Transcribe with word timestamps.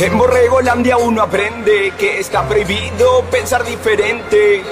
En 0.00 0.16
Borregolandia 0.16 0.96
uno 0.96 1.22
aprende 1.22 1.92
que 1.98 2.20
está 2.20 2.48
prohibido 2.48 3.24
pensar 3.30 3.64
diferente. 3.64 4.62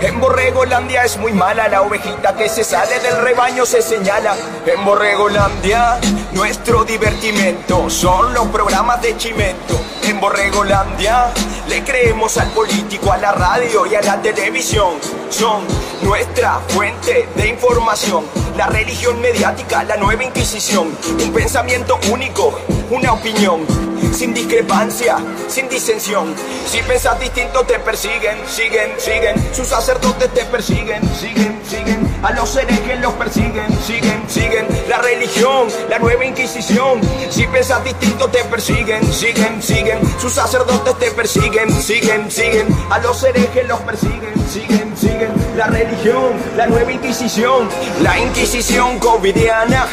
En 0.00 0.20
Borregolandia 0.20 1.04
es 1.04 1.16
muy 1.18 1.32
mala 1.32 1.68
la 1.68 1.82
ovejita 1.82 2.36
que 2.36 2.48
se 2.48 2.62
sale 2.62 3.00
del 3.00 3.20
rebaño 3.20 3.66
se 3.66 3.82
señala. 3.82 4.36
En 4.64 4.84
Borregolandia 4.84 5.98
nuestro 6.32 6.84
divertimento 6.84 7.90
son 7.90 8.32
los 8.32 8.46
programas 8.46 9.02
de 9.02 9.16
Chimento. 9.16 9.89
En 10.04 10.20
Borregolandia 10.20 11.32
le 11.68 11.84
creemos 11.84 12.36
al 12.38 12.50
político, 12.50 13.12
a 13.12 13.18
la 13.18 13.32
radio 13.32 13.86
y 13.86 13.94
a 13.94 14.02
la 14.02 14.20
televisión. 14.20 14.94
Son 15.28 15.64
nuestra 16.02 16.60
fuente 16.68 17.28
de 17.36 17.48
información. 17.48 18.24
La 18.56 18.66
religión 18.66 19.20
mediática, 19.20 19.84
la 19.84 19.96
nueva 19.96 20.24
inquisición. 20.24 20.96
Un 21.22 21.32
pensamiento 21.32 21.98
único, 22.10 22.58
una 22.90 23.12
opinión 23.12 23.66
sin 24.12 24.34
discrepancia, 24.34 25.16
sin 25.48 25.68
disensión. 25.68 26.34
Si 26.66 26.82
pensas 26.82 27.18
distinto 27.20 27.64
te 27.64 27.78
persiguen, 27.78 28.38
siguen, 28.46 28.92
siguen. 28.98 29.54
Sus 29.54 29.68
sacerdotes 29.68 30.32
te 30.34 30.44
persiguen, 30.46 31.02
siguen, 31.14 31.60
siguen. 31.68 31.99
A 32.22 32.32
los 32.32 32.54
herejes 32.56 33.00
los 33.00 33.12
persiguen, 33.14 33.66
siguen, 33.82 34.22
siguen. 34.28 34.66
La 34.88 34.98
religión, 34.98 35.68
la 35.88 35.98
nueva 35.98 36.24
inquisición. 36.24 37.00
Si 37.30 37.46
pensas 37.46 37.82
distinto 37.84 38.28
te 38.28 38.44
persiguen, 38.44 39.02
siguen, 39.12 39.62
siguen. 39.62 39.98
Sus 40.18 40.32
sacerdotes 40.34 40.98
te 40.98 41.10
persiguen, 41.12 41.70
siguen, 41.70 42.30
siguen. 42.30 42.66
A 42.90 42.98
los 42.98 43.22
herejes 43.22 43.66
los 43.66 43.80
persiguen, 43.80 44.34
siguen, 44.48 44.96
siguen. 44.96 45.32
La 45.56 45.66
religión, 45.66 46.32
la 46.56 46.66
nueva 46.66 46.92
inquisición. 46.92 47.68
La 48.02 48.18
inquisición 48.18 48.98
covidiana. 48.98 49.86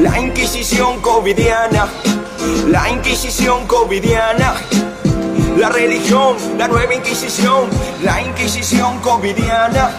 La 0.00 0.20
inquisición 0.20 1.00
covidiana. 1.00 1.88
La 2.68 2.88
Inquisición 2.90 3.66
covidiana. 3.66 4.54
La 5.56 5.68
religión, 5.68 6.36
la 6.58 6.68
nueva 6.68 6.94
Inquisición. 6.94 7.68
La 8.02 8.22
Inquisición 8.22 9.00
covidiana. 9.00 9.90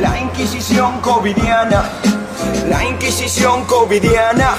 La 0.00 0.18
Inquisición 0.20 1.00
covidiana. 1.00 1.90
La 2.68 2.84
Inquisición 2.84 3.64
covidiana. 3.64 4.56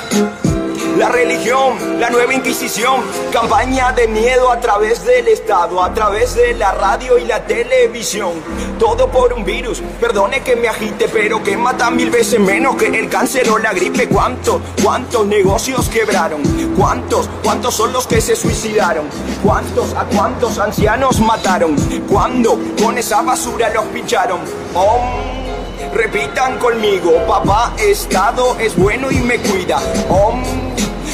La 0.98 1.10
religión, 1.10 2.00
la 2.00 2.10
nueva 2.10 2.34
Inquisición, 2.34 3.02
campaña 3.32 3.92
de 3.94 4.08
miedo 4.08 4.52
a 4.52 4.60
través 4.60 5.06
del 5.06 5.28
Estado, 5.28 5.82
a 5.82 5.94
través 5.94 6.36
de 6.36 6.54
la 6.54 6.72
radio 6.72 7.18
y 7.18 7.26
la 7.26 7.46
televisión. 7.46 8.32
Todo 8.78 9.10
por 9.10 9.32
un 9.34 9.46
virus, 9.46 9.82
perdone 10.00 10.42
que 10.42 10.56
me 10.56 10.68
agite, 10.68 11.08
pero 11.08 11.42
que 11.44 11.56
mata 11.56 11.90
mil 11.90 12.10
veces 12.10 12.40
menos 12.40 12.76
que 12.76 12.88
el 12.88 13.10
cáncer 13.10 13.50
o 13.50 13.58
la 13.58 13.74
gripe. 13.74 14.08
¿Cuántos, 14.08 14.62
cuántos 14.84 15.26
negocios 15.26 15.88
quebraron? 15.90 16.42
¿Cuántos, 16.78 17.30
cuántos 17.44 17.76
son 17.76 17.94
los 17.94 18.06
que 18.08 18.20
se 18.20 18.36
suicidaron? 18.36 19.08
¿Cuántos, 19.44 19.94
a 19.94 20.06
cuántos 20.06 20.60
ancianos 20.60 21.20
mataron? 21.20 21.76
¿Cuándo 22.10 22.60
con 22.82 22.98
esa 22.98 23.22
basura 23.22 23.70
los 23.70 23.86
pincharon? 23.86 24.40
Om, 24.74 25.94
repitan 25.94 26.58
conmigo, 26.60 27.12
papá 27.28 27.74
Estado 27.78 28.58
es 28.60 28.76
bueno 28.76 29.12
y 29.12 29.20
me 29.20 29.38
cuida. 29.40 29.80
Om, 30.10 30.44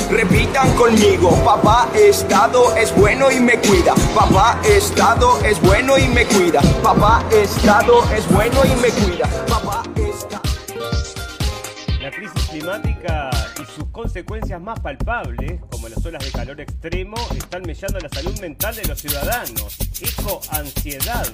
Repitan 0.10 0.72
conmigo, 0.76 1.32
papá 1.44 1.90
Estado 1.96 2.76
es 2.76 2.96
bueno 2.96 3.32
y 3.32 3.40
me 3.40 3.58
cuida. 3.58 3.96
Papá 4.14 4.60
Estado 4.64 5.44
es 5.44 5.60
bueno 5.62 5.98
y 5.98 6.08
me 6.10 6.26
cuida. 6.26 6.62
Papá 6.84 7.24
Estado 7.32 8.04
es 8.14 8.28
bueno 8.32 8.62
y 8.66 8.82
me 8.82 8.90
cuida. 8.90 9.28
Papá 9.48 9.84
Estado. 9.96 10.44
La 12.00 12.12
crisis 12.12 12.50
climática 12.52 13.32
y 13.60 13.66
sus 13.66 13.86
consecuencias 13.92 14.62
más 14.62 14.80
palpables, 14.80 15.60
como 15.72 15.90
las 15.90 16.06
olas 16.06 16.24
de 16.24 16.32
calor 16.32 16.62
extremo, 16.62 17.18
están 17.36 17.64
mellando 17.64 18.00
la 18.00 18.10
salud 18.10 18.40
mental 18.40 18.76
de 18.76 18.86
los 18.86 19.02
ciudadanos. 19.02 19.76
Eco, 20.02 20.40
ansiedad, 20.52 21.28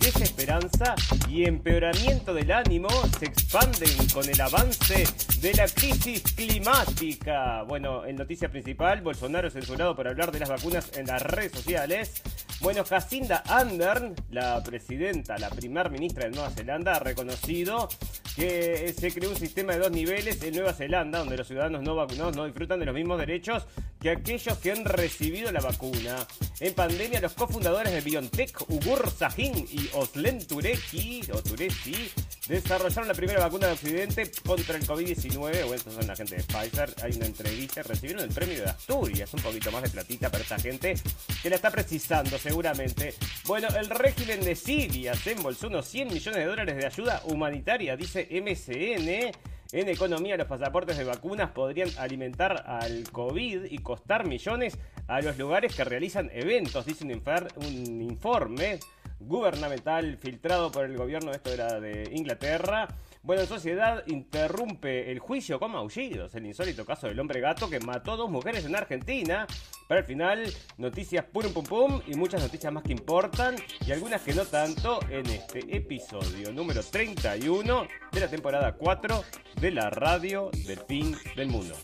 desesperanza 0.00 0.94
y 1.28 1.44
empeoramiento 1.44 2.34
del 2.34 2.50
ánimo 2.50 2.88
se 3.18 3.26
expanden 3.26 4.08
con 4.12 4.28
el 4.28 4.40
avance 4.40 5.04
de 5.40 5.54
la 5.54 5.68
crisis 5.68 6.22
climática. 6.34 7.62
Bueno, 7.64 8.04
en 8.04 8.16
noticia 8.16 8.48
principal, 8.48 9.02
Bolsonaro 9.02 9.50
censurado 9.50 9.94
por 9.94 10.08
hablar 10.08 10.32
de 10.32 10.40
las 10.40 10.48
vacunas 10.48 10.90
en 10.96 11.06
las 11.06 11.22
redes 11.22 11.52
sociales. 11.52 12.22
Bueno, 12.60 12.84
Jacinda 12.84 13.36
Ardern, 13.46 14.14
la 14.30 14.62
presidenta, 14.62 15.38
la 15.38 15.50
primer 15.50 15.90
ministra 15.90 16.24
de 16.24 16.30
Nueva 16.30 16.50
Zelanda, 16.50 16.96
ha 16.96 16.98
reconocido 16.98 17.88
que 18.36 18.94
se 18.96 19.12
creó 19.12 19.30
un 19.30 19.36
sistema 19.36 19.74
de 19.74 19.80
dos 19.80 19.90
niveles 19.90 20.42
en 20.42 20.54
Nueva 20.54 20.72
Zelanda, 20.72 21.18
donde 21.18 21.36
los 21.36 21.46
ciudadanos 21.46 21.82
no 21.82 21.94
vacunados 21.94 22.36
no 22.36 22.44
disfrutan 22.44 22.78
de 22.80 22.86
los 22.86 22.94
mismos 22.94 23.18
derechos 23.18 23.66
que 24.00 24.10
aquellos 24.10 24.56
que 24.58 24.72
han 24.72 24.84
recibido 24.84 25.52
la 25.52 25.60
vacuna. 25.60 26.16
En 26.60 26.74
pandemia, 26.74 27.20
los 27.20 27.34
cofundadores 27.34 27.92
de 27.92 28.00
BioNTech, 28.00 28.70
Ugur 28.70 29.10
Sahin 29.10 29.66
y 29.70 29.89
Oslen 29.94 30.46
Tureki, 30.46 31.22
o 31.32 31.42
Tureki, 31.42 32.10
desarrollaron 32.48 33.08
la 33.08 33.14
primera 33.14 33.40
vacuna 33.40 33.68
de 33.68 33.72
Occidente 33.74 34.30
contra 34.46 34.76
el 34.76 34.86
COVID-19. 34.86 35.38
Bueno, 35.38 35.74
estos 35.74 35.94
son 35.94 36.06
la 36.06 36.16
gente 36.16 36.36
de 36.36 36.42
Pfizer. 36.42 36.94
Hay 37.02 37.12
una 37.12 37.26
entrevista, 37.26 37.82
recibieron 37.82 38.22
el 38.22 38.30
premio 38.30 38.62
de 38.62 38.70
Asturias, 38.70 39.32
un 39.34 39.40
poquito 39.40 39.70
más 39.70 39.82
de 39.82 39.90
platita 39.90 40.30
para 40.30 40.42
esta 40.42 40.58
gente 40.58 40.94
que 41.42 41.50
la 41.50 41.56
está 41.56 41.70
precisando 41.70 42.38
seguramente. 42.38 43.14
Bueno, 43.46 43.68
el 43.68 43.88
régimen 43.88 44.40
de 44.40 44.54
Siria 44.54 45.14
se 45.14 45.32
embolsó 45.32 45.68
unos 45.68 45.86
100 45.86 46.08
millones 46.08 46.38
de 46.38 46.46
dólares 46.46 46.76
de 46.76 46.86
ayuda 46.86 47.22
humanitaria, 47.24 47.96
dice 47.96 48.28
MSN. 48.30 49.32
En 49.72 49.88
economía, 49.88 50.36
los 50.36 50.48
pasaportes 50.48 50.98
de 50.98 51.04
vacunas 51.04 51.52
podrían 51.52 51.88
alimentar 51.98 52.64
al 52.66 53.04
COVID 53.12 53.66
y 53.70 53.78
costar 53.78 54.26
millones 54.26 54.76
a 55.06 55.20
los 55.20 55.38
lugares 55.38 55.74
que 55.74 55.84
realizan 55.84 56.28
eventos, 56.32 56.86
dice 56.86 57.04
un, 57.04 57.22
un 57.56 58.02
informe 58.02 58.80
gubernamental 59.20 60.16
filtrado 60.16 60.72
por 60.72 60.84
el 60.84 60.96
gobierno, 60.96 61.32
esto 61.32 61.52
era 61.52 61.78
de 61.78 62.10
Inglaterra. 62.12 62.88
Bueno, 63.22 63.44
sociedad 63.44 64.02
interrumpe 64.06 65.12
el 65.12 65.18
juicio 65.18 65.60
con 65.60 65.72
maullidos, 65.72 66.34
el 66.34 66.46
insólito 66.46 66.86
caso 66.86 67.06
del 67.06 67.20
hombre 67.20 67.40
gato 67.40 67.68
que 67.68 67.78
mató 67.78 68.16
dos 68.16 68.30
mujeres 68.30 68.64
en 68.64 68.74
Argentina. 68.74 69.46
Para 69.86 70.00
el 70.00 70.06
final, 70.06 70.52
noticias 70.78 71.24
pum 71.26 71.52
pum 71.52 71.64
pum 71.64 72.00
y 72.06 72.14
muchas 72.14 72.40
noticias 72.42 72.72
más 72.72 72.82
que 72.82 72.92
importan 72.92 73.56
y 73.86 73.92
algunas 73.92 74.22
que 74.22 74.32
no 74.32 74.46
tanto 74.46 75.00
en 75.10 75.26
este 75.26 75.76
episodio 75.76 76.52
número 76.52 76.82
31 76.82 77.86
de 78.10 78.20
la 78.20 78.28
temporada 78.28 78.72
4 78.72 79.22
de 79.60 79.70
la 79.70 79.90
radio 79.90 80.50
del 80.66 80.78
fin 80.78 81.14
del 81.36 81.48
mundo. 81.48 81.74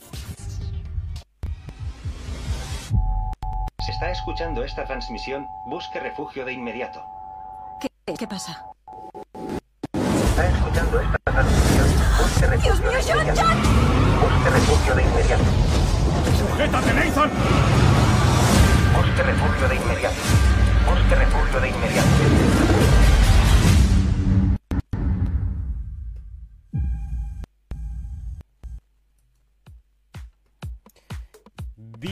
Si 3.85 3.93
está 3.93 4.11
escuchando 4.11 4.65
esta 4.65 4.85
transmisión, 4.85 5.47
busque 5.67 6.01
refugio 6.01 6.45
de 6.45 6.53
inmediato. 6.55 7.05
¿Qué, 8.15 8.25
pasa? 8.25 8.65
Está 10.31 10.47
escuchando 10.47 11.01
esta 11.01 11.19
transmisión, 11.25 11.89
busque 12.21 12.47
refugio 12.47 12.61
¡Dios 12.63 12.81
mío, 12.81 12.93
de 12.93 13.03
John, 13.03 13.19
inmediato. 13.19 13.41
John! 13.43 13.59
Busque 14.21 14.51
refugio 14.51 14.95
de 14.95 15.03
inmediato. 15.03 15.45
¡Sujétate, 16.39 16.95
Nathan! 16.95 17.31
Busque 18.95 19.23
refugio 19.25 19.69
de 19.69 19.75
inmediato. 19.75 20.17
Busque 20.89 21.15
refugio 21.17 21.61
de 21.61 21.69
inmediato. 21.69 22.96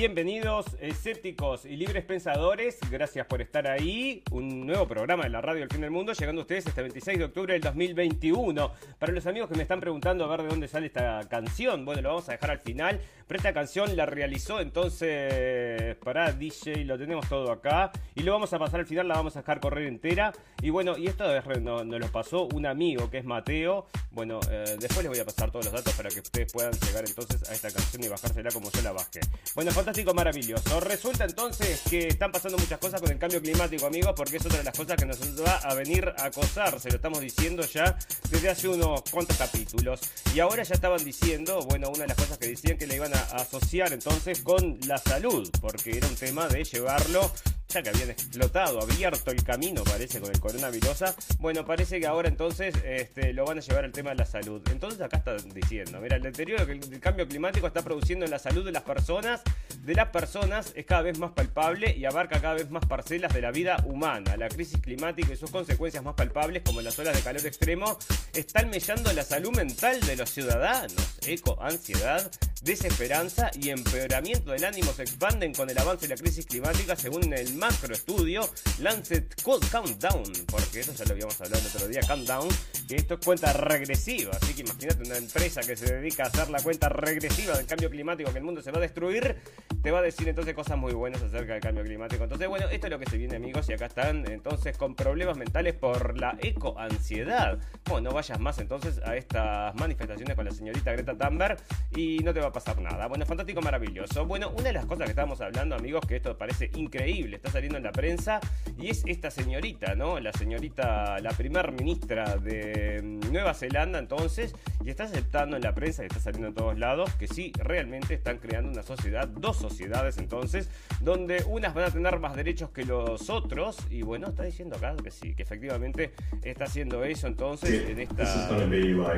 Bienvenidos 0.07 0.67
escépticos 0.83 1.65
y 1.65 1.77
libres 1.77 2.05
pensadores, 2.05 2.79
gracias 2.91 3.27
por 3.27 3.41
estar 3.41 3.67
ahí. 3.67 4.23
Un 4.33 4.67
nuevo 4.67 4.87
programa 4.87 5.23
de 5.25 5.31
la 5.31 5.41
radio 5.41 5.61
del 5.61 5.71
fin 5.71 5.81
del 5.81 5.91
mundo, 5.91 6.13
llegando 6.13 6.43
a 6.43 6.45
ustedes 6.45 6.67
este 6.67 6.83
26 6.83 7.19
de 7.21 7.25
octubre 7.25 7.55
del 7.55 7.63
2021. 7.63 8.71
Para 8.99 9.13
los 9.15 9.27
amigos 9.27 9.49
que 9.49 9.57
me 9.57 9.63
están 9.63 9.81
preguntando 9.81 10.23
a 10.25 10.29
ver 10.29 10.43
de 10.43 10.49
dónde 10.49 10.69
sale 10.69 10.89
esta 10.89 11.27
canción, 11.31 11.87
bueno, 11.87 12.03
lo 12.03 12.09
vamos 12.11 12.29
a 12.29 12.33
dejar 12.33 12.51
al 12.51 12.59
final. 12.61 13.01
Pero 13.27 13.39
esta 13.39 13.55
canción 13.55 13.97
la 13.97 14.05
realizó 14.05 14.61
entonces 14.61 15.97
para 16.05 16.31
DJ, 16.33 16.85
lo 16.85 16.99
tenemos 16.99 17.27
todo 17.27 17.51
acá. 17.51 17.91
Y 18.15 18.25
lo 18.25 18.33
vamos 18.33 18.53
a 18.53 18.59
pasar 18.59 18.81
al 18.81 18.87
final, 18.87 19.09
la 19.09 19.15
vamos 19.15 19.35
a 19.37 19.41
dejar 19.41 19.59
correr 19.61 19.87
entera. 19.87 20.35
Y 20.61 20.69
bueno, 20.69 20.99
y 20.99 21.07
esto 21.07 21.35
es- 21.35 21.47
nos, 21.63 21.87
nos 21.87 21.99
lo 21.99 22.09
pasó 22.09 22.47
un 22.53 22.67
amigo 22.67 23.09
que 23.09 23.17
es 23.17 23.25
Mateo. 23.25 23.87
Bueno, 24.11 24.39
eh, 24.51 24.77
después 24.79 24.99
les 24.99 25.09
voy 25.09 25.19
a 25.21 25.25
pasar 25.25 25.51
todos 25.51 25.65
los 25.65 25.73
datos 25.73 25.95
para 25.95 26.11
que 26.11 26.21
ustedes 26.21 26.53
puedan 26.53 26.73
llegar 26.73 27.05
entonces 27.07 27.49
a 27.49 27.55
esta 27.55 27.71
canción 27.71 28.05
y 28.05 28.09
bajársela 28.09 28.51
como 28.51 28.71
yo 28.71 28.83
la 28.83 28.93
bajé. 28.93 29.21
Bueno, 29.55 29.71
fantástico, 29.71 29.94
maravilloso. 30.03 30.81
Resulta 30.81 31.25
entonces 31.25 31.83
que 31.89 32.09
están 32.09 32.33
pasando 32.33 32.59
muchas 32.59 32.79
cosas 32.79 33.01
con 33.01 33.11
el 33.13 33.19
cambio 33.19 33.41
climático, 33.41 33.87
amigos, 33.87 34.13
porque 34.17 34.39
es 34.39 34.47
otra 34.47 34.59
de 34.59 34.65
las 34.65 34.77
cosas 34.77 34.97
que 34.97 35.07
nos 35.07 35.19
va 35.41 35.57
a 35.59 35.75
venir 35.75 36.13
a 36.19 36.25
acosar. 36.25 36.81
Se 36.81 36.89
lo 36.89 36.97
estamos 36.97 37.21
diciendo 37.21 37.65
ya 37.65 37.97
desde 38.31 38.49
hace 38.49 38.69
unos 38.69 39.03
cuantos 39.11 39.37
capítulos. 39.37 40.01
Y 40.35 40.41
ahora 40.41 40.65
ya 40.65 40.75
estaban 40.75 41.05
diciendo, 41.05 41.61
bueno, 41.69 41.91
una 41.91 42.03
de 42.03 42.09
las 42.09 42.17
cosas 42.17 42.39
que 42.39 42.49
decían 42.49 42.77
que 42.77 42.89
le 42.89 42.97
iban 42.97 43.15
a 43.15 43.21
asociar 43.37 43.93
entonces 43.93 44.41
con 44.41 44.79
la 44.87 44.99
salud, 44.99 45.49
porque 45.61 45.97
era 45.97 46.09
un 46.09 46.17
tema 46.17 46.49
de 46.49 46.65
llevarlo 46.65 47.31
ya 47.69 47.83
que 47.83 47.89
habían 47.89 48.11
explotado, 48.11 48.81
abierto 48.81 49.31
el 49.31 49.43
camino, 49.43 49.83
parece, 49.85 50.21
con 50.21 50.31
el 50.31 50.41
coronavirus. 50.41 51.05
Bueno, 51.39 51.65
parece 51.65 51.99
que 51.99 52.07
ahora 52.07 52.29
entonces 52.29 52.75
este, 52.85 53.33
lo 53.33 53.45
van 53.45 53.59
a 53.59 53.61
llevar 53.61 53.85
al 53.85 53.93
tema 53.93 54.11
de 54.11 54.17
la 54.17 54.27
salud. 54.27 54.63
Entonces 54.71 55.01
acá 55.01 55.19
está 55.19 55.37
diciendo, 55.37 56.01
mira, 56.01 56.17
el 56.17 56.23
deterioro 56.23 56.67
que 56.67 56.73
el 56.73 57.01
cambio 57.01 57.27
climático 57.27 57.67
está 57.67 57.83
produciendo 57.83 58.25
en 58.25 58.31
la 58.31 58.39
salud 58.39 58.65
de 58.65 58.73
las 58.73 58.83
personas, 58.83 59.43
de 59.83 59.95
las 59.95 60.09
personas, 60.09 60.73
es 60.75 60.87
cada 60.87 61.03
vez 61.03 61.19
más 61.19 61.33
palpable 61.33 61.95
y 61.97 62.05
abarca 62.05 62.41
cada 62.41 62.55
vez 62.55 62.71
más 62.71 62.87
parcelas 62.87 63.33
de 63.35 63.41
la 63.41 63.51
vida 63.51 63.77
humana. 63.87 64.37
La 64.37 64.49
crisis 64.49 64.81
climática 64.81 65.33
y 65.33 65.37
sus 65.37 65.51
consecuencias 65.51 66.03
más 66.03 66.15
palpables, 66.15 66.63
como 66.65 66.81
las 66.81 66.99
olas 66.99 67.17
de 67.17 67.23
calor 67.23 67.45
extremo, 67.47 67.99
están 68.35 68.71
mellando 68.71 69.13
la 69.13 69.23
salud 69.23 69.55
mental 69.55 70.01
de 70.01 70.17
los 70.17 70.31
ciudadanos. 70.31 71.19
Eco, 71.27 71.59
ansiedad, 71.61 72.31
desesperanza 72.63 73.51
y 73.61 73.71
empeoramiento 73.71 74.53
del 74.53 74.65
ánimo 74.65 74.93
se 74.93 75.03
expanden 75.03 75.53
con 75.53 75.69
el 75.69 75.79
avance 75.79 76.09
de 76.09 76.15
la 76.15 76.21
crisis 76.21 76.47
climática 76.47 76.97
según 76.97 77.33
el 77.33 77.54
macroestudio 77.57 78.49
Lancet 78.81 79.35
Countdown, 79.43 80.25
porque 80.47 80.81
eso 80.81 80.93
ya 80.95 81.05
lo 81.05 81.13
habíamos 81.13 81.41
hablado 81.41 81.61
el 81.61 81.67
otro 81.67 81.89
día, 81.89 82.01
Countdown, 82.07 82.49
que 82.89 82.97
esto 82.97 83.15
es 83.15 83.21
cuenta 83.25 83.53
regresiva, 83.53 84.33
así 84.41 84.55
que 84.55 84.63
imagínate 84.63 85.03
una 85.05 85.17
empresa 85.17 85.61
que 85.63 85.77
se 85.77 85.95
dedica 85.95 86.25
a 86.25 86.27
hacer 86.27 86.51
la 86.51 86.63
cuenta 86.63 86.89
regresiva 86.89 87.57
del 87.57 87.67
cambio 87.67 87.91
climático, 87.91 88.33
que 88.33 88.39
el 88.39 88.45
mundo 88.45 88.63
se 88.63 88.71
va 88.71 88.79
a 88.79 88.81
destruir, 88.81 89.37
te 89.83 89.91
va 89.91 89.99
a 89.99 90.03
decir 90.03 90.29
entonces 90.29 90.55
cosas 90.55 90.79
muy 90.79 90.93
buenas 90.93 91.23
acerca 91.23 91.53
del 91.53 91.63
cambio 91.63 91.85
climático. 91.85 92.25
Entonces, 92.25 92.49
bueno, 92.49 92.69
esto 92.69 92.87
es 92.87 92.91
lo 92.91 92.99
que 92.99 93.07
se 93.07 93.19
viene 93.19 93.37
amigos 93.37 93.69
y 93.69 93.73
acá 93.75 93.87
están 93.87 94.31
entonces 94.31 94.77
con 94.77 94.95
problemas 94.95 95.37
mentales 95.37 95.75
por 95.75 96.19
la 96.19 96.37
ecoansiedad. 96.41 97.59
Bueno, 97.85 98.09
no 98.09 98.15
vayas 98.15 98.41
más 98.41 98.59
entonces 98.59 99.01
a 99.05 99.17
estas 99.17 99.75
manifestaciones 99.75 100.35
con 100.35 100.45
la 100.45 100.51
señorita 100.53 100.93
Greta 100.93 101.17
Thunberg 101.17 101.59
y 101.95 102.19
no 102.19 102.33
te 102.33 102.41
va 102.41 102.49
a 102.49 102.53
pasar 102.53 102.81
nada. 102.81 103.07
Bueno, 103.07 103.27
fantástico, 103.27 103.61
maravilloso. 103.61 104.27
Bueno, 104.27 104.51
una 104.51 104.65
de 104.65 104.73
las 104.73 104.87
cosas 104.87 105.05
que 105.05 105.11
estábamos 105.11 105.41
hablando, 105.41 105.75
amigos, 105.75 106.05
que 106.07 106.17
esto 106.17 106.37
parece 106.37 106.71
increíble, 106.75 107.39
está 107.45 107.53
saliendo 107.53 107.77
en 107.77 107.85
la 107.85 107.93
prensa, 107.93 108.41
y 108.79 108.89
es 108.89 109.03
esta 109.07 109.31
señorita, 109.31 109.95
¿no? 109.95 110.19
La 110.19 110.33
señorita, 110.33 111.19
la 111.21 111.31
primer 111.33 111.73
ministra 111.73 112.39
de 112.39 113.03
Nueva 113.31 113.53
Zelanda, 113.53 113.99
entonces, 113.99 114.55
y 114.83 114.89
está 114.89 115.05
aceptando 115.05 115.57
en 115.57 115.63
la 115.63 115.75
prensa, 115.75 116.05
y 116.05 116.07
está 116.07 116.21
saliendo 116.21 116.49
en 116.49 116.55
todos 116.55 116.79
lados, 116.79 117.15
que 117.17 117.29
sí, 117.29 117.53
realmente 117.59 118.15
están 118.15 118.39
creando 118.39 118.71
una 118.71 118.83
sociedad, 118.83 119.29
dos 119.29 119.59
sociedades, 119.59 120.17
entonces, 120.17 120.71
donde 121.03 121.45
unas 121.47 121.75
van 121.75 121.85
a 121.85 121.91
tener 121.91 122.19
más 122.19 122.35
derechos 122.35 122.71
que 122.71 122.87
los 122.87 123.29
otros, 123.29 123.77
y 123.91 124.01
bueno, 124.01 124.29
está 124.29 124.45
diciendo 124.45 124.77
acá 124.77 124.97
que 124.97 125.11
sí, 125.11 125.35
que 125.35 125.43
efectivamente 125.43 126.15
está 126.43 126.65
haciendo 126.65 127.05
eso, 127.05 127.27
entonces, 127.27 127.91
en 127.91 128.01
esta 128.01 128.49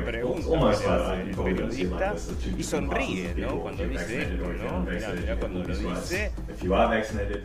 pregunta 0.03 1.13
el 1.21 1.33
periodista, 1.33 2.13
y 2.57 2.63
sonríe, 2.63 3.33
¿no? 3.35 3.61
Cuando 3.61 3.87
dice 3.87 4.23
esto, 4.23 4.51
¿no? 4.51 4.81
Mira, 4.81 5.13
mira 5.13 5.35
cuando 5.37 5.63
lo 5.63 5.77
dice. 5.77 6.31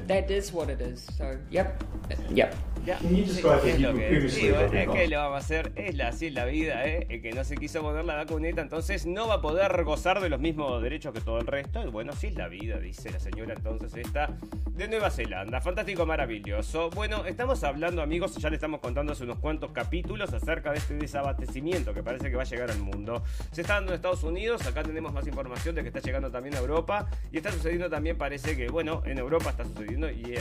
That 0.09 0.31
is 0.31 0.53
what 0.53 0.72
it 0.73 0.81
is. 0.81 1.07
So, 1.17 1.25
yep, 1.51 1.83
yep. 2.31 2.55
Ya, 2.85 2.99
es, 2.99 3.45
lo 3.81 3.95
que, 3.95 4.29
sí, 4.29 4.49
es 4.49 4.89
que 4.89 5.07
lo 5.07 5.19
vamos 5.19 5.37
a 5.37 5.39
hacer, 5.39 5.71
es 5.77 5.95
la, 5.95 6.09
así 6.09 6.27
es 6.27 6.33
la 6.33 6.47
vida, 6.47 6.85
¿eh? 6.85 7.07
El 7.11 7.23
que 7.23 7.31
no 7.31 7.45
se 7.45 7.57
quiso 7.57 7.81
poner 7.81 8.05
la 8.05 8.17
vacuneta, 8.17 8.61
entonces 8.61 9.07
no 9.07 9.29
va 9.29 9.35
a 9.35 9.41
poder 9.41 9.85
gozar 9.85 10.21
de 10.21 10.29
los 10.29 10.41
mismos 10.41 10.83
derechos 10.83 11.13
que 11.13 11.21
todo 11.21 11.39
el 11.39 11.47
resto. 11.47 11.87
Y 11.87 11.91
bueno, 11.91 12.13
sí 12.13 12.29
es 12.29 12.35
la 12.35 12.49
vida, 12.49 12.81
dice 12.81 13.13
la 13.13 13.21
señora 13.21 13.55
entonces 13.55 13.95
esta 13.95 14.37
de 14.73 14.89
Nueva 14.89 15.11
Zelanda. 15.11 15.61
Fantástico, 15.61 16.07
maravilloso. 16.07 16.91
Bueno, 16.91 17.25
estamos 17.25 17.63
hablando, 17.63 18.03
amigos, 18.03 18.35
ya 18.37 18.51
le 18.51 18.57
estamos 18.57 18.81
contando 18.81 19.13
hace 19.13 19.23
unos 19.23 19.39
cuantos 19.39 19.71
capítulos 19.71 20.33
acerca 20.33 20.73
de 20.73 20.79
este 20.79 20.95
desabastecimiento 20.95 21.95
que 21.95 22.03
parece 22.03 22.31
que 22.31 22.37
va 22.37 22.43
a 22.43 22.47
llegar 22.47 22.69
al 22.69 22.81
mundo. 22.81 23.23
Se 23.53 23.61
está 23.61 23.75
dando 23.75 23.93
en 23.93 23.97
Estados 23.97 24.25
Unidos, 24.25 24.67
acá 24.67 24.83
tenemos 24.83 25.13
más 25.13 25.25
información 25.29 25.77
de 25.77 25.83
que 25.83 25.89
está 25.89 26.01
llegando 26.01 26.33
también 26.33 26.57
a 26.57 26.59
Europa 26.59 27.09
y 27.31 27.37
está 27.37 27.53
sucediendo 27.53 27.89
también, 27.89 28.19
parece 28.19 28.57
que, 28.57 28.67
bueno, 28.69 29.03
en 29.07 29.19
Europa 29.19 29.51
está 29.51 29.65
sucediendo 29.65 30.11
y 30.11 30.35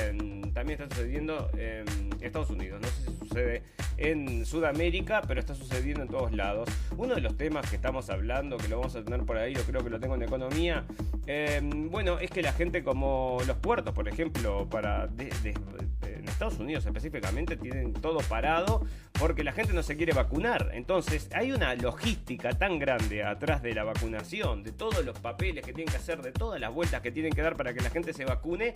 también 0.53 0.81
está 0.81 0.95
sucediendo 0.95 1.49
en 1.57 1.85
Estados 2.21 2.49
Unidos. 2.49 2.81
No 2.81 2.87
sé 2.87 3.11
si 3.11 3.17
sucede 3.17 3.63
en 3.97 4.45
Sudamérica, 4.45 5.21
pero 5.27 5.39
está 5.39 5.55
sucediendo 5.55 6.03
en 6.03 6.09
todos 6.09 6.31
lados. 6.31 6.69
Uno 6.97 7.15
de 7.15 7.21
los 7.21 7.37
temas 7.37 7.69
que 7.69 7.75
estamos 7.75 8.09
hablando, 8.09 8.57
que 8.57 8.67
lo 8.67 8.77
vamos 8.77 8.95
a 8.95 9.03
tener 9.03 9.21
por 9.21 9.37
ahí, 9.37 9.53
yo 9.53 9.63
creo 9.63 9.83
que 9.83 9.89
lo 9.89 9.99
tengo 9.99 10.15
en 10.15 10.23
economía, 10.23 10.85
em, 11.27 11.89
bueno, 11.89 12.19
es 12.19 12.29
que 12.29 12.41
la 12.41 12.53
gente 12.53 12.83
como 12.83 13.37
los 13.45 13.57
puertos, 13.57 13.93
por 13.93 14.07
ejemplo, 14.07 14.67
para 14.69 15.07
en 16.21 16.29
Estados 16.29 16.59
Unidos 16.59 16.85
específicamente, 16.85 17.57
tienen 17.57 17.93
todo 17.93 18.19
parado 18.19 18.85
porque 19.19 19.43
la 19.43 19.51
gente 19.51 19.73
no 19.73 19.83
se 19.83 19.97
quiere 19.97 20.13
vacunar. 20.13 20.71
Entonces, 20.73 21.29
hay 21.33 21.51
una 21.51 21.75
logística 21.75 22.51
tan 22.57 22.79
grande 22.79 23.23
atrás 23.23 23.61
de 23.61 23.73
la 23.73 23.83
vacunación, 23.83 24.63
de 24.63 24.71
todos 24.71 25.03
los 25.03 25.17
papeles 25.19 25.65
que 25.65 25.73
tienen 25.73 25.91
que 25.91 25.97
hacer, 25.97 26.21
de 26.21 26.31
todas 26.31 26.59
las 26.59 26.73
vueltas 26.73 27.01
que 27.01 27.11
tienen 27.11 27.33
que 27.33 27.41
dar 27.41 27.55
para 27.55 27.73
que 27.73 27.81
la 27.81 27.89
gente 27.89 28.13
se 28.13 28.25
vacune 28.25 28.73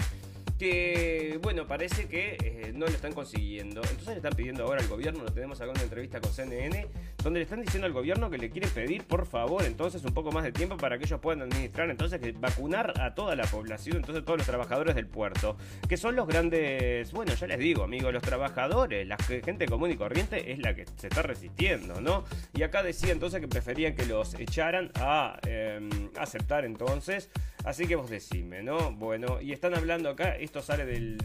que, 0.58 1.38
bueno, 1.42 1.68
parece 1.68 2.08
que 2.08 2.38
eh, 2.42 2.72
no 2.74 2.86
lo 2.86 2.92
están 2.92 3.14
consiguiendo. 3.14 3.82
Entonces 3.82 4.08
le 4.08 4.16
están 4.16 4.34
pidiendo 4.34 4.64
ahora 4.64 4.82
al 4.82 4.88
gobierno, 4.88 5.24
lo 5.24 5.32
tenemos 5.32 5.60
acá 5.60 5.72
en 5.72 5.78
una 5.78 5.84
entrevista 5.84 6.22
con 6.22 6.32
CNN, 6.32 6.88
donde 7.24 7.40
le 7.40 7.44
están 7.44 7.62
diciendo 7.62 7.86
al 7.86 7.94
gobierno 7.94 8.30
que 8.30 8.38
le 8.38 8.50
quiere 8.50 8.68
pedir, 8.68 9.04
por 9.04 9.26
favor, 9.26 9.64
entonces 9.64 10.04
un 10.06 10.14
poco 10.14 10.32
más 10.32 10.44
de 10.44 10.52
tiempo 10.52 10.78
para 10.78 10.98
que 10.98 11.06
ellos 11.06 11.20
puedan 11.20 11.42
administrar, 11.42 11.90
entonces 11.90 12.22
vacunar 12.40 13.00
a 13.02 13.16
toda 13.16 13.36
la 13.36 13.46
población, 13.46 13.98
entonces 13.98 14.24
todos 14.24 14.38
los 14.38 14.48
trabajadores 14.48 14.96
del 14.96 15.08
puerto, 15.08 15.58
que 15.90 15.98
son 15.98 16.16
los 16.16 16.28
grandes, 16.28 17.12
bueno, 17.12 17.35
ya 17.36 17.48
les 17.48 17.60
digo, 17.60 17.84
amigos, 17.84 18.14
los 18.14 18.24
trabajadores, 18.24 19.08
la 19.08 19.18
gente 19.18 19.66
común 19.66 19.92
y 19.92 19.96
corriente 19.96 20.52
es 20.52 20.60
la 20.60 20.76
que 20.76 20.86
se 20.96 21.08
está 21.08 21.22
resistiendo, 21.22 22.02
¿no? 22.02 22.24
Y 22.54 22.64
acá 22.64 22.84
decía 22.84 23.12
entonces 23.12 23.42
que 23.42 23.48
preferían 23.48 23.96
que 23.96 24.06
los 24.06 24.34
echaran 24.36 24.92
a 24.96 25.40
em, 25.48 26.10
aceptar 26.18 26.66
entonces, 26.66 27.30
así 27.66 27.88
que 27.88 27.96
vos 27.96 28.10
decime, 28.10 28.64
¿no? 28.64 28.92
Bueno, 28.92 29.42
y 29.42 29.52
están 29.52 29.74
hablando 29.74 30.10
acá, 30.10 30.38
esto 30.38 30.62
sale 30.62 30.86
del, 30.86 31.18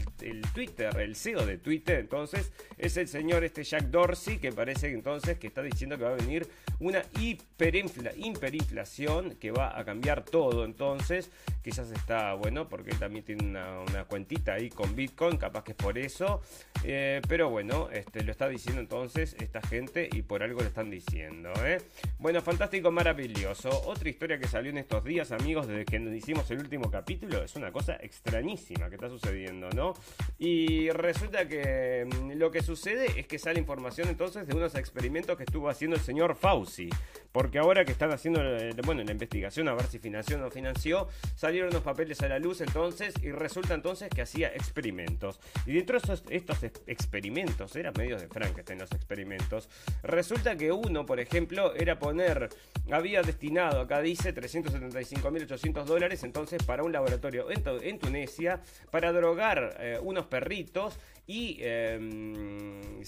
Twitter, 0.53 0.95
el 0.99 1.15
CEO 1.15 1.45
de 1.45 1.57
Twitter, 1.57 1.99
entonces 1.99 2.51
es 2.77 2.97
el 2.97 3.07
señor 3.07 3.43
este 3.43 3.63
Jack 3.63 3.85
Dorsey, 3.85 4.39
que 4.39 4.51
parece 4.51 4.91
entonces 4.91 5.37
que 5.37 5.47
está 5.47 5.61
diciendo 5.61 5.97
que 5.97 6.03
va 6.03 6.11
a 6.11 6.15
venir 6.15 6.47
una 6.79 7.03
hiperinflación 7.19 9.35
que 9.35 9.51
va 9.51 9.79
a 9.79 9.85
cambiar 9.85 10.25
todo, 10.25 10.65
entonces 10.65 11.29
quizás 11.61 11.91
está 11.91 12.33
bueno, 12.33 12.67
porque 12.67 12.91
él 12.91 12.99
también 12.99 13.23
tiene 13.23 13.43
una, 13.43 14.05
cuentita 14.05 14.53
ahí 14.53 14.69
con 14.69 14.95
Bitcoin, 14.95 15.37
capaz 15.37 15.63
que 15.63 15.71
es 15.71 15.77
por 15.77 15.97
eso, 15.97 16.41
eh, 16.83 17.21
pero 17.27 17.51
bueno, 17.51 17.89
este, 17.91 18.23
lo 18.23 18.31
está 18.31 18.49
diciendo 18.49 18.81
entonces 18.81 19.35
esta 19.39 19.61
gente 19.61 20.09
y 20.11 20.23
por 20.23 20.41
algo 20.41 20.61
lo 20.61 20.67
están 20.67 20.89
diciendo, 20.89 21.51
¿eh? 21.63 21.79
Bueno, 22.17 22.41
fantástico, 22.41 22.91
maravilloso. 22.91 23.69
Otra 23.85 24.09
historia 24.09 24.39
que 24.39 24.47
salió 24.47 24.71
en 24.71 24.79
estos 24.79 25.03
días, 25.03 25.31
amigos, 25.31 25.67
desde 25.67 25.85
que 25.85 25.99
hicimos 26.31 26.49
el 26.51 26.59
último 26.59 26.89
capítulo, 26.89 27.43
es 27.43 27.57
una 27.57 27.73
cosa 27.73 27.97
extrañísima 27.99 28.87
que 28.87 28.95
está 28.95 29.09
sucediendo, 29.09 29.69
¿no? 29.71 29.93
Y 30.39 30.89
resulta 30.91 31.45
que 31.45 32.07
mm, 32.07 32.37
lo 32.37 32.51
que 32.51 32.63
sucede 32.63 33.19
es 33.19 33.27
que 33.27 33.37
sale 33.37 33.59
información 33.59 34.07
entonces 34.07 34.47
de 34.47 34.55
unos 34.55 34.75
experimentos 34.75 35.35
que 35.35 35.43
estuvo 35.43 35.67
haciendo 35.67 35.97
el 35.97 36.01
señor 36.01 36.35
Fauci. 36.35 36.89
Porque 37.31 37.59
ahora 37.59 37.85
que 37.85 37.93
están 37.93 38.11
haciendo, 38.11 38.41
eh, 38.43 38.73
bueno, 38.85 39.03
la 39.03 39.11
investigación 39.11 39.69
a 39.69 39.73
ver 39.73 39.85
si 39.85 39.99
financió 39.99 40.35
o 40.37 40.39
no 40.39 40.51
financió, 40.51 41.07
salieron 41.35 41.71
los 41.71 41.81
papeles 41.81 42.21
a 42.21 42.27
la 42.27 42.39
luz 42.39 42.61
entonces 42.61 43.13
y 43.21 43.31
resulta 43.31 43.73
entonces 43.73 44.09
que 44.09 44.21
hacía 44.21 44.49
experimentos. 44.49 45.39
Y 45.65 45.73
dentro 45.73 45.97
de 45.99 46.35
estos 46.35 46.63
experimentos, 46.87 47.75
eran 47.75 47.93
medios 47.97 48.21
de 48.21 48.27
Frankenstein 48.27 48.79
los 48.79 48.91
experimentos, 48.91 49.69
resulta 50.03 50.57
que 50.57 50.71
uno, 50.71 51.05
por 51.05 51.19
ejemplo, 51.19 51.73
era 51.75 51.99
poner, 51.99 52.49
había 52.91 53.21
destinado, 53.21 53.81
acá 53.81 54.01
dice, 54.01 54.35
375.800 54.35 55.85
dólares 55.85 56.20
entonces 56.23 56.63
para 56.63 56.83
un 56.83 56.91
laboratorio 56.91 57.49
en, 57.51 57.63
en 57.81 57.99
Tunesia, 57.99 58.61
para 58.89 59.11
drogar 59.11 59.77
eh, 59.79 59.99
unos 60.01 60.25
perritos 60.25 60.99
y, 61.27 61.57
em, 61.61 63.01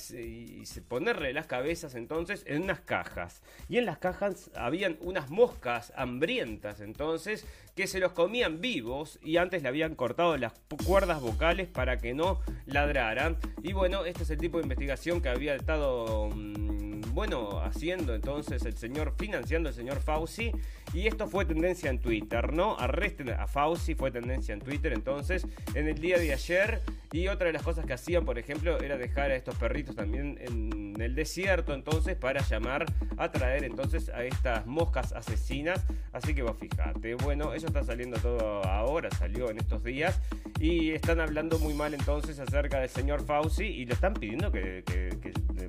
ponerle 0.87 1.33
las 1.33 1.47
cabezas 1.47 1.95
entonces 1.95 2.43
en 2.47 2.63
unas 2.63 2.79
cajas. 2.81 3.41
Y 3.69 3.77
en 3.77 3.85
las 3.85 3.97
cajas 3.97 4.51
habían 4.55 4.97
unas 5.01 5.29
moscas 5.29 5.93
hambrientas 5.95 6.81
entonces 6.81 7.45
que 7.75 7.87
se 7.87 7.99
los 7.99 8.13
comían 8.13 8.61
vivos 8.61 9.19
y 9.21 9.37
antes 9.37 9.63
le 9.63 9.69
habían 9.69 9.95
cortado 9.95 10.37
las 10.37 10.53
cuerdas 10.85 11.21
vocales 11.21 11.67
para 11.67 11.97
que 11.97 12.13
no 12.13 12.39
ladraran. 12.65 13.37
Y 13.61 13.73
bueno, 13.73 14.05
este 14.05 14.23
es 14.23 14.29
el 14.29 14.37
tipo 14.37 14.57
de 14.57 14.63
investigación 14.63 15.21
que 15.21 15.29
había 15.29 15.55
estado... 15.55 16.29
Mm, 16.33 16.83
bueno, 17.13 17.59
haciendo 17.59 18.15
entonces 18.15 18.65
el 18.65 18.75
señor, 18.75 19.13
financiando 19.17 19.69
el 19.69 19.75
señor 19.75 19.99
Fauci, 20.01 20.51
y 20.93 21.05
esto 21.05 21.27
fue 21.27 21.45
tendencia 21.45 21.91
en 21.91 21.99
Twitter, 21.99 22.53
¿no? 22.53 22.75
Arresten 22.77 23.29
a 23.29 23.45
Fauci, 23.45 23.93
fue 23.93 24.09
tendencia 24.09 24.53
en 24.53 24.61
Twitter 24.61 24.93
entonces, 24.93 25.45
en 25.75 25.87
el 25.87 25.99
día 25.99 26.17
de 26.17 26.33
ayer, 26.33 26.81
y 27.11 27.27
otra 27.27 27.47
de 27.47 27.53
las 27.53 27.61
cosas 27.61 27.85
que 27.85 27.93
por 28.25 28.37
ejemplo, 28.37 28.79
era 28.81 28.97
dejar 28.97 29.31
a 29.31 29.35
estos 29.35 29.55
perritos 29.55 29.95
también 29.95 30.37
en 30.41 30.99
el 31.01 31.15
desierto, 31.15 31.73
entonces, 31.73 32.15
para 32.15 32.41
llamar 32.41 32.85
a 33.17 33.31
traer 33.31 33.63
entonces 33.63 34.09
a 34.09 34.23
estas 34.23 34.65
moscas 34.65 35.13
asesinas, 35.13 35.85
así 36.11 36.35
que 36.35 36.43
vos 36.43 36.57
fijate, 36.59 37.15
bueno, 37.15 37.53
eso 37.53 37.67
está 37.67 37.83
saliendo 37.83 38.17
todo 38.19 38.63
ahora, 38.65 39.09
salió 39.11 39.49
en 39.49 39.57
estos 39.57 39.83
días, 39.83 40.19
y 40.59 40.91
están 40.91 41.21
hablando 41.21 41.59
muy 41.59 41.73
mal 41.73 41.93
entonces 41.93 42.39
acerca 42.39 42.79
del 42.79 42.89
señor 42.89 43.25
Fauci, 43.25 43.65
y 43.65 43.85
lo 43.85 43.93
están 43.93 44.13
pidiendo 44.13 44.51
que, 44.51 44.83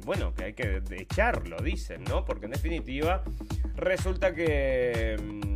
bueno, 0.04 0.34
que 0.34 0.44
hay 0.44 0.52
que 0.54 0.82
echar 0.90 1.46
lo 1.46 1.58
dicen, 1.58 2.02
¿no? 2.04 2.24
Porque 2.24 2.46
en 2.46 2.52
definitiva 2.52 3.22
resulta 3.76 4.34
que, 4.34 5.16
mm, 5.22 5.53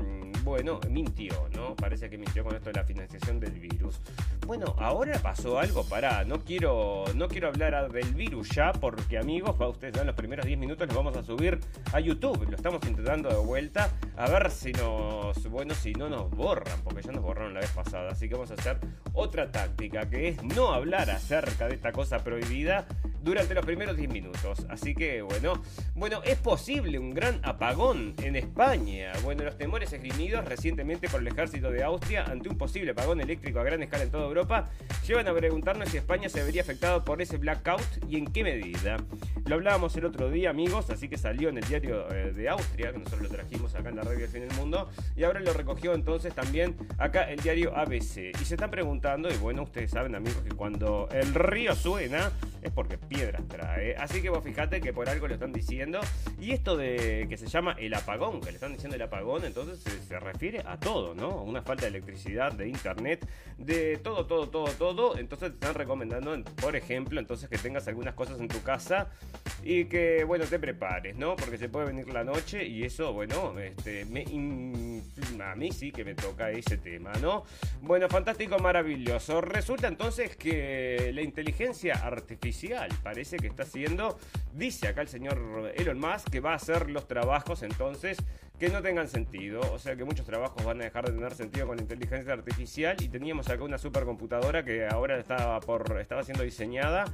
bueno, 0.49 0.81
mintió, 0.91 1.49
¿no? 1.55 1.77
Parece 1.77 2.09
que 2.09 2.19
mintió 2.19 2.43
con 2.43 2.55
esto 2.55 2.71
de 2.71 2.75
la 2.75 2.85
financiación 2.85 3.39
del 3.39 3.53
virus. 3.53 4.01
bueno, 4.47 4.75
ahora 4.79 5.19
pasó 5.19 5.59
algo, 5.59 5.85
pará, 5.85 6.25
no 6.25 6.41
quiero, 6.41 7.05
no 7.15 7.29
quiero 7.29 7.49
hablar 7.49 7.93
del 7.93 8.15
virus 8.15 8.49
ya, 8.51 8.73
porque 8.73 9.19
amigos, 9.19 9.57
va 9.61 9.69
ustedes 9.69 9.95
dan 9.95 10.07
los 10.07 10.17
primeros 10.17 10.47
10 10.47 10.59
minutos 10.59 10.87
los 10.87 10.97
vamos 10.97 11.17
a 11.17 11.23
subir 11.23 11.61
a 11.93 12.01
YouTube, 12.01 12.49
lo 12.49 12.57
estamos 12.57 12.85
intentando 12.87 13.29
de 13.29 13.37
vuelta, 13.37 13.91
a 14.17 14.29
ver 14.31 14.51
si 14.51 14.73
nos, 14.73 15.47
bueno, 15.51 15.75
si 15.75 15.93
no 15.93 16.09
nos 16.09 16.31
borran, 16.31 16.81
porque 16.83 17.03
ya 17.03 17.13
nos 17.13 17.23
borraron 17.23 17.55
la 17.55 17.61
vez 17.61 17.71
pasada, 17.71 18.11
así 18.11 18.29
que 18.29 18.35
vamos 18.35 18.51
a 18.51 18.55
hacer 18.55 18.79
otra 19.13 19.51
táctica, 19.53 20.09
que 20.09 20.29
es 20.29 20.43
no 20.43 20.73
hablar 20.73 21.11
acerca 21.11 21.69
de 21.69 21.75
esta 21.75 21.93
cosa 21.93 22.25
prohibida 22.25 22.87
durante 23.23 23.55
los 23.55 23.65
primeros 23.65 23.97
10 23.97 24.11
minutos. 24.11 24.67
Así 24.69 24.95
que 24.95 25.23
bueno, 25.23 25.63
bueno, 25.95 26.23
es 26.25 26.39
posible 26.39 26.99
un 26.99 27.15
gran 27.15 27.41
apagón 27.43 28.15
en 28.23 28.37
España. 28.37 29.13
Bueno, 29.23 29.45
los 29.45 29.57
temores 29.57 29.93
esgrimidos 29.93 30.38
recientemente 30.45 31.09
por 31.09 31.21
el 31.21 31.29
ejército 31.29 31.71
de 31.71 31.83
Austria 31.83 32.25
ante 32.25 32.49
un 32.49 32.59
posible 32.59 32.93
apagón 32.93 33.21
eléctrico 33.21 33.61
a 33.61 33.65
gran 33.65 33.83
escala 33.83 34.05
en 34.05 34.11
toda 34.11 34.27
Europa 34.27 34.69
llevan 35.07 35.27
a 35.29 35.35
preguntarnos 35.35 35.89
si 35.89 35.97
España 35.97 36.29
se 36.29 36.43
vería 36.43 36.63
afectado 36.63 37.05
por 37.05 37.23
ese 37.23 37.39
blackout 37.39 37.81
y 38.09 38.17
en 38.17 38.27
qué 38.27 38.43
medida. 38.43 38.99
Lo 39.47 39.55
hablábamos 39.55 39.97
el 39.97 40.05
otro 40.05 40.31
día, 40.31 40.51
amigos, 40.51 40.91
así 40.91 41.09
que 41.09 41.17
salió 41.17 41.49
en 41.49 41.57
el 41.57 41.65
diario 41.65 42.07
eh, 42.13 42.33
de 42.33 42.49
Austria, 42.51 42.93
que 42.93 42.99
nosotros 42.99 43.23
lo 43.23 43.29
trajimos 43.31 43.75
acá 43.75 43.89
en 43.89 43.97
la 43.97 44.03
radio 44.03 44.19
del 44.19 44.29
fin 44.29 44.47
del 44.47 44.55
mundo, 44.59 44.91
y 45.17 45.25
ahora 45.25 45.41
lo 45.41 45.55
recogió 45.55 45.95
entonces 45.95 46.35
también 46.35 46.77
acá 46.99 47.31
el 47.31 47.41
diario 47.41 47.75
ABC. 47.75 48.39
Y 48.39 48.45
se 48.45 48.55
están 48.55 48.71
preguntando, 48.71 49.31
y 49.31 49.37
bueno, 49.39 49.63
ustedes 49.63 49.91
saben, 49.91 50.15
amigos, 50.15 50.43
que 50.43 50.55
cuando 50.55 51.09
el 51.13 51.33
río 51.35 51.75
suena 51.75 52.31
es 52.61 52.71
porque 52.71 52.99
piedras 52.99 53.49
trae. 53.49 53.97
Así 53.97 54.21
que 54.21 54.29
vos 54.29 54.45
fijate 54.45 54.83
que 54.83 54.93
por 54.93 55.09
algo 55.09 55.29
lo 55.29 55.35
están 55.35 55.53
diciendo. 55.53 56.01
Y 56.39 56.53
esto 56.53 56.77
de 56.77 57.27
que 57.31 57.39
se 57.39 57.47
llama 57.47 57.75
el 57.79 57.95
apagón, 57.95 58.41
que 58.41 58.51
le 58.51 58.57
están 58.57 58.75
diciendo 58.75 58.97
el 58.97 59.03
apagón, 59.03 59.45
entonces 59.47 59.81
se, 60.07 60.18
refiere 60.21 60.63
a 60.67 60.79
todo, 60.79 61.15
¿no? 61.15 61.43
Una 61.43 61.63
falta 61.63 61.83
de 61.83 61.89
electricidad, 61.89 62.53
de 62.53 62.69
internet, 62.69 63.27
de 63.57 63.99
todo, 63.99 64.27
todo, 64.27 64.49
todo, 64.49 64.69
todo. 64.73 65.19
Entonces 65.19 65.51
te 65.51 65.55
están 65.55 65.75
recomendando, 65.75 66.37
por 66.61 66.77
ejemplo, 66.77 67.21
entonces 67.21 67.49
que 67.49 67.59
tengas 67.59 67.89
algunas 67.89 68.15
cosas 68.15 68.41
en 68.41 68.49
tu 68.49 68.63
casa 68.63 69.09
y 69.63 69.87
que, 69.87 70.25
bueno, 70.25 70.45
te 70.45 70.59
prepares, 70.59 71.17
¿no? 71.17 71.37
Porque 71.37 71.59
se 71.59 71.69
puede 71.69 71.87
venir 71.87 72.09
la 72.09 72.25
noche 72.25 72.67
y 72.67 72.85
eso, 72.85 73.13
bueno, 73.13 73.59
este, 73.59 74.05
me, 74.07 74.25
a 75.43 75.55
mí 75.55 75.73
sí 75.73 75.91
que 75.93 76.05
me 76.05 76.15
toca 76.15 76.51
ese 76.51 76.79
tema, 76.79 77.13
¿no? 77.21 77.45
Bueno, 77.83 78.09
fantástico, 78.09 78.59
maravilloso. 78.59 79.41
Resulta 79.41 79.89
entonces 79.89 80.37
que 80.37 81.11
la 81.15 81.23
inteligencia 81.23 81.95
artificial 81.95 82.91
parece 83.03 83.37
que 83.37 83.49
está 83.49 83.65
haciendo, 83.65 84.19
dice 84.53 84.89
acá 84.89 85.03
el 85.03 85.09
señor 85.09 85.73
Elon 85.77 85.99
Musk, 85.99 86.31
que 86.31 86.41
va 86.41 86.53
a 86.53 86.57
hacer 86.57 86.91
los 86.91 87.07
trabajos 87.07 87.63
entonces 87.63 88.19
que 88.59 88.69
no 88.69 88.83
tengan 88.83 89.09
sentido. 89.09 89.61
O 89.73 89.79
sea 89.79 89.97
que 89.97 90.05
muchos 90.05 90.27
trabajos 90.27 90.65
van 90.65 90.81
a 90.81 90.85
dejar 90.85 91.07
de 91.07 91.13
tener 91.13 91.35
sentido 91.35 91.67
con 91.67 91.77
la 91.77 91.83
inteligencia 91.83 92.33
artificial. 92.33 92.97
Y 93.01 93.09
teníamos 93.09 93.49
acá 93.49 93.63
una 93.63 93.79
supercomputadora 93.79 94.65
que 94.65 94.87
ahora 94.87 95.19
estaba, 95.19 95.61
por, 95.61 96.01
estaba 96.01 96.25
siendo 96.25 96.45
diseñada 96.45 97.05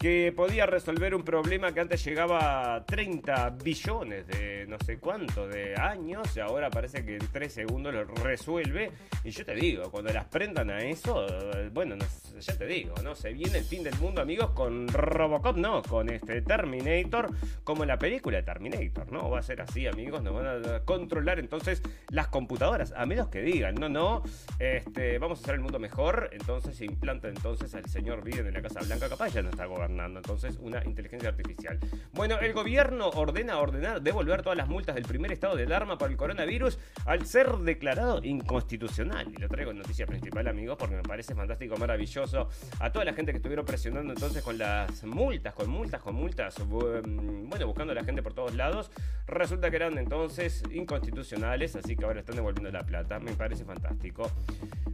que 0.00 0.32
podía 0.34 0.64
resolver 0.64 1.14
un 1.14 1.22
problema 1.22 1.74
que 1.74 1.80
antes 1.80 2.02
llegaba 2.02 2.74
a 2.74 2.86
30 2.86 3.50
billones 3.62 4.26
de 4.28 4.64
no 4.66 4.78
sé 4.78 4.98
cuánto 4.98 5.46
de 5.46 5.74
años 5.76 6.34
y 6.34 6.40
ahora 6.40 6.70
parece 6.70 7.04
que 7.04 7.16
en 7.16 7.28
3 7.30 7.52
segundos 7.52 7.92
lo 7.92 8.04
resuelve. 8.04 8.90
Y 9.24 9.30
yo 9.30 9.44
te 9.44 9.54
digo, 9.54 9.90
cuando 9.90 10.10
las 10.10 10.24
prendan 10.24 10.70
a 10.70 10.82
eso, 10.82 11.26
bueno, 11.74 11.96
ya 12.40 12.56
te 12.56 12.64
digo, 12.64 12.94
¿no? 13.04 13.14
Se 13.14 13.34
viene 13.34 13.58
el 13.58 13.64
fin 13.64 13.84
del 13.84 13.94
mundo, 13.96 14.22
amigos, 14.22 14.52
con 14.52 14.88
Robocop, 14.88 15.58
no, 15.58 15.82
con 15.82 16.08
este 16.08 16.40
Terminator, 16.40 17.28
como 17.62 17.84
la 17.84 17.98
película 17.98 18.38
de 18.38 18.42
Terminator, 18.42 19.12
¿no? 19.12 19.28
Va 19.28 19.40
a 19.40 19.42
ser 19.42 19.60
así, 19.60 19.86
amigos, 19.86 20.22
nos 20.22 20.32
van 20.32 20.64
a 20.64 20.80
controlar 20.80 21.38
entonces 21.38 21.82
las 22.08 22.28
computadoras, 22.28 22.94
a 22.96 23.04
menos 23.04 23.28
que 23.28 23.42
digan, 23.42 23.74
no, 23.74 23.90
no, 23.90 24.22
este, 24.58 25.18
vamos 25.18 25.40
a 25.40 25.42
hacer 25.42 25.56
el 25.56 25.60
mundo 25.60 25.78
mejor, 25.78 26.30
entonces 26.32 26.80
implanta 26.80 27.28
entonces 27.28 27.74
al 27.74 27.84
señor 27.84 28.24
Biden 28.24 28.46
en 28.46 28.54
la 28.54 28.62
Casa 28.62 28.80
Blanca, 28.80 29.06
capaz 29.10 29.28
ya 29.34 29.42
no 29.42 29.50
está 29.50 29.66
gobernando 29.66 29.89
entonces 29.98 30.58
una 30.60 30.84
inteligencia 30.84 31.28
artificial. 31.28 31.78
Bueno, 32.12 32.38
el 32.38 32.52
gobierno 32.52 33.08
ordena 33.08 33.58
ordenar 33.58 34.02
devolver 34.02 34.42
todas 34.42 34.56
las 34.56 34.68
multas 34.68 34.94
del 34.94 35.04
primer 35.04 35.32
estado 35.32 35.56
de 35.56 35.64
alarma 35.64 35.98
por 35.98 36.10
el 36.10 36.16
coronavirus 36.16 36.78
al 37.06 37.26
ser 37.26 37.50
declarado 37.58 38.20
inconstitucional. 38.22 39.28
Y 39.32 39.38
lo 39.38 39.48
traigo 39.48 39.72
en 39.72 39.78
noticia 39.78 40.06
principal, 40.06 40.46
amigos, 40.48 40.76
porque 40.78 40.96
me 40.96 41.02
parece 41.02 41.34
fantástico, 41.34 41.76
maravilloso. 41.76 42.48
A 42.78 42.92
toda 42.92 43.04
la 43.04 43.12
gente 43.12 43.32
que 43.32 43.36
estuvieron 43.38 43.64
presionando 43.64 44.12
entonces 44.12 44.42
con 44.42 44.58
las 44.58 45.02
multas, 45.04 45.54
con 45.54 45.70
multas, 45.70 46.00
con 46.00 46.14
multas, 46.14 46.56
bueno, 46.68 47.66
buscando 47.66 47.92
a 47.92 47.94
la 47.94 48.04
gente 48.04 48.22
por 48.22 48.34
todos 48.34 48.54
lados, 48.54 48.90
resulta 49.26 49.70
que 49.70 49.76
eran 49.76 49.98
entonces 49.98 50.62
inconstitucionales, 50.70 51.76
así 51.76 51.96
que 51.96 52.04
ahora 52.04 52.20
están 52.20 52.36
devolviendo 52.36 52.70
la 52.70 52.84
plata. 52.84 53.18
Me 53.18 53.32
parece 53.32 53.64
fantástico. 53.64 54.30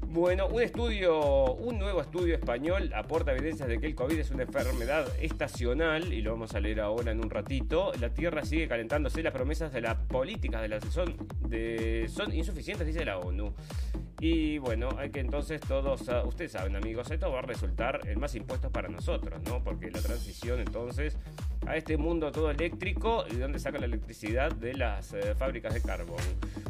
Bueno, 0.08 0.46
un 0.46 0.62
estudio, 0.62 1.52
un 1.54 1.78
nuevo 1.78 2.00
estudio 2.00 2.34
español 2.34 2.90
aporta 2.94 3.32
evidencias 3.32 3.68
de 3.68 3.78
que 3.78 3.86
el 3.86 3.94
COVID 3.94 4.18
es 4.18 4.30
una 4.30 4.44
enfermedad 4.44 4.85
estacional 5.20 6.12
y 6.12 6.22
lo 6.22 6.32
vamos 6.32 6.54
a 6.54 6.60
leer 6.60 6.80
ahora 6.80 7.12
en 7.12 7.20
un 7.20 7.30
ratito. 7.30 7.92
La 8.00 8.10
Tierra 8.10 8.44
sigue 8.44 8.68
calentándose, 8.68 9.22
las 9.22 9.32
promesas 9.32 9.72
de 9.72 9.80
las 9.80 9.96
políticas 9.96 10.62
de 10.62 10.68
la 10.68 10.80
son, 10.80 11.16
son 12.08 12.34
insuficientes, 12.34 12.86
dice 12.86 13.04
la 13.04 13.18
ONU. 13.18 13.54
Y 14.18 14.56
bueno, 14.58 14.88
hay 14.98 15.10
que 15.10 15.20
entonces 15.20 15.60
todos, 15.60 16.08
ah, 16.08 16.22
ustedes 16.24 16.52
saben 16.52 16.74
amigos, 16.74 17.10
esto 17.10 17.30
va 17.30 17.40
a 17.40 17.42
resultar 17.42 18.00
en 18.06 18.18
más 18.18 18.34
impuestos 18.34 18.70
para 18.72 18.88
nosotros, 18.88 19.42
¿no? 19.44 19.62
Porque 19.62 19.90
la 19.90 20.00
transición 20.00 20.60
entonces 20.60 21.18
a 21.66 21.76
este 21.76 21.98
mundo 21.98 22.32
todo 22.32 22.50
eléctrico 22.50 23.24
y 23.30 23.36
donde 23.36 23.58
saca 23.58 23.78
la 23.78 23.84
electricidad 23.84 24.52
de 24.52 24.72
las 24.72 25.12
eh, 25.12 25.34
fábricas 25.34 25.74
de 25.74 25.82
carbón. 25.82 26.22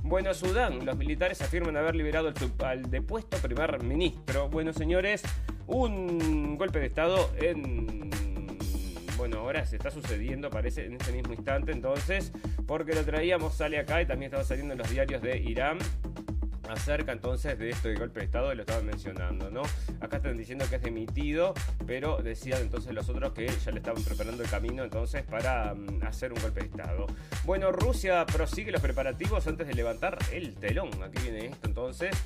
Bueno, 0.02 0.34
Sudán, 0.34 0.84
los 0.84 0.96
militares 0.96 1.40
afirman 1.40 1.76
haber 1.76 1.94
liberado 1.94 2.32
al 2.64 2.90
depuesto 2.90 3.36
primer 3.38 3.80
ministro. 3.82 4.48
Bueno, 4.48 4.72
señores, 4.72 5.22
un 5.68 6.56
golpe 6.56 6.80
de 6.80 6.86
Estado 6.86 7.30
en 7.38 8.05
bueno, 9.16 9.38
ahora 9.38 9.64
se 9.66 9.76
está 9.76 9.90
sucediendo, 9.90 10.50
parece, 10.50 10.86
en 10.86 10.94
este 10.94 11.12
mismo 11.12 11.32
instante, 11.32 11.72
entonces, 11.72 12.32
porque 12.66 12.94
lo 12.94 13.04
traíamos, 13.04 13.54
sale 13.54 13.78
acá 13.78 14.02
y 14.02 14.06
también 14.06 14.30
estaba 14.30 14.44
saliendo 14.44 14.72
en 14.72 14.78
los 14.78 14.90
diarios 14.90 15.22
de 15.22 15.38
Irán 15.38 15.78
acerca 16.68 17.12
entonces 17.12 17.58
de 17.58 17.70
esto 17.70 17.88
de 17.88 17.94
golpe 17.94 18.20
de 18.20 18.26
Estado, 18.26 18.54
lo 18.54 18.62
estaban 18.62 18.86
mencionando, 18.86 19.50
¿no? 19.50 19.62
Acá 20.00 20.18
están 20.18 20.36
diciendo 20.36 20.64
que 20.68 20.76
es 20.76 20.84
emitido, 20.84 21.54
pero 21.86 22.18
decían 22.22 22.62
entonces 22.62 22.92
los 22.92 23.08
otros 23.08 23.32
que 23.32 23.46
ya 23.48 23.70
le 23.70 23.78
estaban 23.78 24.02
preparando 24.02 24.42
el 24.42 24.50
camino 24.50 24.84
entonces 24.84 25.22
para 25.22 25.74
mm, 25.74 26.02
hacer 26.04 26.32
un 26.32 26.40
golpe 26.40 26.60
de 26.60 26.66
Estado. 26.66 27.06
Bueno, 27.44 27.72
Rusia 27.72 28.24
prosigue 28.26 28.70
los 28.70 28.80
preparativos 28.80 29.46
antes 29.46 29.66
de 29.66 29.74
levantar 29.74 30.18
el 30.32 30.54
telón. 30.54 30.90
Aquí 31.02 31.22
viene 31.22 31.46
esto 31.46 31.66
entonces. 31.68 32.16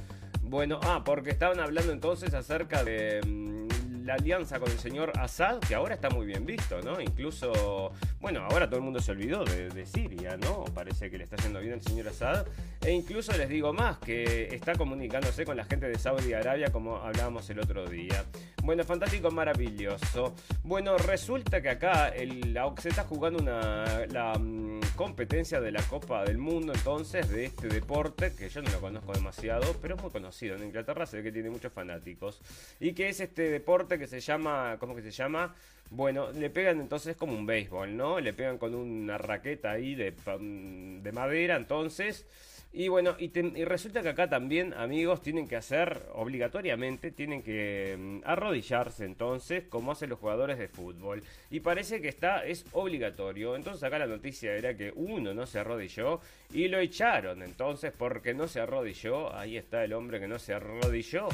Bueno, 0.42 0.80
ah, 0.82 1.02
porque 1.04 1.30
estaban 1.30 1.60
hablando 1.60 1.92
entonces 1.92 2.34
acerca 2.34 2.82
de 2.82 3.20
mm, 3.24 3.69
la 4.04 4.14
alianza 4.14 4.58
con 4.58 4.70
el 4.70 4.78
señor 4.78 5.12
Assad, 5.18 5.58
que 5.60 5.74
ahora 5.74 5.94
está 5.94 6.10
muy 6.10 6.26
bien 6.26 6.46
visto, 6.46 6.80
¿no? 6.82 7.00
Incluso, 7.00 7.92
bueno, 8.20 8.46
ahora 8.50 8.66
todo 8.66 8.76
el 8.76 8.82
mundo 8.82 9.00
se 9.00 9.12
olvidó 9.12 9.44
de, 9.44 9.86
Siria, 9.86 10.36
¿no? 10.36 10.64
Parece 10.74 11.10
que 11.10 11.18
le 11.18 11.24
está 11.24 11.36
yendo 11.36 11.60
bien 11.60 11.74
el 11.74 11.82
señor 11.82 12.08
Assad. 12.08 12.46
E 12.80 12.92
incluso 12.92 13.32
les 13.36 13.48
digo 13.48 13.72
más, 13.72 13.98
que 13.98 14.54
está 14.54 14.74
comunicándose 14.74 15.44
con 15.44 15.56
la 15.56 15.64
gente 15.64 15.88
de 15.88 15.98
Saudi 15.98 16.32
Arabia, 16.32 16.70
como 16.70 16.96
hablábamos 16.96 17.48
el 17.50 17.60
otro 17.60 17.86
día. 17.86 18.24
Bueno, 18.62 18.84
fantástico, 18.84 19.30
maravilloso. 19.30 20.34
Bueno, 20.62 20.96
resulta 20.98 21.60
que 21.60 21.70
acá 21.70 22.08
el, 22.08 22.58
se 22.78 22.88
está 22.90 23.04
jugando 23.04 23.42
una, 23.42 24.06
la 24.06 24.38
mm, 24.38 24.80
competencia 24.96 25.60
de 25.60 25.72
la 25.72 25.82
Copa 25.82 26.24
del 26.24 26.38
Mundo, 26.38 26.72
entonces, 26.74 27.28
de 27.30 27.46
este 27.46 27.68
deporte, 27.68 28.34
que 28.34 28.48
yo 28.48 28.62
no 28.62 28.70
lo 28.70 28.80
conozco 28.80 29.12
demasiado, 29.12 29.74
pero 29.80 29.96
es 29.96 30.02
muy 30.02 30.10
conocido. 30.10 30.56
En 30.56 30.64
Inglaterra 30.64 31.06
se 31.06 31.18
ve 31.18 31.22
que 31.24 31.32
tiene 31.32 31.50
muchos 31.50 31.72
fanáticos. 31.72 32.40
Y 32.78 32.92
que 32.92 33.08
es 33.08 33.20
este 33.20 33.50
deporte 33.50 33.89
que 33.98 34.06
se 34.06 34.20
llama, 34.20 34.76
¿cómo 34.78 34.94
que 34.94 35.02
se 35.02 35.10
llama? 35.10 35.54
Bueno, 35.90 36.30
le 36.32 36.50
pegan 36.50 36.80
entonces 36.80 37.16
como 37.16 37.32
un 37.32 37.46
béisbol, 37.46 37.96
¿no? 37.96 38.20
Le 38.20 38.32
pegan 38.32 38.58
con 38.58 38.74
una 38.74 39.18
raqueta 39.18 39.72
ahí 39.72 39.94
de, 39.94 40.12
de 40.12 41.12
madera, 41.12 41.56
entonces. 41.56 42.26
Y 42.72 42.86
bueno, 42.86 43.16
y, 43.18 43.30
resulta 43.64 44.00
que 44.00 44.10
acá 44.10 44.28
también, 44.28 44.72
amigos, 44.74 45.22
tienen 45.22 45.48
que 45.48 45.56
hacer, 45.56 46.02
obligatoriamente, 46.14 47.10
tienen 47.10 47.42
que 47.42 47.96
mm, 47.98 48.20
arrodillarse 48.24 49.04
entonces, 49.04 49.64
como 49.68 49.90
hacen 49.90 50.10
los 50.10 50.20
jugadores 50.20 50.56
de 50.56 50.68
fútbol. 50.68 51.20
Y 51.50 51.60
parece 51.60 52.00
que 52.00 52.08
está, 52.08 52.44
es 52.46 52.64
obligatorio. 52.72 53.56
Entonces 53.56 53.82
acá 53.82 53.98
la 53.98 54.06
noticia 54.06 54.54
era 54.54 54.76
que 54.76 54.92
uno 54.94 55.34
no 55.34 55.46
se 55.46 55.58
arrodilló 55.58 56.20
y 56.52 56.68
lo 56.68 56.78
echaron. 56.78 57.42
Entonces, 57.42 57.92
porque 57.96 58.34
no 58.34 58.46
se 58.46 58.60
arrodilló, 58.60 59.34
ahí 59.34 59.56
está 59.56 59.82
el 59.82 59.92
hombre 59.92 60.20
que 60.20 60.28
no 60.28 60.38
se 60.38 60.54
arrodilló 60.54 61.28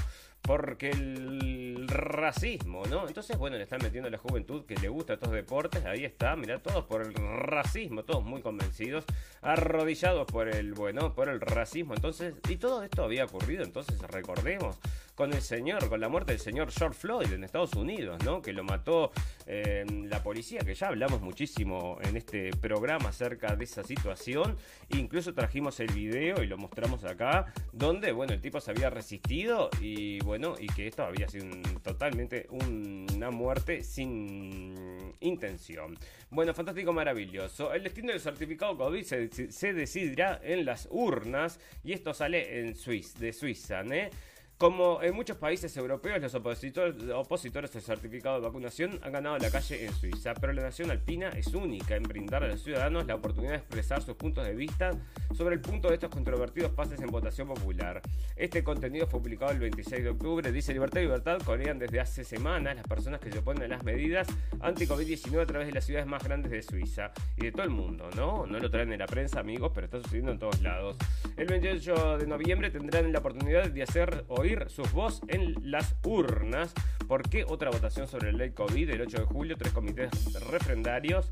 porque 0.46 0.90
el 0.90 1.88
racismo, 1.88 2.84
¿no? 2.86 3.06
Entonces, 3.08 3.36
bueno, 3.36 3.56
le 3.56 3.64
están 3.64 3.80
metiendo 3.82 4.08
a 4.08 4.10
la 4.10 4.18
juventud 4.18 4.64
que 4.64 4.76
le 4.76 4.88
gusta 4.88 5.14
estos 5.14 5.32
deportes, 5.32 5.84
ahí 5.84 6.04
está, 6.04 6.36
mirá, 6.36 6.60
todos 6.60 6.84
por 6.84 7.02
el 7.02 7.14
racismo, 7.14 8.04
todos 8.04 8.24
muy 8.24 8.42
convencidos, 8.42 9.04
arrodillados 9.42 10.26
por 10.26 10.48
el, 10.48 10.74
bueno, 10.74 11.14
por 11.14 11.28
el 11.28 11.40
racismo, 11.40 11.94
entonces, 11.94 12.34
y 12.48 12.56
todo 12.56 12.82
esto 12.82 13.02
había 13.04 13.24
ocurrido, 13.24 13.64
entonces 13.64 14.00
recordemos, 14.02 14.78
con 15.16 15.32
el 15.32 15.40
señor, 15.40 15.88
con 15.88 15.98
la 15.98 16.08
muerte 16.08 16.32
del 16.32 16.40
señor 16.40 16.70
George 16.70 16.98
Floyd 17.00 17.32
en 17.32 17.42
Estados 17.42 17.72
Unidos, 17.72 18.22
¿no? 18.22 18.42
Que 18.42 18.52
lo 18.52 18.62
mató 18.62 19.10
eh, 19.46 19.84
la 20.04 20.22
policía, 20.22 20.60
que 20.60 20.74
ya 20.74 20.88
hablamos 20.88 21.22
muchísimo 21.22 21.98
en 22.02 22.18
este 22.18 22.50
programa 22.50 23.08
acerca 23.08 23.56
de 23.56 23.64
esa 23.64 23.82
situación. 23.82 24.56
Incluso 24.90 25.32
trajimos 25.32 25.80
el 25.80 25.90
video 25.92 26.42
y 26.42 26.46
lo 26.46 26.58
mostramos 26.58 27.02
acá, 27.04 27.46
donde, 27.72 28.12
bueno, 28.12 28.34
el 28.34 28.42
tipo 28.42 28.60
se 28.60 28.72
había 28.72 28.90
resistido 28.90 29.70
y, 29.80 30.20
bueno, 30.20 30.54
y 30.60 30.66
que 30.66 30.86
esto 30.86 31.04
había 31.04 31.28
sido 31.28 31.46
totalmente 31.82 32.46
una 32.50 33.30
muerte 33.30 33.82
sin 33.82 35.14
intención. 35.20 35.96
Bueno, 36.28 36.52
fantástico, 36.52 36.92
maravilloso. 36.92 37.72
El 37.72 37.84
destino 37.84 38.12
del 38.12 38.20
certificado 38.20 38.76
COVID 38.76 39.02
se, 39.02 39.72
decidirá 39.72 40.40
en 40.42 40.66
las 40.66 40.86
urnas 40.90 41.58
y 41.82 41.94
esto 41.94 42.12
sale 42.12 42.60
en 42.60 42.76
Suiza, 42.76 43.18
de 43.18 43.32
Suiza, 43.32 43.80
¿eh? 43.80 44.10
Como 44.58 45.02
en 45.02 45.14
muchos 45.14 45.36
países 45.36 45.76
europeos, 45.76 46.18
los 46.18 46.34
opositores, 46.34 46.94
opositores 47.10 47.76
al 47.76 47.82
certificado 47.82 48.36
de 48.36 48.46
vacunación 48.46 48.98
han 49.02 49.12
ganado 49.12 49.36
la 49.36 49.50
calle 49.50 49.84
en 49.84 49.92
Suiza, 49.92 50.32
pero 50.32 50.54
la 50.54 50.62
nación 50.62 50.90
alpina 50.90 51.28
es 51.28 51.48
única 51.48 51.94
en 51.94 52.04
brindar 52.04 52.42
a 52.42 52.48
los 52.48 52.62
ciudadanos 52.62 53.06
la 53.06 53.16
oportunidad 53.16 53.52
de 53.52 53.58
expresar 53.58 54.00
sus 54.00 54.16
puntos 54.16 54.46
de 54.46 54.54
vista 54.54 54.92
sobre 55.34 55.56
el 55.56 55.60
punto 55.60 55.88
de 55.88 55.94
estos 55.94 56.08
controvertidos 56.08 56.72
pases 56.72 56.98
en 57.00 57.08
votación 57.08 57.48
popular. 57.48 58.00
Este 58.34 58.64
contenido 58.64 59.06
fue 59.06 59.20
publicado 59.20 59.52
el 59.52 59.58
26 59.58 60.02
de 60.02 60.08
octubre. 60.08 60.50
Dice 60.50 60.72
Libertad 60.72 61.00
y 61.00 61.04
Libertad 61.04 61.38
corean 61.44 61.78
desde 61.78 62.00
hace 62.00 62.24
semanas 62.24 62.76
las 62.76 62.86
personas 62.86 63.20
que 63.20 63.30
se 63.30 63.40
oponen 63.40 63.64
a 63.64 63.76
las 63.76 63.84
medidas 63.84 64.26
anti-COVID-19 64.60 65.42
a 65.42 65.46
través 65.46 65.66
de 65.66 65.74
las 65.74 65.84
ciudades 65.84 66.06
más 66.06 66.24
grandes 66.24 66.50
de 66.50 66.62
Suiza 66.62 67.12
y 67.36 67.42
de 67.42 67.52
todo 67.52 67.64
el 67.64 67.70
mundo, 67.70 68.08
¿no? 68.16 68.46
No 68.46 68.58
lo 68.58 68.70
traen 68.70 68.90
en 68.90 69.00
la 69.00 69.06
prensa, 69.06 69.38
amigos, 69.40 69.72
pero 69.74 69.84
está 69.84 69.98
sucediendo 69.98 70.32
en 70.32 70.38
todos 70.38 70.62
lados. 70.62 70.96
El 71.36 71.46
28 71.46 72.16
de 72.16 72.26
noviembre 72.26 72.70
tendrán 72.70 73.12
la 73.12 73.18
oportunidad 73.18 73.68
de 73.68 73.82
hacer 73.82 74.24
hoy 74.28 74.45
sus 74.68 74.92
voz 74.92 75.20
en 75.28 75.54
las 75.70 75.96
urnas. 76.04 76.72
¿Por 77.08 77.28
qué 77.28 77.44
otra 77.44 77.70
votación 77.70 78.06
sobre 78.06 78.32
la 78.32 78.38
ley 78.38 78.50
COVID? 78.50 78.90
El 78.90 79.00
8 79.02 79.18
de 79.18 79.24
julio, 79.24 79.56
tres 79.56 79.72
comités 79.72 80.10
refrendarios 80.50 81.28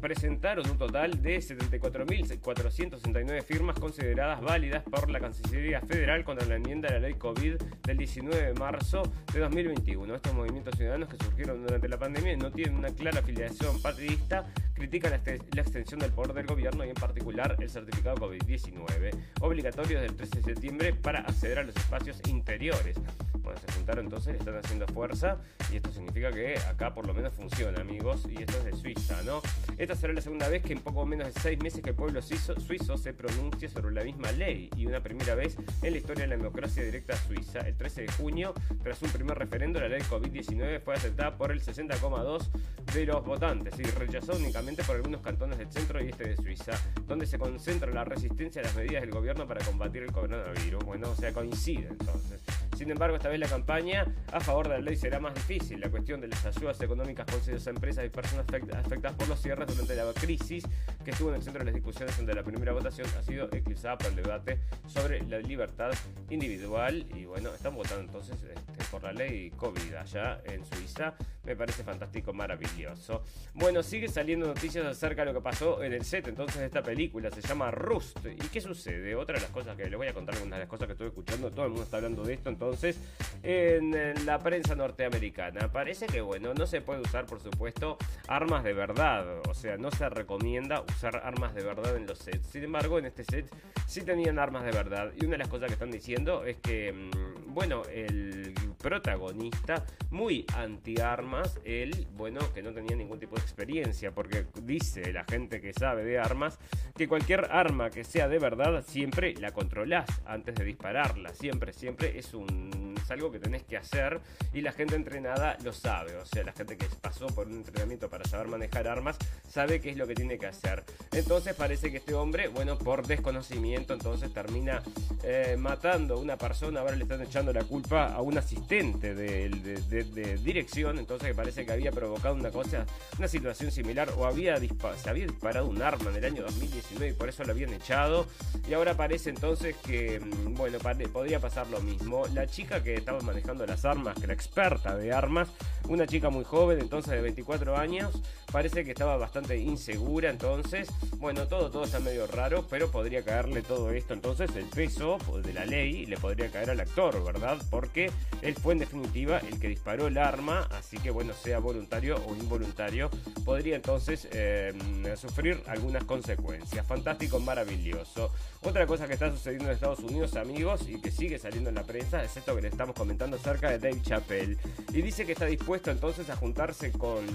presentaron 0.00 0.68
un 0.70 0.78
total 0.78 1.20
de 1.22 1.38
74.469 1.38 3.42
firmas 3.42 3.78
consideradas 3.78 4.40
válidas 4.40 4.82
por 4.84 5.10
la 5.10 5.20
Cancillería 5.20 5.80
Federal 5.80 6.24
contra 6.24 6.46
la 6.46 6.56
enmienda 6.56 6.88
de 6.88 6.94
la 6.94 7.08
ley 7.08 7.14
COVID 7.14 7.56
del 7.84 7.96
19 7.96 8.46
de 8.46 8.54
marzo 8.54 9.02
de 9.32 9.40
2021. 9.40 10.14
Estos 10.14 10.34
movimientos 10.34 10.76
ciudadanos 10.76 11.08
que 11.08 11.16
surgieron 11.24 11.62
durante 11.62 11.88
la 11.88 11.98
pandemia 11.98 12.36
no 12.36 12.50
tienen 12.50 12.76
una 12.76 12.90
clara 12.90 13.20
afiliación 13.20 13.80
partidista, 13.82 14.46
critican 14.74 15.10
la, 15.10 15.62
extensión 15.62 16.00
del 16.00 16.12
poder 16.12 16.34
del 16.34 16.46
gobierno 16.46 16.84
y 16.84 16.90
en 16.90 16.94
particular 16.94 17.56
el 17.58 17.70
certificado 17.70 18.16
COVID-19, 18.16 19.10
obligatorio 19.40 20.00
desde 20.00 20.12
el 20.12 20.16
13 20.16 20.36
de 20.36 20.42
septiembre 20.42 20.94
para 20.94 21.20
acceder 21.20 21.58
a 21.58 21.62
los 21.62 21.76
espacios 21.76 22.20
interiores. 22.28 22.96
Bueno, 23.40 23.58
se 23.64 23.72
juntaron 23.72 24.04
entonces, 24.04 24.36
están 24.36 24.56
haciendo 24.56 24.86
fuerza 24.88 25.38
y 25.72 25.76
esto 25.76 25.90
significa 25.90 26.30
que 26.30 26.58
acá 26.68 26.94
por 26.94 27.06
lo 27.06 27.14
menos 27.14 27.32
funciona, 27.34 27.80
amigos, 27.80 28.26
y 28.30 28.42
esto 28.42 28.58
es 28.58 28.64
de 28.64 28.76
Suiza, 28.76 29.22
¿no? 29.22 29.40
Esta 29.76 29.94
será 29.94 30.12
la 30.12 30.20
segunda 30.20 30.48
vez 30.48 30.62
que 30.62 30.72
en 30.72 30.80
poco 30.80 31.04
menos 31.06 31.32
de 31.32 31.40
seis 31.40 31.58
meses 31.62 31.82
que 31.82 31.90
el 31.90 31.96
pueblo 31.96 32.20
suizo, 32.22 32.96
se 32.96 33.12
pronuncie 33.12 33.68
sobre 33.68 33.94
la 33.94 34.02
misma 34.02 34.32
ley 34.32 34.70
y 34.76 34.86
una 34.86 35.02
primera 35.02 35.34
vez 35.34 35.56
en 35.82 35.92
la 35.92 35.98
historia 35.98 36.24
de 36.24 36.28
la 36.28 36.36
democracia 36.36 36.82
directa 36.82 37.16
suiza. 37.16 37.60
El 37.60 37.76
13 37.76 38.02
de 38.02 38.12
junio, 38.12 38.54
tras 38.82 39.02
un 39.02 39.10
primer 39.10 39.38
referendo, 39.38 39.80
la 39.80 39.88
ley 39.88 40.02
COVID-19 40.02 40.80
fue 40.80 40.94
aceptada 40.94 41.36
por 41.36 41.52
el 41.52 41.60
60,2 41.60 42.48
de 42.92 43.06
los 43.06 43.24
votantes 43.24 43.78
y 43.78 43.84
rechazada 43.84 44.38
únicamente 44.38 44.82
por 44.84 44.96
algunos 44.96 45.20
cantones 45.20 45.58
del 45.58 45.70
centro 45.70 46.02
y 46.02 46.08
este 46.08 46.28
de 46.28 46.36
Suiza, 46.36 46.72
donde 47.06 47.26
se 47.26 47.38
concentra 47.38 47.92
la 47.92 48.04
resistencia 48.04 48.62
a 48.62 48.64
las 48.64 48.74
medidas 48.74 49.02
del 49.02 49.10
gobierno 49.10 49.46
para 49.46 49.64
combatir 49.64 50.02
el 50.02 50.12
coronavirus. 50.12 50.84
Bueno, 50.84 51.10
o 51.10 51.16
sea, 51.16 51.32
coincide 51.32 51.88
entonces. 51.88 52.40
Sin 52.78 52.92
embargo, 52.92 53.16
esta 53.16 53.28
vez 53.28 53.40
la 53.40 53.48
campaña 53.48 54.06
a 54.32 54.38
favor 54.38 54.68
de 54.68 54.74
la 54.74 54.80
ley 54.80 54.94
será 54.94 55.18
más 55.18 55.34
difícil. 55.34 55.80
La 55.80 55.90
cuestión 55.90 56.20
de 56.20 56.28
las 56.28 56.46
ayudas 56.46 56.80
económicas 56.80 57.26
concedidas 57.26 57.66
a 57.66 57.70
empresas 57.70 58.06
y 58.06 58.08
personas 58.08 58.46
afectadas 58.72 59.16
por 59.16 59.26
los 59.26 59.42
cierres 59.42 59.66
durante 59.66 59.96
la 59.96 60.12
crisis 60.12 60.62
que 61.04 61.10
estuvo 61.10 61.30
en 61.30 61.34
el 61.34 61.42
centro 61.42 61.58
de 61.58 61.64
las 61.64 61.74
discusiones 61.74 62.16
ante 62.20 62.32
la 62.32 62.44
primera 62.44 62.70
votación 62.70 63.08
ha 63.18 63.22
sido 63.24 63.48
eclipsada 63.52 63.98
por 63.98 64.06
el 64.06 64.14
debate 64.14 64.60
sobre 64.86 65.24
la 65.24 65.40
libertad 65.40 65.90
individual. 66.30 67.04
Y 67.16 67.24
bueno, 67.24 67.52
están 67.52 67.74
votando 67.74 68.04
entonces 68.04 68.40
este, 68.44 68.84
por 68.92 69.02
la 69.02 69.12
ley 69.12 69.50
COVID 69.50 69.94
allá 69.94 70.40
en 70.44 70.64
Suiza. 70.64 71.14
Me 71.42 71.56
parece 71.56 71.82
fantástico, 71.82 72.32
maravilloso. 72.32 73.24
Bueno, 73.54 73.82
sigue 73.82 74.06
saliendo 74.06 74.46
noticias 74.46 74.86
acerca 74.86 75.22
de 75.22 75.32
lo 75.32 75.34
que 75.34 75.42
pasó 75.42 75.82
en 75.82 75.94
el 75.94 76.04
set 76.04 76.28
entonces 76.28 76.60
de 76.60 76.66
esta 76.66 76.84
película. 76.84 77.28
Se 77.32 77.40
llama 77.40 77.72
Rust. 77.72 78.24
¿Y 78.24 78.48
qué 78.48 78.60
sucede? 78.60 79.16
Otra 79.16 79.34
de 79.34 79.40
las 79.40 79.50
cosas 79.50 79.76
que 79.76 79.86
les 79.86 79.96
voy 79.96 80.06
a 80.06 80.14
contar, 80.14 80.36
una 80.40 80.54
de 80.54 80.60
las 80.60 80.68
cosas 80.68 80.86
que 80.86 80.92
estuve 80.92 81.08
escuchando, 81.08 81.50
todo 81.50 81.64
el 81.64 81.70
mundo 81.70 81.82
está 81.82 81.96
hablando 81.96 82.22
de 82.22 82.34
esto 82.34 82.50
entonces 82.50 82.67
entonces 82.68 82.98
en 83.42 84.26
la 84.26 84.38
prensa 84.38 84.74
norteamericana. 84.74 85.70
Parece 85.72 86.06
que, 86.06 86.20
bueno, 86.20 86.52
no 86.54 86.66
se 86.66 86.80
puede 86.80 87.00
usar, 87.00 87.24
por 87.24 87.40
supuesto, 87.40 87.96
armas 88.26 88.64
de 88.64 88.72
verdad. 88.72 89.40
O 89.48 89.54
sea, 89.54 89.76
no 89.76 89.90
se 89.90 90.08
recomienda 90.08 90.82
usar 90.82 91.22
armas 91.24 91.54
de 91.54 91.62
verdad 91.62 91.96
en 91.96 92.06
los 92.06 92.18
sets. 92.18 92.48
Sin 92.48 92.64
embargo, 92.64 92.98
en 92.98 93.06
este 93.06 93.24
set 93.24 93.48
sí 93.86 94.02
tenían 94.02 94.38
armas 94.38 94.64
de 94.64 94.72
verdad. 94.72 95.12
Y 95.16 95.24
una 95.24 95.32
de 95.32 95.38
las 95.38 95.48
cosas 95.48 95.68
que 95.68 95.74
están 95.74 95.90
diciendo 95.90 96.44
es 96.44 96.58
que, 96.58 96.92
mm, 96.92 97.54
bueno, 97.54 97.82
el 97.92 98.54
protagonista, 98.78 99.84
muy 100.10 100.44
anti-armas, 100.54 101.58
él, 101.64 102.06
bueno, 102.16 102.40
que 102.54 102.62
no 102.62 102.72
tenía 102.72 102.96
ningún 102.96 103.18
tipo 103.18 103.36
de 103.36 103.42
experiencia, 103.42 104.12
porque 104.12 104.46
dice 104.62 105.12
la 105.12 105.24
gente 105.24 105.60
que 105.60 105.72
sabe 105.72 106.04
de 106.04 106.18
armas, 106.18 106.58
que 106.96 107.08
cualquier 107.08 107.48
arma 107.50 107.90
que 107.90 108.04
sea 108.04 108.28
de 108.28 108.38
verdad, 108.38 108.84
siempre 108.86 109.34
la 109.34 109.52
controlás 109.52 110.06
antes 110.26 110.54
de 110.54 110.64
dispararla. 110.64 111.34
Siempre, 111.34 111.72
siempre 111.72 112.18
es 112.18 112.34
un 112.34 112.88
es 113.02 113.10
algo 113.10 113.30
que 113.30 113.38
tenés 113.38 113.62
que 113.62 113.76
hacer 113.76 114.20
y 114.52 114.60
la 114.60 114.72
gente 114.72 114.94
entrenada 114.94 115.56
lo 115.64 115.72
sabe. 115.72 116.16
O 116.16 116.26
sea, 116.26 116.44
la 116.44 116.52
gente 116.52 116.76
que 116.76 116.86
pasó 117.00 117.26
por 117.28 117.46
un 117.46 117.54
entrenamiento 117.54 118.08
para 118.08 118.24
saber 118.24 118.48
manejar 118.48 118.88
armas 118.88 119.16
sabe 119.48 119.80
qué 119.80 119.90
es 119.90 119.96
lo 119.96 120.06
que 120.06 120.14
tiene 120.14 120.38
que 120.38 120.46
hacer. 120.46 120.84
Entonces 121.12 121.54
parece 121.54 121.90
que 121.90 121.98
este 121.98 122.14
hombre, 122.14 122.48
bueno, 122.48 122.76
por 122.78 123.06
desconocimiento, 123.06 123.94
entonces 123.94 124.32
termina 124.32 124.82
eh, 125.22 125.56
matando 125.58 126.14
a 126.14 126.18
una 126.18 126.36
persona. 126.36 126.80
Ahora 126.80 126.96
le 126.96 127.04
están 127.04 127.22
echando 127.22 127.52
la 127.52 127.64
culpa 127.64 128.12
a 128.12 128.20
un 128.20 128.36
asistente 128.36 128.67
de, 128.68 130.38
dirección. 130.42 130.98
Entonces 130.98 131.34
parece 131.34 131.64
que 131.64 131.72
había 131.72 131.90
provocado 131.90 132.34
una 132.34 132.50
cosa, 132.50 132.86
una 133.18 133.28
situación 133.28 133.70
similar 133.70 134.10
o 134.16 134.26
había 134.26 134.58
se 134.58 135.10
había 135.10 135.26
disparado 135.26 135.66
un 135.66 135.82
arma 135.82 136.10
en 136.10 136.16
el 136.16 136.24
año 136.24 136.42
2019 136.42 137.08
y 137.08 137.12
por 137.14 137.28
eso 137.28 137.44
lo 137.44 137.52
habían 137.52 137.72
echado. 137.72 138.26
Y 138.68 138.74
ahora 138.74 138.94
parece 138.94 139.30
entonces 139.30 139.76
que, 139.76 140.20
mm, 140.20 140.54
bueno, 140.54 140.78
podría 141.12 141.40
pasar 141.40 141.66
lo 141.68 141.80
mismo. 141.80 142.26
La 142.28 142.46
chica 142.46 142.82
que 142.82 142.94
estaba 142.94 143.20
manejando 143.20 143.66
las 143.66 143.84
armas, 143.84 144.18
que 144.18 144.26
la 144.26 144.34
experta 144.34 144.96
de 144.96 145.12
armas, 145.12 145.48
una 145.88 146.06
chica 146.06 146.30
muy 146.30 146.44
joven, 146.44 146.80
entonces 146.80 147.12
de 147.12 147.20
24 147.20 147.76
años, 147.76 148.20
parece 148.50 148.84
que 148.84 148.92
estaba 148.92 149.16
bastante 149.16 149.56
insegura, 149.56 150.30
entonces, 150.30 150.88
bueno, 151.18 151.46
todo, 151.46 151.70
todo 151.70 151.84
está 151.84 152.00
medio 152.00 152.26
raro, 152.26 152.66
pero 152.68 152.90
podría 152.90 153.22
caerle 153.22 153.62
todo 153.62 153.90
esto, 153.90 154.14
entonces 154.14 154.54
el 154.56 154.66
peso 154.66 155.18
de 155.42 155.52
la 155.52 155.64
ley 155.64 156.06
le 156.06 156.16
podría 156.16 156.50
caer 156.50 156.70
al 156.70 156.80
actor, 156.80 157.22
¿verdad? 157.24 157.58
Porque 157.70 158.10
él 158.42 158.54
fue 158.54 158.72
en 158.74 158.80
definitiva 158.80 159.38
el 159.38 159.58
que 159.58 159.68
disparó 159.68 160.06
el 160.06 160.18
arma, 160.18 160.68
así 160.70 160.98
que 160.98 161.10
bueno, 161.10 161.32
sea 161.34 161.58
voluntario 161.58 162.16
o 162.26 162.34
involuntario, 162.34 163.10
podría 163.44 163.76
entonces 163.76 164.28
eh, 164.32 164.72
sufrir 165.16 165.62
algunas 165.66 166.04
consecuencias. 166.04 166.86
Fantástico, 166.86 167.40
maravilloso. 167.40 168.32
Otra 168.62 168.86
cosa 168.86 169.06
que 169.06 169.14
está 169.14 169.30
sucediendo 169.30 169.66
en 169.66 169.72
Estados 169.72 170.00
Unidos, 170.00 170.36
amigos, 170.36 170.88
y 170.88 171.00
que 171.00 171.10
sigue 171.10 171.38
saliendo 171.38 171.68
en 171.68 171.76
la 171.76 171.84
prensa, 171.84 172.22
es 172.22 172.36
esto 172.36 172.54
que 172.54 172.62
le 172.62 172.68
estamos 172.68 172.94
comentando 172.94 173.36
acerca 173.36 173.70
de 173.70 173.78
Dave 173.78 174.02
Chappelle. 174.02 174.56
Y 174.92 175.02
dice 175.02 175.24
que 175.24 175.32
está 175.32 175.46
dispuesto 175.46 175.90
entonces 175.90 176.28
a 176.30 176.36
juntarse 176.36 176.92
con, 176.92 177.34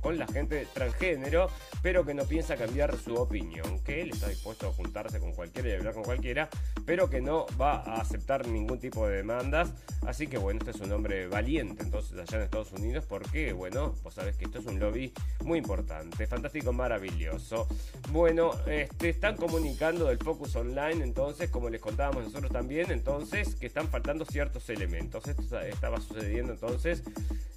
con 0.00 0.18
la 0.18 0.26
gente 0.26 0.66
transgénero, 0.72 1.48
pero 1.82 2.04
que 2.04 2.14
no 2.14 2.24
piensa 2.24 2.56
cambiar 2.56 2.96
su 2.96 3.14
opinión. 3.14 3.80
Que 3.80 4.02
él 4.02 4.10
está 4.10 4.28
dispuesto 4.28 4.68
a 4.68 4.72
juntarse 4.72 5.20
con 5.20 5.32
cualquiera 5.32 5.68
y 5.68 5.72
hablar 5.72 5.94
con 5.94 6.04
cualquiera, 6.04 6.48
pero 6.86 7.08
que 7.10 7.20
no 7.20 7.46
va 7.60 7.76
a 7.76 8.00
aceptar 8.00 8.46
ningún 8.46 8.78
tipo 8.78 9.06
de 9.06 9.16
demandas. 9.16 9.72
Así 10.06 10.26
que 10.26 10.38
bueno, 10.38 10.60
este 10.60 10.72
es 10.72 10.80
un 10.80 10.92
hombre 10.92 11.26
valiente 11.28 11.82
entonces 11.82 12.18
allá 12.18 12.38
en 12.38 12.44
Estados 12.44 12.72
Unidos, 12.72 13.04
porque 13.08 13.52
bueno, 13.52 13.94
vos 14.02 14.14
sabés 14.14 14.36
que 14.36 14.44
esto 14.44 14.58
es 14.58 14.66
un 14.66 14.78
lobby 14.78 15.12
muy 15.42 15.58
importante, 15.58 16.26
fantástico, 16.26 16.72
maravilloso. 16.72 17.66
Bueno, 18.10 18.52
este, 18.66 19.10
están 19.10 19.36
comunicando 19.36 20.06
del 20.06 20.18
Focus 20.18 20.56
Online, 20.56 21.04
entonces, 21.04 21.50
como 21.50 21.68
les 21.68 21.80
contábamos 21.80 22.24
nosotros 22.24 22.50
también, 22.52 22.90
entonces, 22.90 23.54
que 23.54 23.66
están 23.66 23.88
faltando 23.88 24.24
ciertos 24.24 24.68
elementos. 24.70 25.26
Esto 25.26 25.60
estaba 25.60 26.00
sucediendo 26.00 26.52
entonces. 26.52 27.02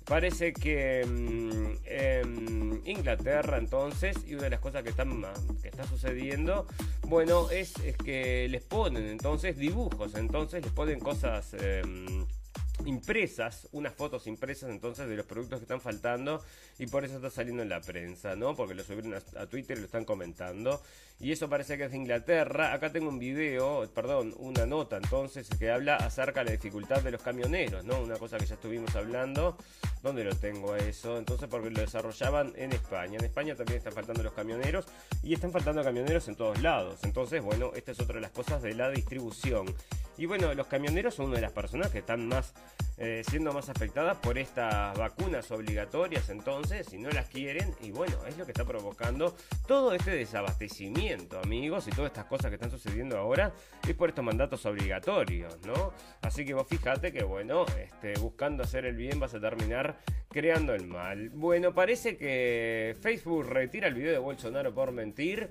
Parece 0.08 0.54
que 0.54 1.06
mm, 1.06 1.84
en 1.86 2.82
Inglaterra 2.86 3.58
entonces, 3.58 4.16
y 4.26 4.36
una 4.36 4.44
de 4.44 4.52
las 4.52 4.62
cosas 4.62 4.84
que, 4.84 4.90
están, 4.90 5.22
que 5.62 5.68
está 5.68 5.86
sucediendo, 5.86 6.66
bueno, 7.04 7.50
es, 7.50 7.74
que 8.06 8.48
les 8.50 8.64
ponen 8.64 9.06
entonces 9.06 9.58
dibujos, 9.58 10.16
entonces 10.16 10.64
les 10.64 10.72
ponen 10.72 11.00
cosas... 11.00 11.54
Em, 11.56 12.26
impresas, 12.86 13.68
unas 13.72 13.94
fotos 13.94 14.28
impresas 14.28 14.70
entonces 14.70 15.08
de 15.08 15.16
los 15.16 15.26
productos 15.26 15.60
que 15.60 15.64
están 15.64 15.82
faltando 15.82 16.44
y 16.78 16.88
por 16.88 17.04
eso 17.04 17.16
está 17.16 17.30
saliendo 17.30 17.64
en 17.64 17.70
la 17.70 17.82
prensa, 17.82 18.36
¿no? 18.36 18.56
Porque 18.56 18.76
lo 18.76 18.84
subieron 18.84 19.14
a, 19.14 19.46
Twitter 19.48 19.78
y 19.78 19.82
lo 19.82 19.86
están 19.86 20.06
comentando. 20.06 20.82
Y 21.20 21.32
eso 21.32 21.50
parece 21.50 21.78
que 21.78 21.86
es 21.86 21.92
de 21.92 21.98
Inglaterra. 21.98 22.74
Acá 22.74 22.92
tengo 22.92 23.10
un 23.10 23.18
video, 23.18 23.90
perdón, 23.96 24.36
una 24.38 24.68
nota 24.68 24.98
entonces 24.98 25.50
que 25.58 25.72
habla 25.72 25.96
acerca 25.96 26.42
de 26.42 26.46
la 26.46 26.52
dificultad 26.52 27.02
de 27.02 27.10
los 27.10 27.24
camioneros, 27.24 27.84
¿no? 27.86 28.00
Una 28.02 28.18
cosa 28.18 28.38
que 28.38 28.46
ya 28.46 28.54
estuvimos 28.54 28.96
hablando. 28.96 29.58
¿Dónde 30.04 30.24
lo 30.24 30.36
tengo 30.36 30.76
eso? 30.76 31.18
Entonces 31.18 31.50
porque 31.50 31.72
lo 31.72 31.82
desarrollaban 31.82 32.54
en 32.56 32.72
España. 32.72 33.18
En 33.18 33.26
España 33.26 33.56
también 33.56 33.80
están 33.80 33.94
faltando 33.94 34.22
los 34.22 34.34
camioneros 34.34 34.86
y 35.24 35.34
están 35.34 35.52
faltando 35.52 35.84
camioneros 35.84 36.28
en 36.28 36.36
todos 36.36 36.62
lados. 36.62 37.00
Entonces, 37.04 37.42
bueno, 37.42 37.72
esta 37.76 37.94
es 37.94 38.00
otra 38.00 38.16
de 38.16 38.22
las 38.22 38.32
cosas 38.32 38.62
de 38.62 38.76
la 38.76 38.92
distribución. 38.92 39.74
Y 40.18 40.26
bueno, 40.26 40.54
los 40.54 40.68
camioneros 40.68 41.16
son 41.16 41.28
una 41.28 41.36
de 41.36 41.42
las 41.42 41.52
personas 41.52 41.92
que 41.92 42.00
están 42.00 42.28
más 42.28 42.54
eh, 42.98 43.24
siendo 43.30 43.54
más 43.54 43.70
afectadas 43.70 44.18
por 44.18 44.38
estas 44.38 44.98
vacunas 44.98 45.52
obligatorias 45.52 46.30
entonces, 46.30 46.88
si 46.88 46.98
no 46.98 47.10
las 47.10 47.28
quieren, 47.30 47.74
y 47.82 47.92
bueno, 47.92 48.16
es 48.28 48.38
lo 48.38 48.46
que 48.46 48.52
está 48.52 48.66
provocando 48.66 49.36
todo 49.68 49.94
este 49.94 50.12
desabastecimiento, 50.12 51.40
amigos, 51.40 51.88
y 51.88 51.92
todas 51.92 52.12
estas 52.12 52.26
cosas 52.26 52.50
que 52.50 52.56
están 52.56 52.72
sucediendo 52.72 53.18
ahora, 53.18 53.54
es 53.88 53.94
por 53.94 54.10
estos 54.10 54.26
mandatos 54.26 54.66
obligatorios, 54.66 55.60
¿no? 55.66 55.94
Así 56.22 56.44
que 56.44 56.54
vos 56.54 56.68
fíjate 56.68 57.12
que 57.12 57.24
bueno, 57.24 57.66
este, 57.80 58.14
buscando 58.20 58.64
hacer 58.64 58.86
el 58.86 58.96
bien 58.96 59.20
vas 59.20 59.34
a 59.36 59.40
terminar 59.40 59.98
creando 60.30 60.74
el 60.74 60.88
mal. 60.88 61.30
Bueno, 61.30 61.74
parece 61.74 62.18
que 62.18 62.96
Facebook 63.02 63.46
retira 63.46 63.88
el 63.88 63.94
video 63.94 64.12
de 64.12 64.20
Bolsonaro 64.20 64.74
por 64.74 64.92
mentir. 64.92 65.50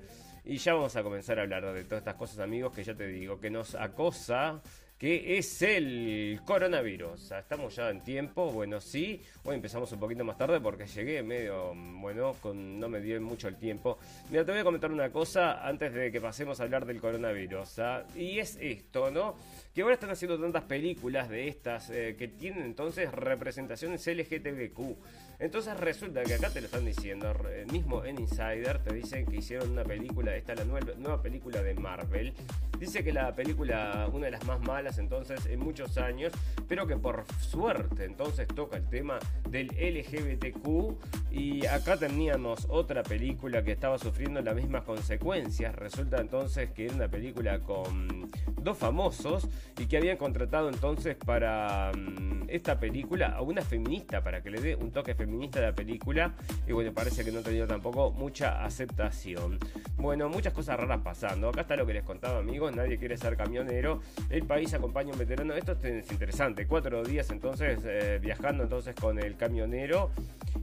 Y 0.49 0.59
ya 0.59 0.75
vamos 0.75 0.95
a 0.95 1.03
comenzar 1.03 1.39
a 1.39 1.41
hablar 1.41 1.73
de 1.73 1.83
todas 1.83 1.99
estas 1.99 2.15
cosas, 2.15 2.39
amigos, 2.39 2.73
que 2.73 2.81
ya 2.81 2.95
te 2.95 3.05
digo, 3.05 3.37
que 3.37 3.49
nos 3.49 3.75
acosa 3.75 4.61
que 4.97 5.37
es 5.37 5.61
el 5.61 6.39
coronavirus. 6.43 7.31
Estamos 7.31 7.75
ya 7.75 7.89
en 7.89 8.03
tiempo, 8.03 8.51
bueno, 8.51 8.81
sí, 8.81 9.21
hoy 9.43 9.55
empezamos 9.55 9.91
un 9.91 9.99
poquito 9.99 10.23
más 10.23 10.37
tarde 10.37 10.59
porque 10.59 10.87
llegué 10.87 11.21
medio, 11.21 11.73
bueno, 11.75 12.33
con, 12.41 12.79
no 12.79 12.89
me 12.89 12.99
dio 12.99 13.21
mucho 13.21 13.47
el 13.47 13.57
tiempo. 13.57 13.99
Mira, 14.31 14.43
te 14.43 14.51
voy 14.51 14.61
a 14.61 14.63
comentar 14.63 14.91
una 14.91 15.11
cosa 15.11 15.65
antes 15.67 15.93
de 15.93 16.11
que 16.11 16.19
pasemos 16.19 16.59
a 16.59 16.63
hablar 16.63 16.85
del 16.85 16.99
coronavirus, 16.99 17.79
¿ah? 17.79 18.05
y 18.15 18.39
es 18.39 18.57
esto, 18.59 19.11
¿no? 19.11 19.35
Que 19.73 19.83
ahora 19.83 19.93
están 19.93 20.09
haciendo 20.09 20.39
tantas 20.39 20.63
películas 20.63 21.29
de 21.29 21.47
estas 21.47 21.91
eh, 21.91 22.15
que 22.17 22.29
tienen 22.29 22.63
entonces 22.63 23.11
representaciones 23.11 24.05
LGTBQ. 24.07 24.97
Entonces 25.39 25.77
resulta 25.79 26.23
que 26.23 26.33
acá 26.33 26.49
te 26.49 26.61
lo 26.61 26.65
están 26.65 26.83
diciendo, 26.83 27.31
mismo 27.71 28.03
en 28.03 28.19
Insider 28.19 28.79
te 28.79 28.93
dicen 28.93 29.23
que 29.25 29.37
hicieron 29.37 29.69
una 29.69 29.83
película, 29.83 30.35
esta 30.35 30.53
es 30.53 30.59
la 30.59 30.65
nueva, 30.65 31.21
película 31.21 31.61
de 31.61 31.75
Marvel. 31.75 32.33
Dice 32.79 33.03
que 33.03 33.11
la 33.13 33.33
película, 33.35 34.09
una 34.11 34.25
de 34.25 34.31
las 34.31 34.45
más 34.45 34.59
malas, 34.59 34.97
entonces 34.97 35.45
en 35.45 35.59
muchos 35.59 35.97
años, 35.99 36.33
pero 36.67 36.87
que 36.87 36.95
por 36.95 37.25
suerte 37.39 38.05
entonces 38.05 38.47
toca 38.47 38.77
el 38.77 38.87
tema 38.87 39.19
del 39.49 39.67
LGBTQ 39.67 41.31
y 41.31 41.65
acá 41.67 41.97
teníamos 41.97 42.65
otra 42.69 43.03
película 43.03 43.63
que 43.63 43.71
estaba 43.71 43.99
sufriendo 43.99 44.41
las 44.41 44.55
mismas 44.55 44.83
consecuencias. 44.83 45.75
Resulta 45.75 46.19
entonces 46.19 46.71
que 46.71 46.85
era 46.85 46.95
una 46.95 47.07
película 47.09 47.59
con 47.59 48.31
dos 48.61 48.77
famosos 48.77 49.47
y 49.77 49.85
que 49.85 49.97
habían 49.97 50.17
contratado 50.17 50.69
entonces 50.69 51.15
para 51.15 51.91
mm, 51.95 52.45
esta 52.47 52.79
película 52.79 53.27
a 53.29 53.41
una 53.41 53.61
feminista 53.61 54.23
para 54.23 54.41
que 54.41 54.49
le 54.49 54.61
dé 54.61 54.75
un 54.75 54.91
toque 54.91 55.13
feminista 55.27 55.59
a 55.59 55.63
la 55.63 55.75
película 55.75 56.33
y 56.65 56.71
bueno, 56.71 56.93
parece 56.93 57.25
que 57.25 57.31
no 57.31 57.39
ha 57.39 57.43
tenido 57.43 57.67
tampoco 57.67 58.11
mucha 58.11 58.63
aceptación. 58.63 59.59
Bueno, 59.97 60.29
muchas 60.29 60.53
cosas 60.53 60.79
raras 60.79 61.01
pasando. 61.03 61.49
Acá 61.49 61.61
está 61.61 61.75
lo 61.75 61.85
que 61.85 61.93
les 61.93 62.03
contaba 62.03 62.39
amigos, 62.39 62.73
nadie 62.73 62.97
quiere 62.97 63.17
ser 63.17 63.35
camionero. 63.35 64.01
El 64.29 64.43
país 64.43 64.73
acompaña 64.73 65.09
a 65.09 65.13
un 65.13 65.19
veterano. 65.19 65.53
Esto 65.53 65.73
es 65.83 66.09
interesante. 66.11 66.65
Cuatro 66.65 67.03
días 67.03 67.29
entonces 67.29 67.79
eh, 67.83 68.19
viajando 68.21 68.63
entonces 68.63 68.95
con 68.95 69.19
el 69.19 69.35
camionero. 69.35 70.11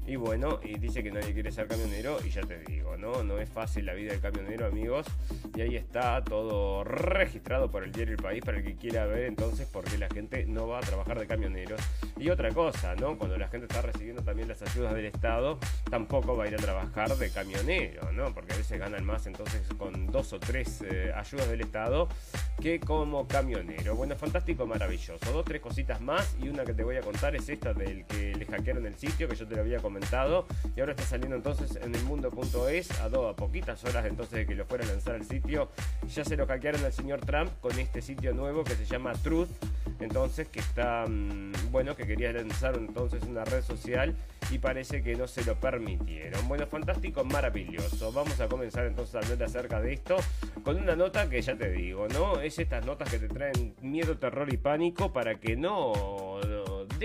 Y 0.07 0.17
bueno, 0.17 0.61
y 0.63 0.79
dice 0.79 1.03
que 1.03 1.11
nadie 1.11 1.33
quiere 1.33 1.51
ser 1.53 1.67
camionero. 1.67 2.19
Y 2.25 2.31
ya 2.31 2.43
te 2.43 2.59
digo, 2.61 2.97
¿no? 2.97 3.23
No 3.23 3.39
es 3.39 3.49
fácil 3.49 3.87
la 3.87 3.95
vida 3.95 4.13
del 4.13 4.21
camionero, 4.21 4.67
amigos. 4.67 5.07
Y 5.55 5.61
ahí 5.61 5.77
está 5.77 6.23
todo 6.25 6.85
registrado 6.85 7.71
por 7.71 7.85
el 7.85 7.93
diario 7.93 8.15
El 8.15 8.23
País 8.23 8.43
para 8.43 8.59
el 8.59 8.65
que 8.65 8.77
quiera 8.77 9.07
ver 9.07 9.25
entonces 9.25 9.67
por 9.67 9.85
qué 9.85 9.99
la 9.99 10.09
gente 10.09 10.47
no 10.47 10.69
va 10.69 10.79
a 10.79 10.83
trabajar 10.83 11.19
de 11.19 11.27
camionero. 11.27 11.77
Y 12.19 12.31
otra 12.31 12.51
cosa, 12.51 12.95
¿no? 12.95 13.19
Cuando 13.19 13.37
la 13.37 13.49
gente 13.49 13.67
está 13.67 13.83
recibiendo 13.83 14.23
también 14.23 14.49
las 14.61 14.71
ayudas 14.71 14.95
del 14.95 15.07
Estado, 15.07 15.59
tampoco 15.91 16.37
va 16.37 16.45
a 16.45 16.49
ir 16.49 16.55
a 16.55 16.59
trabajar 16.59 17.17
de 17.17 17.31
camionero, 17.31 18.13
¿no? 18.13 18.33
Porque 18.33 18.53
a 18.53 18.57
veces 18.57 18.79
ganan 18.79 19.05
más 19.05 19.27
entonces 19.27 19.63
con 19.77 20.07
dos 20.07 20.33
o 20.33 20.41
tres 20.41 20.83
eh, 20.83 21.13
ayudas 21.15 21.49
del 21.49 21.61
Estado 21.61 22.09
que 22.61 22.81
como 22.81 23.27
camionero. 23.27 23.97
Bueno, 23.97 24.17
fantástico, 24.17 24.67
maravilloso. 24.67 25.33
Dos, 25.33 25.45
tres 25.45 25.61
cositas 25.61 26.01
más 26.01 26.37
y 26.41 26.49
una 26.49 26.65
que 26.65 26.73
te 26.73 26.85
voy 26.85 26.97
a 26.97 27.01
contar 27.01 27.35
es 27.35 27.49
esta 27.49 27.75
del 27.75 28.05
que 28.07 28.35
le 28.35 28.47
hackearon 28.47 28.87
el 28.87 28.97
sitio 28.97 29.29
que 29.29 29.35
yo 29.35 29.47
te 29.47 29.57
lo 29.57 29.63
había 29.63 29.79
comentado 29.79 30.47
y 30.77 30.81
ahora 30.81 30.93
está 30.93 31.05
saliendo 31.05 31.37
entonces 31.37 31.77
en 31.77 31.95
el 31.95 32.03
mundo.es 32.05 33.01
a, 33.01 33.09
dos, 33.09 33.33
a 33.33 33.37
poquitas 33.37 33.85
horas 33.85 34.07
entonces 34.07 34.39
de 34.39 34.47
que 34.47 34.55
lo 34.55 34.65
fuera 34.67 34.85
a 34.85 34.89
lanzar 34.89 35.17
el 35.17 35.25
sitio. 35.25 35.71
Ya 36.09 36.25
se 36.25 36.37
lo 36.37 36.47
hackearon 36.47 36.85
al 36.85 36.93
señor 36.93 37.21
Trump 37.21 37.51
con 37.61 37.79
este 37.79 38.03
sitio 38.03 38.33
nuevo 38.35 38.63
que 38.63 38.75
se 38.75 38.85
llama 38.85 39.13
Truth. 39.15 39.49
Entonces 40.01 40.49
que 40.49 40.61
está, 40.61 41.07
mm, 41.09 41.71
bueno, 41.71 41.97
que 41.97 42.07
quería 42.07 42.33
lanzar 42.33 42.77
entonces 42.77 43.23
una 43.25 43.45
red 43.45 43.63
social 43.63 44.15
y 44.51 44.59
parece 44.59 45.03
que 45.03 45.15
no 45.15 45.27
se 45.27 45.45
lo 45.45 45.55
permitieron. 45.57 46.47
Bueno, 46.49 46.67
fantástico, 46.67 47.25
maravilloso. 47.25 48.13
Vamos 48.13 48.41
a 48.41 48.49
comenzar 48.49 48.87
entonces 48.87 49.15
a 49.15 49.19
hablar 49.19 49.43
acerca 49.43 49.81
de 49.81 49.93
esto 49.93 50.17
con 50.63 50.77
una 50.77 50.97
nota 50.97 51.29
que 51.29 51.41
ya 51.41 51.57
te 51.57 51.71
digo, 51.71 52.09
¿no? 52.09 52.41
Es 52.41 52.59
estas 52.59 52.85
notas 52.85 53.11
que 53.11 53.19
te 53.19 53.29
traen 53.29 53.75
miedo, 53.81 54.17
terror 54.19 54.53
y 54.53 54.57
pánico 54.57 55.13
para 55.13 55.37
que 55.37 55.57
no 55.57 56.41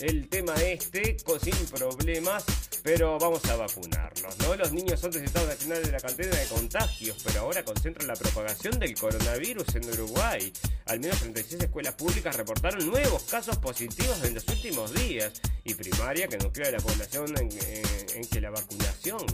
el 0.00 0.28
tema 0.28 0.54
este 0.54 1.16
sin 1.40 1.66
problemas, 1.66 2.44
pero 2.82 3.18
vamos 3.18 3.44
a 3.46 3.56
vacunarlos, 3.56 4.38
¿no? 4.40 4.56
Los 4.56 4.72
niños 4.72 5.00
son 5.00 5.14
estados 5.14 5.63
de 5.68 5.90
la 5.90 5.98
cantidad 5.98 6.30
de 6.30 6.46
contagios, 6.46 7.16
pero 7.24 7.40
ahora 7.40 7.64
concentran 7.64 8.06
la 8.06 8.14
propagación 8.14 8.78
del 8.78 8.94
coronavirus 8.94 9.74
en 9.76 9.88
Uruguay. 9.88 10.52
Al 10.86 11.00
menos 11.00 11.18
36 11.20 11.62
escuelas 11.62 11.94
públicas 11.94 12.36
reportaron 12.36 12.86
nuevos 12.86 13.22
casos 13.22 13.56
positivos 13.56 14.22
en 14.24 14.34
los 14.34 14.46
últimos 14.48 14.92
días 14.92 15.32
y 15.64 15.72
primaria 15.72 16.28
que 16.28 16.36
nuclea 16.36 16.70
la 16.70 16.78
población 16.78 17.34
en 17.38 18.28
que 18.28 18.40
la 18.42 18.50
vacunación 18.50 19.24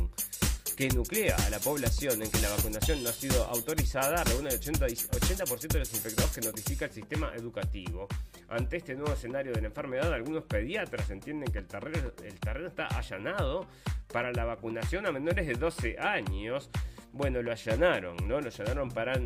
que 0.81 0.88
nuclea 0.97 1.37
a 1.37 1.51
la 1.51 1.59
población 1.59 2.23
en 2.23 2.31
que 2.31 2.40
la 2.40 2.49
vacunación 2.49 3.03
no 3.03 3.11
ha 3.11 3.12
sido 3.12 3.45
autorizada 3.45 4.25
reúne 4.25 4.49
el 4.49 4.59
80%, 4.59 5.69
de 5.69 5.79
los 5.79 5.93
infectados 5.93 6.31
que 6.33 6.40
notifica 6.40 6.87
el 6.87 6.90
sistema 6.90 7.35
educativo. 7.37 8.09
Ante 8.49 8.79
este 8.79 8.95
nuevo 8.95 9.12
escenario 9.12 9.53
de 9.53 9.61
la 9.61 9.66
enfermedad, 9.66 10.11
algunos 10.11 10.45
pediatras 10.45 11.11
entienden 11.11 11.53
que 11.53 11.59
el 11.59 11.66
terreno, 11.66 12.12
el 12.25 12.40
terreno 12.40 12.69
está 12.69 12.87
allanado 12.87 13.66
para 14.11 14.33
la 14.33 14.47
vacunación 14.47 15.05
a 15.05 15.12
menores 15.12 15.47
de 15.47 15.53
12 15.53 15.99
años. 15.99 16.71
Bueno, 17.12 17.43
lo 17.43 17.53
allanaron, 17.53 18.16
¿no? 18.27 18.40
Lo 18.40 18.49
allanaron 18.49 18.88
para 18.90 19.21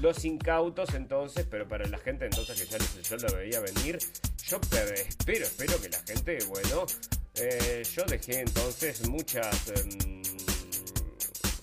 los 0.00 0.24
incautos 0.24 0.94
entonces, 0.94 1.44
pero 1.50 1.66
para 1.66 1.88
la 1.88 1.98
gente 1.98 2.26
entonces 2.26 2.62
que 2.62 2.68
ya 2.68 2.78
yo 2.78 3.16
lo 3.16 3.36
veía 3.36 3.58
venir, 3.58 3.98
yo 4.46 4.60
espero, 4.62 5.42
espero 5.42 5.80
que 5.80 5.88
la 5.88 5.98
gente, 6.06 6.38
bueno, 6.46 6.86
eh, 7.34 7.82
yo 7.96 8.04
dejé 8.04 8.42
entonces 8.42 9.08
muchas... 9.08 9.70
Em, 9.70 10.49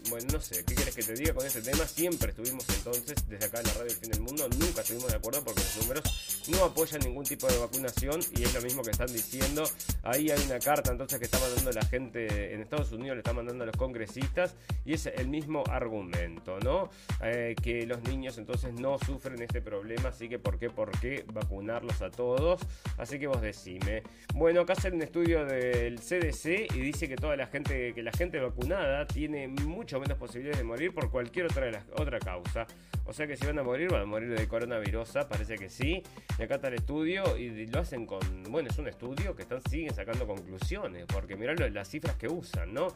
bueno, 0.09 0.27
no 0.33 0.39
sé, 0.39 0.63
¿qué 0.65 0.75
quieres 0.75 0.95
que 0.95 1.03
te 1.03 1.13
diga 1.13 1.33
con 1.33 1.45
este 1.45 1.61
tema? 1.61 1.85
Siempre 1.85 2.29
estuvimos 2.29 2.65
entonces, 2.69 3.15
desde 3.27 3.45
acá 3.45 3.59
en 3.59 3.67
la 3.67 3.73
radio 3.73 3.91
Fin 3.91 4.11
del 4.11 4.21
Mundo, 4.21 4.47
nunca 4.57 4.81
estuvimos 4.81 5.09
de 5.09 5.17
acuerdo 5.17 5.43
porque 5.43 5.61
los 5.61 5.77
números 5.77 6.47
no 6.49 6.63
apoyan 6.63 7.01
ningún 7.01 7.25
tipo 7.25 7.47
de 7.47 7.57
vacunación 7.57 8.21
y 8.35 8.43
es 8.43 8.53
lo 8.53 8.61
mismo 8.61 8.81
que 8.83 8.91
están 8.91 9.11
diciendo. 9.11 9.63
Ahí 10.03 10.29
hay 10.29 10.41
una 10.45 10.59
carta 10.59 10.91
entonces 10.91 11.19
que 11.19 11.25
está 11.25 11.39
mandando 11.39 11.71
la 11.71 11.85
gente 11.85 12.53
en 12.53 12.61
Estados 12.61 12.91
Unidos, 12.91 13.15
le 13.15 13.19
está 13.19 13.33
mandando 13.33 13.63
a 13.63 13.67
los 13.67 13.75
congresistas 13.75 14.55
y 14.85 14.93
es 14.93 15.05
el 15.07 15.27
mismo 15.27 15.63
argumento, 15.69 16.59
¿no? 16.59 16.89
Eh, 17.21 17.55
que 17.61 17.85
los 17.85 18.01
niños 18.03 18.37
entonces 18.37 18.73
no 18.73 18.97
sufren 18.99 19.41
este 19.41 19.61
problema, 19.61 20.09
así 20.09 20.29
que 20.29 20.39
¿por 20.39 20.57
qué, 20.57 20.69
por 20.69 20.91
qué 20.99 21.25
vacunarlos 21.33 22.01
a 22.01 22.09
todos? 22.09 22.61
Así 22.97 23.19
que 23.19 23.27
vos 23.27 23.41
decime. 23.41 24.03
Bueno, 24.33 24.61
acá 24.61 24.73
hace 24.73 24.89
un 24.89 25.01
estudio 25.01 25.45
del 25.45 25.99
CDC 25.99 26.73
y 26.75 26.79
dice 26.79 27.07
que 27.07 27.15
toda 27.15 27.35
la 27.35 27.47
gente, 27.47 27.93
que 27.93 28.03
la 28.03 28.11
gente 28.11 28.39
vacunada 28.39 29.05
tiene 29.05 29.47
mucho 29.47 29.96
mucho 29.97 30.09
menos 30.09 30.17
posibilidades 30.17 30.59
de 30.59 30.63
morir 30.63 30.93
por 30.93 31.09
cualquier 31.09 31.45
otra, 31.45 31.65
de 31.65 31.71
las, 31.71 31.85
otra 31.95 32.19
causa. 32.19 32.65
O 33.05 33.13
sea 33.13 33.25
que 33.25 33.37
si 33.37 33.45
van 33.45 33.59
a 33.59 33.63
morir, 33.63 33.89
van 33.89 34.01
a 34.01 34.05
morir 34.05 34.29
de 34.37 34.47
coronavirus, 34.47 35.09
parece 35.29 35.55
que 35.55 35.69
sí. 35.69 36.03
Y 36.37 36.43
acá 36.43 36.55
está 36.55 36.67
el 36.67 36.75
estudio 36.75 37.37
y 37.37 37.67
lo 37.67 37.79
hacen 37.79 38.05
con, 38.05 38.19
bueno, 38.49 38.69
es 38.69 38.77
un 38.77 38.87
estudio 38.87 39.35
que 39.35 39.43
están, 39.43 39.61
siguen 39.69 39.93
sacando 39.93 40.27
conclusiones, 40.27 41.05
porque 41.05 41.35
mirá 41.35 41.53
las 41.55 41.89
cifras 41.89 42.15
que 42.15 42.27
usan, 42.27 42.73
¿no? 42.73 42.87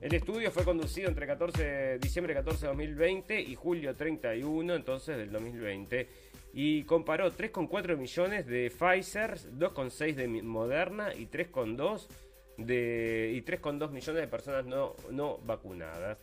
El 0.00 0.14
estudio 0.14 0.50
fue 0.50 0.64
conducido 0.64 1.08
entre 1.08 1.26
14, 1.26 1.98
diciembre 1.98 2.34
14 2.34 2.60
de 2.60 2.68
2020 2.68 3.40
y 3.40 3.54
julio 3.54 3.94
31, 3.94 4.74
entonces 4.74 5.16
del 5.16 5.30
2020 5.30 6.08
y 6.54 6.84
comparó 6.84 7.30
3,4 7.30 7.96
millones 7.96 8.46
de 8.46 8.70
Pfizer, 8.70 9.38
2,6 9.38 10.14
de 10.14 10.28
Moderna 10.42 11.12
y 11.14 11.26
3,2 11.26 12.08
de 12.58 13.32
y 13.34 13.42
3,2 13.42 13.90
millones 13.90 14.22
de 14.22 14.28
personas 14.28 14.66
no, 14.66 14.94
no 15.10 15.38
vacunadas. 15.38 16.18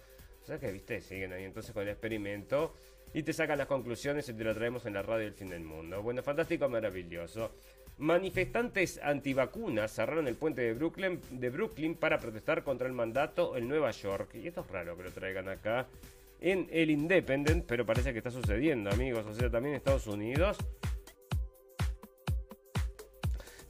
O 0.46 0.48
sea 0.48 0.60
que, 0.60 0.72
viste, 0.72 1.02
siguen 1.02 1.34
ahí 1.34 1.44
entonces 1.44 1.74
con 1.74 1.82
el 1.82 1.90
experimento 1.90 2.76
y 3.16 3.24
te 3.24 3.34
sacan 3.34 3.58
las 3.58 3.66
conclusiones 3.66 4.30
y 4.30 4.34
te 4.34 4.44
lo 4.44 4.54
traemos 4.54 4.86
en 4.86 4.94
la 4.94 5.02
radio 5.02 5.24
del 5.24 5.34
fin 5.34 5.50
del 5.50 5.64
mundo. 5.64 6.04
Bueno, 6.04 6.22
fantástico, 6.22 6.70
maravilloso. 6.70 7.50
Manifestantes 7.98 9.00
antivacunas 9.02 9.92
cerraron 9.92 10.28
el 10.28 10.36
puente 10.36 10.62
de 10.62 10.74
Brooklyn, 10.76 11.20
de 11.32 11.50
Brooklyn 11.50 11.96
para 11.96 12.20
protestar 12.20 12.64
contra 12.64 12.86
el 12.86 12.94
mandato 12.94 13.58
en 13.58 13.68
Nueva 13.68 13.90
York. 13.90 14.36
Y 14.36 14.48
esto 14.48 14.62
es 14.62 14.68
raro 14.68 14.96
que 14.96 15.02
lo 15.02 15.12
traigan 15.12 15.50
acá 15.50 15.88
en 16.40 16.68
el 16.72 16.92
Independent, 16.92 17.66
pero 17.66 17.84
parece 17.84 18.12
que 18.12 18.20
está 18.20 18.30
sucediendo, 18.30 18.92
amigos. 18.92 19.26
O 19.26 19.34
sea, 19.34 19.50
también 19.50 19.74
en 19.74 19.78
Estados 19.78 20.06
Unidos 20.06 20.60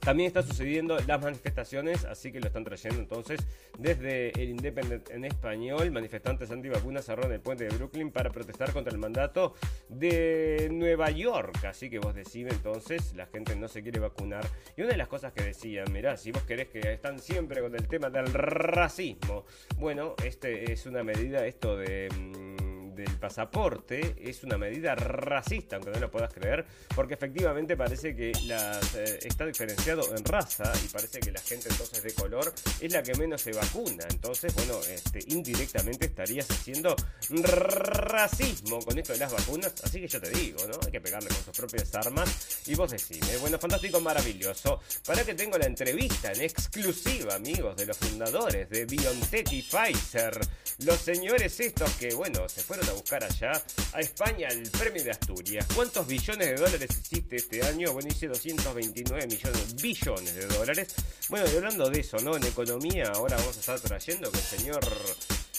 también 0.06 0.28
está 0.28 0.40
sucediendo 0.40 0.96
las 1.04 1.20
manifestaciones, 1.20 2.04
así 2.04 2.30
que 2.30 2.38
lo 2.38 2.46
están 2.46 2.62
trayendo 2.62 3.00
entonces 3.00 3.40
desde 3.76 4.30
el 4.40 4.50
Independent 4.50 5.10
en 5.10 5.24
español. 5.24 5.90
Manifestantes 5.90 6.48
antivacunas 6.52 7.04
cerraron 7.04 7.32
el 7.32 7.40
puente 7.40 7.64
de 7.64 7.76
Brooklyn 7.76 8.12
para 8.12 8.30
protestar 8.30 8.72
contra 8.72 8.92
el 8.92 8.98
mandato 8.98 9.54
de 9.88 10.68
Nueva 10.70 11.10
York. 11.10 11.64
Así 11.64 11.90
que 11.90 11.98
vos 11.98 12.14
decís 12.14 12.46
entonces, 12.48 13.14
la 13.16 13.26
gente 13.26 13.56
no 13.56 13.66
se 13.66 13.82
quiere 13.82 13.98
vacunar. 13.98 14.46
Y 14.76 14.82
una 14.82 14.92
de 14.92 14.96
las 14.96 15.08
cosas 15.08 15.32
que 15.32 15.42
decían, 15.42 15.92
mirá, 15.92 16.16
si 16.16 16.30
vos 16.30 16.44
querés 16.44 16.68
que 16.68 16.78
están 16.92 17.18
siempre 17.18 17.60
con 17.60 17.74
el 17.74 17.88
tema 17.88 18.08
del 18.08 18.32
racismo. 18.32 19.44
Bueno, 19.76 20.14
este 20.24 20.72
es 20.72 20.86
una 20.86 21.02
medida, 21.02 21.44
esto 21.44 21.76
de... 21.76 22.65
Del 22.96 23.14
pasaporte 23.18 24.16
es 24.18 24.42
una 24.42 24.56
medida 24.56 24.94
racista, 24.94 25.76
aunque 25.76 25.90
no 25.90 26.00
lo 26.00 26.10
puedas 26.10 26.32
creer, 26.32 26.64
porque 26.94 27.12
efectivamente 27.12 27.76
parece 27.76 28.16
que 28.16 28.30
eh, 28.30 29.18
está 29.22 29.44
diferenciado 29.44 30.16
en 30.16 30.24
raza 30.24 30.72
y 30.82 30.88
parece 30.88 31.20
que 31.20 31.30
la 31.30 31.40
gente 31.40 31.68
entonces 31.68 32.02
de 32.02 32.14
color 32.14 32.54
es 32.80 32.90
la 32.90 33.02
que 33.02 33.14
menos 33.14 33.42
se 33.42 33.52
vacuna. 33.52 34.04
Entonces, 34.08 34.54
bueno, 34.54 34.80
este, 34.88 35.20
indirectamente 35.26 36.06
estarías 36.06 36.50
haciendo 36.50 36.96
racismo 37.28 38.78
con 38.80 38.98
esto 38.98 39.12
de 39.12 39.18
las 39.18 39.32
vacunas. 39.32 39.74
Así 39.84 40.00
que 40.00 40.08
yo 40.08 40.18
te 40.18 40.30
digo, 40.30 40.66
¿no? 40.66 40.78
Hay 40.84 40.92
que 40.92 41.00
pegarle 41.02 41.28
con 41.28 41.44
sus 41.44 41.56
propias 41.56 41.94
armas. 41.94 42.62
Y 42.66 42.74
vos 42.74 42.90
decís, 42.90 43.20
bueno, 43.40 43.58
fantástico, 43.58 44.00
maravilloso. 44.00 44.80
Para 45.04 45.22
que 45.22 45.34
tengo 45.34 45.58
la 45.58 45.66
entrevista 45.66 46.32
en 46.32 46.40
exclusiva, 46.40 47.34
amigos, 47.34 47.76
de 47.76 47.84
los 47.84 47.96
fundadores 47.98 48.70
de 48.70 48.86
BioNTech 48.86 49.52
y 49.52 49.62
Pfizer. 49.62 50.40
Los 50.78 50.98
señores 50.98 51.60
estos 51.60 51.90
que, 51.96 52.14
bueno, 52.14 52.48
se 52.48 52.62
fueron 52.62 52.85
a 52.88 52.92
buscar 52.92 53.24
allá, 53.24 53.52
a 53.92 54.00
España, 54.00 54.48
el 54.48 54.70
premio 54.70 55.02
de 55.02 55.10
Asturias. 55.10 55.66
¿Cuántos 55.74 56.06
billones 56.06 56.46
de 56.46 56.54
dólares 56.56 56.90
existe 56.90 57.36
este 57.36 57.62
año? 57.64 57.92
Bueno, 57.92 58.08
dice 58.08 58.28
229 58.28 59.26
millones, 59.26 59.74
billones 59.82 60.34
de 60.34 60.46
dólares. 60.46 60.94
Bueno, 61.28 61.46
y 61.52 61.56
hablando 61.56 61.90
de 61.90 62.00
eso, 62.00 62.18
¿no? 62.18 62.36
En 62.36 62.44
economía, 62.44 63.12
ahora 63.14 63.36
vamos 63.36 63.56
a 63.56 63.60
estar 63.60 63.80
trayendo 63.80 64.30
que 64.30 64.38
el 64.38 64.44
señor 64.44 64.80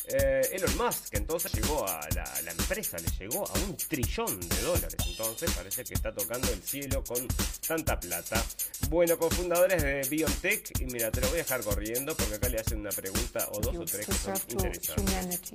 eh, 0.06 0.42
Elon 0.54 0.78
Musk 0.78 1.14
entonces 1.14 1.54
llegó 1.54 1.88
a 1.88 2.00
la, 2.16 2.24
la, 2.44 2.52
empresa, 2.52 2.98
le 2.98 3.10
llegó 3.20 3.48
a 3.48 3.54
un 3.60 3.76
trillón 3.76 4.40
de 4.40 4.62
dólares. 4.62 4.96
Entonces 5.08 5.52
parece 5.52 5.84
que 5.84 5.94
está 5.94 6.14
tocando 6.14 6.48
el 6.52 6.62
cielo 6.62 7.04
con 7.04 7.28
tanta 7.68 8.00
plata. 8.00 8.44
Bueno, 8.90 9.18
cofundadores 9.18 9.84
de 9.84 10.08
BioNTech, 10.10 10.80
y 10.82 10.86
mira, 10.86 11.12
te 11.12 11.22
lo 11.22 11.28
voy 11.28 11.40
a 11.40 11.44
dejar 11.44 11.62
corriendo 11.64 12.16
porque 12.16 12.36
acá 12.36 12.50
le 12.50 12.60
hacen 12.60 12.80
una 12.80 12.92
pregunta 12.92 13.48
o 13.52 13.60
dos 13.60 13.76
o 13.76 13.86
tres 13.86 14.06
que 14.06 14.14
son 14.14 14.36
interesantes. 14.50 15.54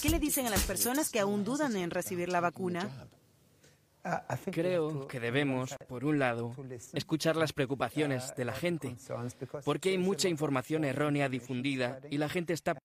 ¿Qué 0.00 0.08
le 0.08 0.18
dicen 0.18 0.46
a 0.46 0.50
las 0.50 0.62
personas 0.62 1.10
que 1.10 1.20
aún 1.20 1.44
dudan 1.44 1.76
en 1.76 1.90
recibir 1.90 2.28
la 2.28 2.40
vacuna? 2.40 2.90
Creo 4.50 5.06
que 5.08 5.18
debemos, 5.18 5.74
por 5.88 6.04
un 6.04 6.18
lado, 6.18 6.54
escuchar 6.92 7.36
las 7.36 7.54
preocupaciones 7.54 8.34
de 8.36 8.44
la 8.44 8.52
gente, 8.52 8.96
porque 9.64 9.90
hay 9.90 9.98
mucha 9.98 10.28
información 10.28 10.84
errónea 10.84 11.30
difundida 11.30 12.00
y 12.10 12.18
la 12.18 12.28
gente 12.28 12.52
está 12.52 12.76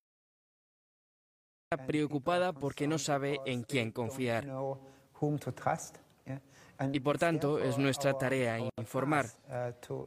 preocupada 1.77 2.51
porque 2.51 2.87
no 2.87 2.97
sabe 2.97 3.39
en 3.45 3.61
quién 3.63 3.91
confiar. 3.91 4.47
Y 6.91 6.99
por 6.99 7.17
tanto 7.19 7.59
es 7.59 7.77
nuestra 7.77 8.13
tarea 8.13 8.57
informar. 8.77 9.27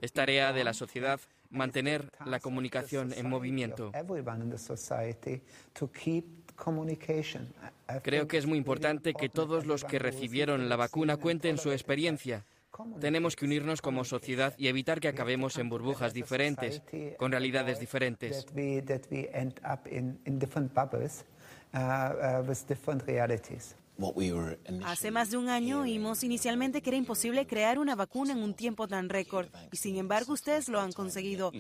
Es 0.01 0.13
tarea 0.13 0.53
de 0.53 0.65
la 0.65 0.73
sociedad 0.73 1.21
mantener 1.51 2.09
la 2.25 2.41
comunicación 2.41 3.13
en 3.13 3.29
movimiento. 3.29 3.93
Creo 8.03 8.27
que 8.27 8.39
es 8.39 8.47
muy 8.47 8.59
importante 8.59 9.15
que 9.15 9.29
todos 9.29 9.67
los 9.67 9.85
que 9.85 9.99
recibieron 9.99 10.69
la 10.69 10.77
vacuna 10.77 11.17
cuenten 11.17 11.59
su 11.59 11.71
experiencia. 11.71 12.45
Tenemos 13.01 13.37
que 13.37 13.45
unirnos 13.45 13.83
como 13.83 14.03
sociedad 14.03 14.55
y 14.57 14.69
evitar 14.69 14.99
que 14.99 15.09
acabemos 15.09 15.59
en 15.59 15.69
burbujas 15.69 16.15
diferentes, 16.15 16.83
con 17.19 17.31
realidades 17.31 17.79
diferentes. 17.79 18.47
Hace 24.85 25.11
más 25.11 25.31
de 25.31 25.37
un 25.37 25.49
año 25.49 25.81
oímos 25.81 26.25
inicialmente 26.25 26.83
que 26.83 26.91
era 26.91 26.97
imposible 26.97 27.47
crear 27.47 27.79
una 27.79 27.95
vacuna 27.95 28.33
en 28.33 28.39
un 28.43 28.55
tiempo 28.55 28.89
tan 28.89 29.09
récord 29.09 29.49
y 29.71 29.77
sin 29.77 29.97
embargo 29.97 30.33
ustedes 30.33 30.69
lo 30.69 30.81
han 30.81 30.93
conseguido. 30.93 31.53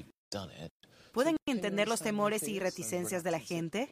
¿Pueden 1.12 1.36
entender 1.46 1.88
los 1.88 2.00
temores 2.00 2.48
y 2.48 2.58
reticencias 2.58 3.22
de 3.22 3.30
la 3.30 3.40
gente? 3.40 3.88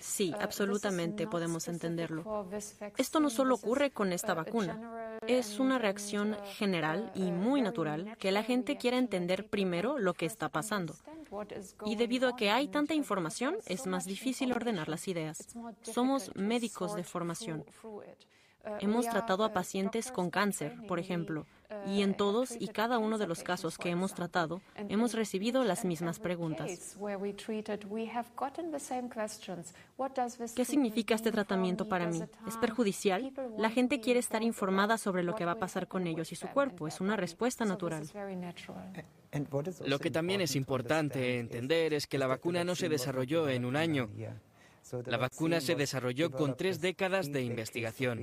Sí, 0.00 0.32
absolutamente 0.40 1.26
podemos 1.26 1.68
entenderlo. 1.68 2.48
Esto 2.96 3.20
no 3.20 3.30
solo 3.30 3.56
ocurre 3.56 3.90
con 3.90 4.12
esta 4.12 4.34
vacuna. 4.34 5.18
Es 5.26 5.58
una 5.58 5.78
reacción 5.78 6.36
general 6.56 7.12
y 7.14 7.30
muy 7.30 7.60
natural 7.60 8.16
que 8.18 8.32
la 8.32 8.42
gente 8.42 8.76
quiera 8.76 8.98
entender 8.98 9.48
primero 9.48 9.98
lo 9.98 10.14
que 10.14 10.26
está 10.26 10.48
pasando. 10.48 10.94
Y 11.84 11.96
debido 11.96 12.28
a 12.28 12.36
que 12.36 12.50
hay 12.50 12.68
tanta 12.68 12.94
información, 12.94 13.56
es 13.66 13.86
más 13.86 14.06
difícil 14.06 14.52
ordenar 14.52 14.88
las 14.88 15.08
ideas. 15.08 15.54
Somos 15.82 16.34
médicos 16.36 16.96
de 16.96 17.04
formación. 17.04 17.64
Hemos 18.80 19.06
tratado 19.08 19.44
a 19.44 19.52
pacientes 19.52 20.10
con 20.10 20.30
cáncer, 20.30 20.74
por 20.86 20.98
ejemplo, 20.98 21.46
y 21.86 22.02
en 22.02 22.14
todos 22.14 22.56
y 22.58 22.68
cada 22.68 22.98
uno 22.98 23.18
de 23.18 23.26
los 23.26 23.42
casos 23.42 23.78
que 23.78 23.90
hemos 23.90 24.14
tratado, 24.14 24.60
hemos 24.88 25.14
recibido 25.14 25.64
las 25.64 25.84
mismas 25.84 26.18
preguntas. 26.18 26.96
¿Qué 30.54 30.64
significa 30.64 31.14
este 31.14 31.32
tratamiento 31.32 31.88
para 31.88 32.06
mí? 32.06 32.22
¿Es 32.46 32.56
perjudicial? 32.56 33.32
La 33.58 33.70
gente 33.70 34.00
quiere 34.00 34.20
estar 34.20 34.42
informada 34.42 34.98
sobre 34.98 35.22
lo 35.22 35.34
que 35.34 35.44
va 35.44 35.52
a 35.52 35.58
pasar 35.58 35.88
con 35.88 36.06
ellos 36.06 36.32
y 36.32 36.36
su 36.36 36.48
cuerpo. 36.48 36.88
Es 36.88 37.00
una 37.00 37.16
respuesta 37.16 37.64
natural. 37.64 38.08
Lo 39.86 39.98
que 39.98 40.10
también 40.10 40.40
es 40.40 40.54
importante 40.56 41.38
entender 41.38 41.94
es 41.94 42.06
que 42.06 42.18
la 42.18 42.26
vacuna 42.26 42.64
no 42.64 42.74
se 42.74 42.88
desarrolló 42.88 43.48
en 43.48 43.64
un 43.64 43.76
año. 43.76 44.08
La 45.06 45.16
vacuna 45.16 45.60
se 45.60 45.74
desarrolló 45.74 46.30
con 46.30 46.56
tres 46.56 46.80
décadas 46.80 47.32
de 47.32 47.42
investigación. 47.42 48.20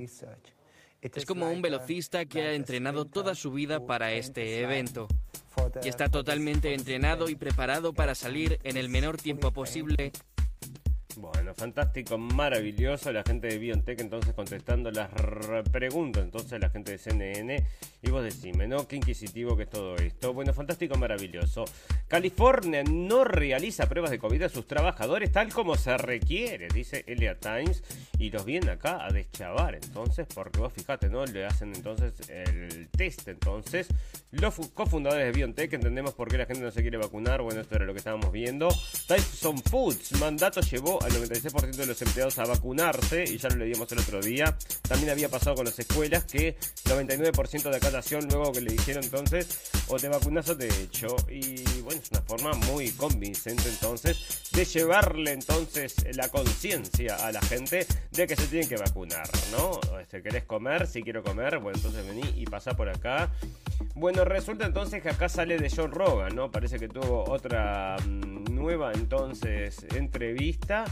Es 1.02 1.26
como 1.26 1.50
un 1.50 1.62
velocista 1.62 2.26
que 2.26 2.42
ha 2.42 2.52
entrenado 2.52 3.04
toda 3.04 3.34
su 3.34 3.50
vida 3.50 3.84
para 3.84 4.12
este 4.12 4.60
evento. 4.60 5.08
y 5.82 5.88
está 5.88 6.08
totalmente 6.08 6.74
entrenado 6.74 7.28
y 7.28 7.34
preparado 7.34 7.92
para 7.92 8.14
salir 8.14 8.58
en 8.62 8.76
el 8.76 8.88
menor 8.88 9.16
tiempo 9.16 9.50
posible 9.50 10.12
bueno, 11.16 11.54
fantástico, 11.54 12.18
maravilloso. 12.18 13.12
La 13.12 13.22
gente 13.22 13.48
de 13.48 13.58
BioNTech 13.58 14.00
entonces 14.00 14.34
contestando 14.34 14.90
las 14.90 15.10
preguntas. 15.70 16.24
Entonces 16.24 16.60
la 16.60 16.70
gente 16.70 16.92
de 16.92 16.98
CNN. 16.98 17.64
Y 18.02 18.10
vos 18.10 18.22
decime, 18.24 18.66
¿no? 18.66 18.86
Qué 18.88 18.96
inquisitivo 18.96 19.56
que 19.56 19.64
es 19.64 19.70
todo 19.70 19.96
esto. 19.96 20.32
Bueno, 20.32 20.52
fantástico, 20.54 20.96
maravilloso. 20.96 21.64
California 22.08 22.82
no 22.84 23.24
realiza 23.24 23.88
pruebas 23.88 24.10
de 24.10 24.18
COVID 24.18 24.42
a 24.42 24.48
sus 24.48 24.66
trabajadores 24.66 25.32
tal 25.32 25.52
como 25.52 25.76
se 25.76 25.96
requiere, 25.96 26.68
dice 26.68 27.04
Elia 27.06 27.38
Times. 27.38 27.82
Y 28.18 28.30
los 28.30 28.44
vienen 28.44 28.70
acá 28.70 29.04
a 29.04 29.10
deschavar. 29.10 29.74
Entonces, 29.74 30.26
porque 30.34 30.58
vos 30.58 30.72
fijate, 30.72 31.08
¿no? 31.08 31.24
Le 31.24 31.44
hacen 31.44 31.74
entonces 31.74 32.28
el 32.28 32.88
test. 32.88 33.28
Entonces, 33.28 33.88
los 34.30 34.54
cofundadores 34.70 35.26
de 35.26 35.32
BioNTech 35.32 35.72
entendemos 35.72 36.14
por 36.14 36.28
qué 36.28 36.38
la 36.38 36.46
gente 36.46 36.62
no 36.62 36.70
se 36.70 36.82
quiere 36.82 36.98
vacunar. 36.98 37.42
Bueno, 37.42 37.60
esto 37.60 37.76
era 37.76 37.84
lo 37.84 37.92
que 37.92 37.98
estábamos 37.98 38.32
viendo. 38.32 38.68
Tyson 39.06 39.58
Foods, 39.58 40.18
mandato 40.20 40.60
llevó 40.60 41.01
al 41.02 41.12
96% 41.12 41.72
de 41.72 41.86
los 41.86 42.00
empleados 42.02 42.38
a 42.38 42.44
vacunarse, 42.44 43.24
y 43.24 43.38
ya 43.38 43.48
lo 43.48 43.56
leíamos 43.56 43.90
el 43.92 43.98
otro 43.98 44.20
día. 44.20 44.56
También 44.88 45.10
había 45.10 45.28
pasado 45.28 45.56
con 45.56 45.64
las 45.64 45.78
escuelas 45.78 46.24
que 46.24 46.56
99% 46.84 47.70
de 47.70 47.76
acatación 47.76 48.28
luego 48.28 48.52
que 48.52 48.60
le 48.60 48.72
dijeron 48.72 49.04
entonces 49.04 49.72
o 49.88 49.96
te 49.96 50.08
vacunas 50.08 50.48
o 50.48 50.56
te 50.56 50.68
echo. 50.82 51.16
Y 51.28 51.62
bueno, 51.82 52.00
es 52.02 52.10
una 52.10 52.22
forma 52.22 52.52
muy 52.70 52.90
convincente 52.92 53.68
entonces 53.68 54.50
de 54.52 54.64
llevarle 54.64 55.32
entonces 55.32 55.94
la 56.14 56.28
conciencia 56.28 57.16
a 57.16 57.32
la 57.32 57.40
gente 57.42 57.86
de 58.10 58.26
que 58.26 58.36
se 58.36 58.46
tienen 58.46 58.68
que 58.68 58.76
vacunar, 58.76 59.28
¿no? 59.52 59.80
Este, 60.00 60.22
¿Querés 60.22 60.44
comer? 60.44 60.86
Si 60.86 61.02
quiero 61.02 61.22
comer, 61.22 61.58
bueno, 61.58 61.76
entonces 61.76 62.06
vení 62.06 62.22
y 62.36 62.44
pasa 62.44 62.74
por 62.74 62.88
acá. 62.88 63.30
Bueno, 63.94 64.24
resulta 64.24 64.66
entonces 64.66 65.02
que 65.02 65.10
acá 65.10 65.28
sale 65.28 65.58
de 65.58 65.70
John 65.70 65.90
Rogan, 65.90 66.34
¿no? 66.34 66.50
Parece 66.50 66.78
que 66.78 66.88
tuvo 66.88 67.24
otra 67.30 67.96
mm, 68.04 68.54
nueva 68.54 68.92
entonces 68.92 69.84
entrevista 69.94 70.84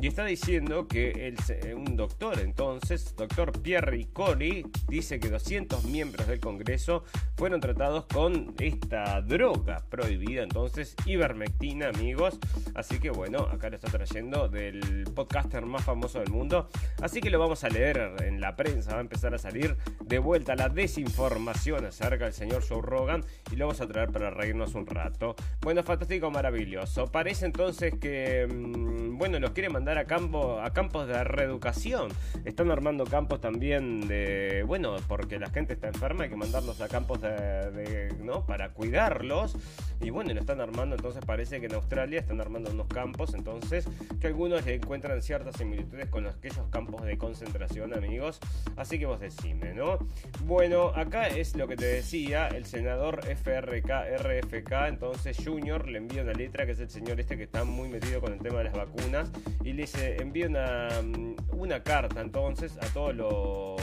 y 0.00 0.06
está 0.06 0.24
diciendo 0.24 0.88
que 0.88 1.34
eh, 1.50 1.74
un 1.74 1.96
doctor, 1.96 2.40
entonces, 2.40 3.14
doctor 3.14 3.52
Pierre 3.60 3.90
Ricori, 3.90 4.66
dice 4.88 5.20
que 5.20 5.28
200 5.28 5.84
miembros 5.84 6.26
del 6.26 6.40
Congreso 6.40 7.04
fueron 7.36 7.60
tratados 7.60 8.06
con 8.06 8.54
esta 8.58 9.20
droga 9.20 9.84
prohibida, 9.90 10.42
entonces, 10.42 10.96
ivermectina, 11.04 11.88
amigos. 11.88 12.38
Así 12.74 12.98
que 12.98 13.10
bueno, 13.10 13.40
acá 13.40 13.68
lo 13.68 13.76
está 13.76 13.90
trayendo 13.90 14.48
del 14.48 15.04
podcaster 15.14 15.64
más 15.66 15.84
famoso 15.84 16.20
del 16.20 16.30
mundo. 16.30 16.68
Así 17.02 17.20
que 17.20 17.30
lo 17.30 17.38
vamos 17.38 17.62
a 17.64 17.68
leer 17.68 18.14
en 18.22 18.40
la 18.40 18.56
prensa, 18.56 18.92
va 18.92 18.98
a 18.98 19.02
empezar 19.02 19.34
a 19.34 19.38
salir 19.38 19.76
de 20.00 20.18
vuelta 20.18 20.56
la 20.56 20.68
desinformación 20.68 21.84
acerca 21.84 22.24
del 22.24 22.34
señor 22.34 22.64
Joe 22.66 22.82
Rogan 22.82 23.24
y 23.50 23.56
lo 23.56 23.66
vamos 23.66 23.80
a 23.80 23.86
traer 23.86 24.10
para 24.10 24.30
reírnos 24.30 24.74
un 24.74 24.86
rato. 24.86 25.36
Bueno, 25.60 25.82
fantástico, 25.82 26.30
maravilloso. 26.30 27.06
Parece 27.12 27.46
entonces 27.46 27.94
que, 28.00 28.46
mm, 28.46 29.18
bueno, 29.18 29.38
los 29.38 29.50
quiere 29.50 29.68
mandar 29.68 29.81
a, 29.90 30.04
campo, 30.04 30.60
a 30.60 30.72
campos 30.72 31.06
de 31.08 31.24
reeducación. 31.24 32.08
Están 32.44 32.70
armando 32.70 33.04
campos 33.04 33.40
también 33.40 34.06
de, 34.08 34.64
bueno, 34.66 34.96
porque 35.08 35.38
la 35.38 35.50
gente 35.50 35.74
está 35.74 35.88
enferma, 35.88 36.24
hay 36.24 36.30
que 36.30 36.36
mandarlos 36.36 36.80
a 36.80 36.88
campos 36.88 37.20
de, 37.20 38.14
¿no? 38.22 38.46
Para 38.46 38.70
cuidarlos. 38.70 39.56
Y 40.00 40.10
bueno, 40.10 40.32
lo 40.32 40.40
están 40.40 40.60
armando, 40.60 40.96
entonces 40.96 41.24
parece 41.24 41.60
que 41.60 41.66
en 41.66 41.74
Australia 41.74 42.20
están 42.20 42.40
armando 42.40 42.70
unos 42.70 42.86
campos, 42.88 43.34
entonces, 43.34 43.88
que 44.20 44.28
algunos 44.28 44.66
encuentran 44.66 45.20
ciertas 45.22 45.56
similitudes 45.56 46.08
con 46.08 46.26
aquellos 46.26 46.66
campos 46.70 47.04
de 47.04 47.18
concentración, 47.18 47.94
amigos. 47.94 48.40
Así 48.76 48.98
que 48.98 49.06
vos 49.06 49.20
decime, 49.20 49.74
¿no? 49.74 49.98
Bueno, 50.44 50.88
acá 50.94 51.28
es 51.28 51.56
lo 51.56 51.68
que 51.68 51.76
te 51.76 51.86
decía, 51.86 52.48
el 52.48 52.64
senador 52.64 53.20
FRK, 53.24 54.18
RFK, 54.18 54.88
entonces 54.88 55.36
Junior 55.44 55.88
le 55.88 55.98
envía 55.98 56.22
una 56.22 56.32
letra, 56.32 56.66
que 56.66 56.72
es 56.72 56.80
el 56.80 56.90
señor 56.90 57.20
este 57.20 57.36
que 57.36 57.44
está 57.44 57.64
muy 57.64 57.88
metido 57.88 58.20
con 58.20 58.32
el 58.32 58.38
tema 58.40 58.58
de 58.58 58.64
las 58.64 58.74
vacunas, 58.74 59.30
y 59.64 59.71
le 59.72 59.82
dice, 59.82 60.16
una, 60.46 60.88
mm, 61.02 61.36
una 61.52 61.82
carta 61.82 62.20
entonces 62.20 62.76
a 62.78 62.86
todos 62.92 63.14
los... 63.14 63.80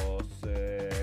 Eh, 0.47 0.98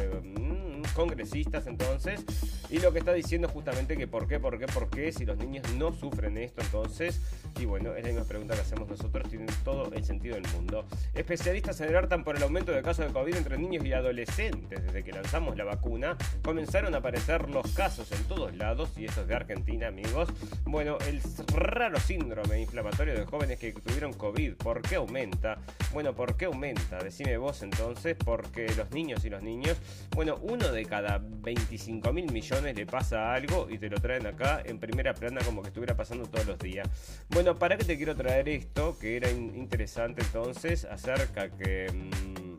congresistas 0.97 1.67
entonces 1.67 2.25
y 2.71 2.81
lo 2.81 2.93
que 2.93 2.99
está 2.99 3.13
diciendo 3.13 3.49
justamente 3.49 3.97
que 3.97 4.09
por 4.09 4.27
qué, 4.27 4.41
por 4.41 4.59
qué, 4.59 4.67
por 4.67 4.89
qué 4.89 5.13
si 5.13 5.25
los 5.25 5.37
niños 5.37 5.65
no 5.75 5.93
sufren 5.93 6.39
esto 6.39 6.63
entonces 6.63 7.21
y 7.61 7.65
bueno, 7.65 7.95
es 7.95 8.03
la 8.03 8.11
misma 8.11 8.25
pregunta 8.25 8.55
que 8.55 8.61
hacemos 8.61 8.89
nosotros, 8.89 9.29
tiene 9.29 9.47
todo 9.65 9.93
el 9.93 10.05
sentido 10.05 10.35
del 10.35 10.47
mundo. 10.55 10.85
Especialistas 11.15 11.77
se 11.77 11.85
alertan 11.85 12.23
por 12.23 12.37
el 12.37 12.43
aumento 12.43 12.73
de 12.73 12.83
casos 12.83 13.07
de 13.07 13.13
COVID 13.13 13.35
entre 13.35 13.59
niños 13.59 13.85
y 13.85 13.93
adolescentes. 13.93 14.85
Desde 14.85 15.03
que 15.03 15.13
lanzamos 15.13 15.57
la 15.57 15.65
vacuna, 15.65 16.17
comenzaron 16.43 16.95
a 16.95 16.99
aparecer 16.99 17.49
los 17.49 17.71
casos 17.73 18.11
en 18.13 18.23
todos 18.25 18.55
lados, 18.57 18.91
y 18.97 19.07
esto 19.07 19.23
es 19.23 19.29
de 19.29 19.35
Argentina, 19.35 19.89
amigos. 19.89 20.29
Bueno, 20.65 20.99
el 21.07 21.21
raro 21.55 21.99
síndrome 21.99 22.61
inflamatorio 22.61 23.15
de 23.15 23.25
jóvenes 23.25 23.59
que 23.59 23.73
tuvieron 23.73 24.13
COVID, 24.13 24.55
¿por 24.55 24.83
qué 24.83 24.97
aumenta? 24.97 25.59
Bueno, 25.93 26.15
¿por 26.15 26.37
qué 26.37 26.47
aumenta? 26.47 26.99
Decime 26.99 27.37
vos 27.39 27.63
entonces, 27.63 28.17
porque 28.23 28.67
los 28.77 28.91
niños 28.91 29.25
y 29.25 29.31
los 29.31 29.43
niños, 29.43 29.77
bueno, 30.15 30.39
uno 30.43 30.71
de 30.71 30.85
cada 30.87 31.19
25 31.19 32.13
mil 32.13 32.33
millones 32.33 32.77
le 32.77 32.87
pasa 32.87 33.33
algo 33.33 33.69
y 33.71 33.79
te 33.79 33.89
lo 33.89 34.01
traen 34.01 34.27
acá 34.27 34.63
en 34.65 34.79
primera 34.79 35.15
plana 35.15 35.41
como 35.45 35.63
que 35.63 35.69
estuviera 35.69 35.97
pasando 35.97 36.27
todos 36.27 36.47
los 36.47 36.59
días. 36.59 36.89
Bueno, 37.31 37.57
¿para 37.57 37.77
qué 37.77 37.85
te 37.85 37.97
quiero 37.97 38.15
traer 38.17 38.49
esto? 38.49 38.99
Que 38.99 39.17
era 39.17 39.31
interesante 39.31 40.23
entonces 40.23 40.85
acerca 40.85 41.51
que... 41.51 41.91
Mm, 41.93 42.56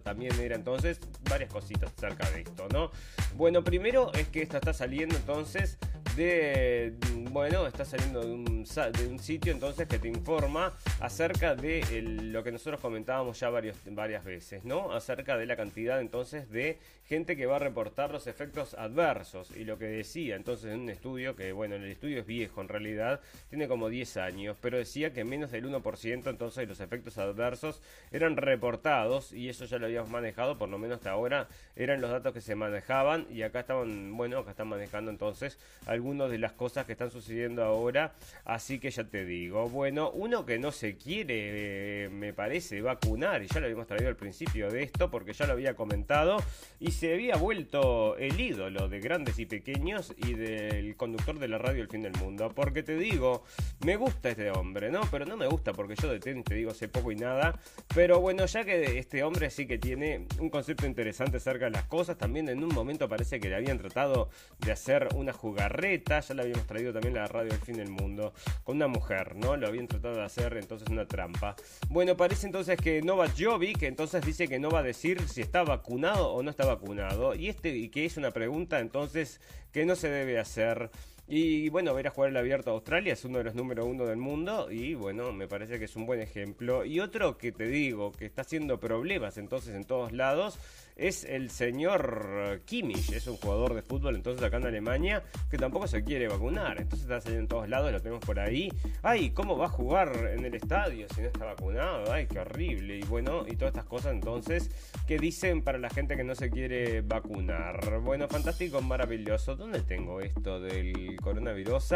también 0.00 0.38
era 0.40 0.54
entonces 0.54 1.00
varias 1.28 1.50
cositas 1.50 1.92
acerca 1.96 2.30
de 2.30 2.42
esto, 2.42 2.68
¿no? 2.72 2.90
Bueno, 3.36 3.64
primero 3.64 4.12
es 4.14 4.28
que 4.28 4.42
esto 4.42 4.56
está 4.56 4.72
saliendo 4.72 5.16
entonces 5.16 5.78
de, 6.16 6.94
bueno, 7.30 7.66
está 7.66 7.84
saliendo 7.84 8.20
de 8.20 8.32
un, 8.32 8.64
de 8.64 9.06
un 9.06 9.18
sitio 9.18 9.52
entonces 9.52 9.88
que 9.88 9.98
te 9.98 10.08
informa 10.08 10.72
acerca 11.00 11.54
de 11.54 11.82
lo 12.02 12.44
que 12.44 12.52
nosotros 12.52 12.80
comentábamos 12.80 13.40
ya 13.40 13.48
varios, 13.48 13.76
varias 13.86 14.24
veces, 14.24 14.64
¿no? 14.64 14.92
Acerca 14.92 15.38
de 15.38 15.46
la 15.46 15.56
cantidad 15.56 16.00
entonces 16.00 16.50
de 16.50 16.78
gente 17.06 17.36
que 17.36 17.46
va 17.46 17.56
a 17.56 17.58
reportar 17.58 18.10
los 18.10 18.26
efectos 18.26 18.74
adversos 18.74 19.50
y 19.56 19.64
lo 19.64 19.78
que 19.78 19.86
decía 19.86 20.36
entonces 20.36 20.72
en 20.72 20.80
un 20.80 20.90
estudio, 20.90 21.34
que 21.34 21.52
bueno, 21.52 21.76
el 21.76 21.84
estudio 21.84 22.20
es 22.20 22.26
viejo 22.26 22.60
en 22.60 22.68
realidad, 22.68 23.20
tiene 23.48 23.66
como 23.66 23.88
10 23.88 24.16
años, 24.18 24.56
pero 24.60 24.76
decía 24.76 25.12
que 25.12 25.24
menos 25.24 25.50
del 25.50 25.66
1% 25.66 26.28
entonces 26.28 26.68
los 26.68 26.80
efectos 26.80 27.16
adversos 27.18 27.80
eran 28.10 28.36
reportados 28.36 29.32
y 29.32 29.48
eso 29.48 29.64
ya 29.64 29.71
lo 29.78 29.86
habíamos 29.86 30.10
manejado, 30.10 30.58
por 30.58 30.68
lo 30.68 30.78
menos 30.78 30.96
hasta 30.96 31.10
ahora 31.10 31.48
eran 31.76 32.00
los 32.00 32.10
datos 32.10 32.32
que 32.32 32.40
se 32.40 32.54
manejaban 32.54 33.26
y 33.30 33.42
acá 33.42 33.60
estaban, 33.60 34.16
bueno, 34.16 34.38
acá 34.38 34.50
están 34.50 34.68
manejando 34.68 35.10
entonces 35.10 35.58
algunas 35.86 36.30
de 36.30 36.38
las 36.38 36.52
cosas 36.52 36.86
que 36.86 36.92
están 36.92 37.10
sucediendo 37.10 37.64
ahora, 37.64 38.12
así 38.44 38.78
que 38.78 38.90
ya 38.90 39.04
te 39.04 39.24
digo, 39.24 39.68
bueno, 39.68 40.10
uno 40.10 40.44
que 40.44 40.58
no 40.58 40.72
se 40.72 40.96
quiere, 40.96 42.04
eh, 42.04 42.08
me 42.08 42.32
parece, 42.32 42.80
vacunar, 42.82 43.42
y 43.42 43.46
ya 43.46 43.60
lo 43.60 43.66
habíamos 43.66 43.86
traído 43.86 44.08
al 44.08 44.16
principio 44.16 44.70
de 44.70 44.82
esto, 44.82 45.10
porque 45.10 45.32
ya 45.32 45.46
lo 45.46 45.52
había 45.52 45.74
comentado, 45.74 46.42
y 46.80 46.92
se 46.92 47.12
había 47.12 47.36
vuelto 47.36 48.16
el 48.16 48.40
ídolo 48.40 48.88
de 48.88 49.00
grandes 49.00 49.38
y 49.38 49.46
pequeños 49.46 50.14
y 50.16 50.34
del 50.34 50.96
conductor 50.96 51.38
de 51.38 51.48
la 51.48 51.58
radio 51.58 51.82
El 51.82 51.88
Fin 51.88 52.02
del 52.02 52.14
Mundo, 52.14 52.52
porque 52.54 52.82
te 52.82 52.96
digo, 52.96 53.44
me 53.84 53.96
gusta 53.96 54.30
este 54.30 54.50
hombre, 54.50 54.90
¿no? 54.90 55.02
Pero 55.10 55.26
no 55.26 55.36
me 55.36 55.46
gusta 55.46 55.72
porque 55.72 55.94
yo 55.94 56.08
de 56.08 56.20
te 56.20 56.54
digo 56.54 56.70
hace 56.70 56.88
poco 56.88 57.12
y 57.12 57.16
nada, 57.16 57.58
pero 57.94 58.20
bueno, 58.20 58.46
ya 58.46 58.64
que 58.64 58.98
este 58.98 59.22
hombre 59.22 59.50
que 59.66 59.78
tiene 59.78 60.26
un 60.38 60.50
concepto 60.50 60.86
interesante 60.86 61.36
acerca 61.38 61.66
de 61.66 61.70
las 61.72 61.84
cosas, 61.84 62.18
también 62.18 62.48
en 62.48 62.62
un 62.62 62.74
momento 62.74 63.08
parece 63.08 63.40
que 63.40 63.48
le 63.48 63.56
habían 63.56 63.78
tratado 63.78 64.28
de 64.58 64.72
hacer 64.72 65.08
una 65.14 65.32
jugarreta, 65.32 66.20
ya 66.20 66.34
la 66.34 66.42
habíamos 66.42 66.66
traído 66.66 66.92
también 66.92 67.14
la 67.14 67.26
radio 67.26 67.52
El 67.52 67.60
Fin 67.60 67.76
del 67.76 67.88
Mundo, 67.88 68.32
con 68.64 68.76
una 68.76 68.88
mujer, 68.88 69.36
¿no? 69.36 69.56
Lo 69.56 69.68
habían 69.68 69.86
tratado 69.86 70.16
de 70.16 70.24
hacer 70.24 70.56
entonces 70.56 70.88
una 70.88 71.06
trampa. 71.06 71.56
Bueno, 71.88 72.16
parece 72.16 72.46
entonces 72.46 72.76
que 72.76 73.02
Novak 73.02 73.32
Jovic 73.38 73.82
entonces 73.82 74.24
dice 74.24 74.48
que 74.48 74.58
no 74.58 74.70
va 74.70 74.80
a 74.80 74.82
decir 74.82 75.28
si 75.28 75.40
está 75.40 75.62
vacunado 75.62 76.32
o 76.32 76.42
no 76.42 76.50
está 76.50 76.66
vacunado. 76.66 77.34
Y 77.34 77.48
este, 77.48 77.76
y 77.76 77.88
que 77.88 78.04
es 78.04 78.16
una 78.16 78.30
pregunta 78.30 78.80
entonces 78.80 79.40
que 79.72 79.84
no 79.84 79.96
se 79.96 80.08
debe 80.08 80.38
hacer. 80.38 80.90
Y 81.34 81.70
bueno, 81.70 81.94
ver 81.94 82.08
a 82.08 82.10
jugar 82.10 82.28
el 82.28 82.36
abierto 82.36 82.68
a 82.68 82.74
Australia 82.74 83.14
es 83.14 83.24
uno 83.24 83.38
de 83.38 83.44
los 83.44 83.54
número 83.54 83.86
uno 83.86 84.04
del 84.04 84.18
mundo 84.18 84.70
y 84.70 84.92
bueno, 84.92 85.32
me 85.32 85.48
parece 85.48 85.78
que 85.78 85.86
es 85.86 85.96
un 85.96 86.04
buen 86.04 86.20
ejemplo. 86.20 86.84
Y 86.84 87.00
otro 87.00 87.38
que 87.38 87.52
te 87.52 87.68
digo, 87.68 88.12
que 88.12 88.26
está 88.26 88.42
haciendo 88.42 88.78
problemas 88.78 89.38
entonces 89.38 89.74
en 89.74 89.84
todos 89.84 90.12
lados, 90.12 90.58
es 90.96 91.24
el 91.24 91.50
señor 91.50 92.62
Kimmich, 92.64 93.12
es 93.12 93.26
un 93.26 93.36
jugador 93.36 93.74
de 93.74 93.82
fútbol 93.82 94.16
entonces 94.16 94.42
acá 94.44 94.58
en 94.58 94.66
Alemania 94.66 95.22
que 95.50 95.58
tampoco 95.58 95.86
se 95.86 96.04
quiere 96.04 96.28
vacunar, 96.28 96.80
entonces 96.80 97.02
está 97.02 97.20
saliendo 97.20 97.42
en 97.42 97.48
todos 97.48 97.68
lados, 97.68 97.92
lo 97.92 98.00
tenemos 98.00 98.24
por 98.24 98.38
ahí. 98.38 98.72
Ay, 99.02 99.30
¿cómo 99.30 99.56
va 99.56 99.66
a 99.66 99.68
jugar 99.68 100.30
en 100.36 100.44
el 100.44 100.54
estadio 100.54 101.06
si 101.14 101.20
no 101.20 101.26
está 101.28 101.44
vacunado? 101.44 102.12
Ay, 102.12 102.26
qué 102.26 102.40
horrible. 102.40 102.98
Y 102.98 103.02
bueno, 103.02 103.44
y 103.46 103.56
todas 103.56 103.72
estas 103.72 103.86
cosas 103.86 104.12
entonces 104.12 104.70
que 105.06 105.18
dicen 105.18 105.62
para 105.62 105.78
la 105.78 105.90
gente 105.90 106.16
que 106.16 106.24
no 106.24 106.34
se 106.34 106.50
quiere 106.50 107.00
vacunar. 107.00 108.00
Bueno, 108.00 108.28
fantástico, 108.28 108.80
maravilloso. 108.80 109.56
¿Dónde 109.56 109.80
tengo 109.80 110.20
esto 110.20 110.60
del 110.60 111.16
coronavirus? 111.20 111.94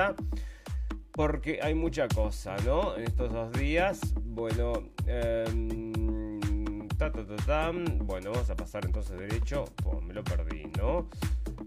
Porque 1.12 1.60
hay 1.62 1.74
mucha 1.74 2.08
cosa, 2.08 2.56
¿no? 2.64 2.96
En 2.96 3.04
estos 3.04 3.32
dos 3.32 3.52
días, 3.52 4.00
bueno, 4.22 4.90
eh, 5.06 5.44
bueno, 7.12 8.32
vamos 8.32 8.50
a 8.50 8.56
pasar 8.56 8.84
entonces 8.84 9.18
derecho. 9.18 9.64
me 10.02 10.14
lo 10.14 10.24
perdí, 10.24 10.64
¿no? 10.78 11.08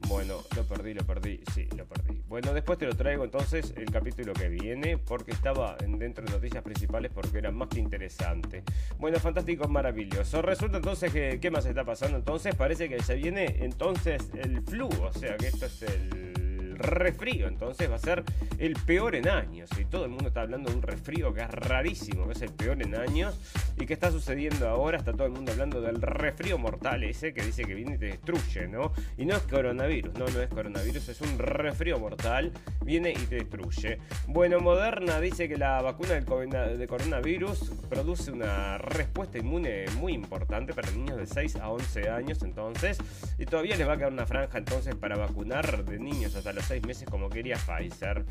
Bueno, 0.07 0.37
lo 0.55 0.63
perdí, 0.63 0.93
lo 0.93 1.05
perdí, 1.05 1.39
sí, 1.53 1.67
lo 1.75 1.85
perdí. 1.85 2.21
Bueno, 2.27 2.53
después 2.53 2.77
te 2.77 2.85
lo 2.85 2.95
traigo 2.95 3.23
entonces 3.23 3.73
el 3.75 3.91
capítulo 3.91 4.33
que 4.33 4.49
viene, 4.49 4.97
porque 4.97 5.31
estaba 5.31 5.75
dentro 5.77 6.25
de 6.25 6.31
noticias 6.31 6.63
principales, 6.63 7.11
porque 7.13 7.37
era 7.37 7.51
más 7.51 7.69
que 7.69 7.79
interesante. 7.79 8.63
Bueno, 8.97 9.19
fantástico, 9.19 9.67
maravilloso. 9.67 10.41
Resulta 10.41 10.77
entonces 10.77 11.11
que, 11.11 11.39
¿qué 11.39 11.51
más 11.51 11.65
está 11.65 11.83
pasando? 11.83 12.17
Entonces 12.17 12.55
parece 12.55 12.89
que 12.89 13.01
se 13.01 13.15
viene 13.15 13.57
entonces 13.59 14.29
el 14.33 14.61
flu, 14.61 14.87
o 14.87 15.13
sea 15.13 15.37
que 15.37 15.47
esto 15.47 15.65
es 15.65 15.81
el 15.83 16.48
resfrío. 16.79 17.47
Entonces 17.47 17.89
va 17.89 17.95
a 17.95 17.99
ser 17.99 18.23
el 18.57 18.73
peor 18.73 19.15
en 19.15 19.29
años. 19.29 19.69
Y 19.79 19.85
todo 19.85 20.05
el 20.05 20.11
mundo 20.11 20.27
está 20.27 20.41
hablando 20.41 20.69
de 20.69 20.75
un 20.77 20.81
resfrío 20.81 21.33
que 21.33 21.41
es 21.41 21.49
rarísimo, 21.49 22.25
que 22.25 22.33
es 22.33 22.41
el 22.41 22.51
peor 22.51 22.81
en 22.81 22.95
años. 22.95 23.37
¿Y 23.77 23.85
qué 23.85 23.93
está 23.93 24.11
sucediendo 24.11 24.67
ahora? 24.67 24.97
Está 24.97 25.13
todo 25.13 25.25
el 25.25 25.33
mundo 25.33 25.51
hablando 25.51 25.81
del 25.81 26.01
resfrío 26.01 26.57
mortal 26.57 27.03
ese 27.03 27.33
que 27.33 27.43
dice 27.43 27.63
que 27.63 27.73
viene 27.73 27.95
y 27.95 27.97
te 27.97 28.05
destruye, 28.07 28.67
¿no? 28.67 28.91
Y 29.17 29.25
no 29.25 29.35
es 29.35 29.43
coronavirus, 29.43 30.13
no, 30.15 30.27
no 30.27 30.41
es 30.41 30.49
coronavirus, 30.49 31.09
es 31.09 31.21
un 31.21 31.37
resfrío 31.37 31.99
mortal, 31.99 32.51
viene 32.83 33.11
y 33.11 33.25
te 33.25 33.35
destruye. 33.35 33.99
Bueno, 34.27 34.59
Moderna 34.59 35.19
dice 35.19 35.47
que 35.47 35.57
la 35.57 35.81
vacuna 35.81 36.15
de 36.15 36.87
coronavirus 36.87 37.71
produce 37.89 38.31
una 38.31 38.77
respuesta 38.77 39.37
inmune 39.37 39.85
muy 39.97 40.13
importante 40.13 40.73
para 40.73 40.91
niños 40.91 41.17
de 41.17 41.25
6 41.25 41.57
a 41.57 41.69
11 41.69 42.09
años 42.09 42.41
entonces, 42.43 42.97
y 43.37 43.45
todavía 43.45 43.75
les 43.75 43.87
va 43.87 43.93
a 43.93 43.97
quedar 43.97 44.11
una 44.11 44.25
franja 44.25 44.57
entonces 44.57 44.95
para 44.95 45.17
vacunar 45.17 45.85
de 45.85 45.99
niños 45.99 46.35
hasta 46.35 46.53
los 46.53 46.68
6 46.69 46.85
meses 46.85 47.09
como 47.09 47.29
quería 47.29 47.57
Pfizer. 47.57 48.23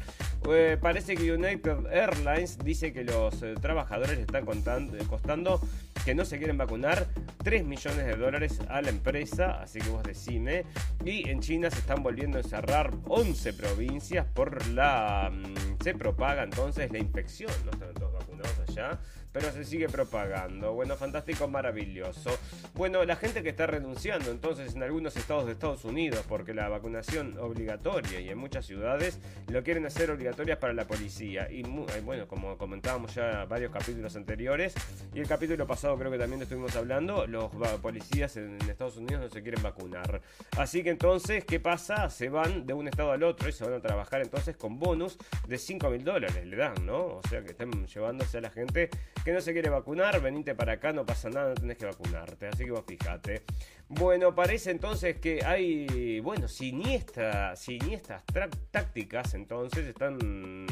Eh, 0.49 0.79
parece 0.81 1.17
que 1.17 1.33
United 1.33 1.87
Airlines 1.91 2.57
dice 2.59 2.93
que 2.93 3.03
los 3.03 3.43
eh, 3.43 3.55
trabajadores 3.61 4.17
están 4.17 4.47
costando 4.47 5.61
que 6.05 6.15
no 6.15 6.25
se 6.25 6.39
quieren 6.39 6.57
vacunar 6.57 7.09
3 7.43 7.65
millones 7.65 8.07
de 8.07 8.15
dólares 8.15 8.61
a 8.69 8.81
la 8.81 8.91
empresa, 8.91 9.61
así 9.61 9.81
que 9.81 9.89
vos 9.91 10.05
decime. 10.05 10.65
Y 11.05 11.29
en 11.29 11.41
China 11.41 11.69
se 11.69 11.81
están 11.81 12.05
volviendo 12.05 12.39
a 12.39 12.43
encerrar 12.43 12.93
11 13.09 13.53
provincias 13.55 14.25
por 14.25 14.65
la... 14.69 15.33
Mm, 15.33 15.83
se 15.83 15.95
propaga 15.95 16.45
entonces 16.45 16.93
la 16.93 16.99
infección, 16.99 17.51
no 17.65 17.73
están 17.73 17.93
todos 17.95 18.13
vacunados 18.13 18.55
allá 18.69 19.01
pero 19.33 19.53
se 19.53 19.65
sigue 19.65 19.89
propagando. 19.89 20.73
Bueno, 20.73 20.97
fantástico, 20.97 21.49
maravilloso. 21.49 22.31
Bueno, 22.75 23.05
la 23.05 23.17
gente 23.17 23.43
que 23.43 23.51
está 23.51 23.67
renunciando 23.67 24.31
entonces 24.31 24.75
en 24.75 24.83
algunos 24.83 25.17
estados 25.17 25.47
de 25.47 25.53
Estados 25.53 25.85
Unidos 25.85 26.25
porque 26.29 26.55
la 26.55 26.69
vacunación 26.69 27.39
obligatoria 27.39 28.21
y 28.21 28.29
en 28.29 28.39
muchas 28.39 28.67
ciudades 28.67 29.19
lo 29.49 29.63
quieren 29.63 29.87
hacer 29.87 30.11
obligatoria 30.11 30.59
para 30.59 30.73
la 30.73 30.87
policía. 30.87 31.51
Y 31.51 31.61
eh, 31.61 32.01
bueno, 32.05 32.27
como 32.27 32.57
comentábamos 32.57 33.15
ya 33.15 33.45
varios 33.45 33.73
capítulos 33.73 34.17
anteriores 34.17 34.75
y 35.15 35.21
el 35.21 35.29
capítulo 35.29 35.67
pasado 35.67 35.97
creo 35.99 36.11
que 36.11 36.19
también 36.19 36.43
estuvimos 36.43 36.75
hablando, 36.77 37.27
los 37.27 37.51
policías 37.81 38.37
en 38.37 38.59
Estados 38.69 38.97
Unidos 38.97 39.23
no 39.23 39.31
se 39.31 39.43
quieren 39.43 39.63
vacunar. 39.63 40.21
Así 40.57 40.83
que 40.83 40.91
entonces, 40.91 41.45
¿qué 41.45 41.61
pasa? 41.61 42.11
Se 42.11 42.29
van 42.29 42.67
de 42.67 42.75
un 42.75 42.89
estado 42.89 43.13
al 43.13 43.23
otro 43.23 43.49
y 43.49 43.53
se 43.53 43.65
van 43.65 43.75
a 43.75 43.81
trabajar 43.81 44.23
entonces 44.23 44.57
con 44.57 44.79
bonus 44.79 45.19
de 45.47 45.59
5 45.59 45.91
mil 45.91 46.05
dólares, 46.05 46.45
le 46.47 46.57
dan, 46.57 46.87
¿no? 46.87 46.99
O 46.99 47.21
sea 47.29 47.43
que 47.43 47.51
están 47.51 47.87
llevándose 47.87 48.39
a 48.39 48.41
la 48.41 48.51
gente 48.51 48.91
que 49.29 49.35
no 49.35 49.43
se 49.43 49.53
quiere 49.53 49.69
vacunar, 49.69 50.23
venite 50.23 50.55
para 50.55 50.73
acá, 50.73 50.91
no 50.95 51.05
pasa 51.05 51.29
nada, 51.29 51.51
no 51.51 51.55
tenés 51.55 51.77
que 51.77 51.85
vacunarte. 51.85 52.49
Así 52.49 52.65
que 52.65 52.71
vos 52.71 52.83
fijate. 52.87 53.43
Bueno, 53.87 54.35
parece 54.35 54.71
entonces 54.71 55.21
que 55.21 55.45
hay, 55.45 56.19
bueno, 56.21 56.49
siniestras, 56.49 57.61
siniestras 57.61 58.23
tácticas, 58.71 59.35
entonces 59.35 59.87
están 59.87 60.67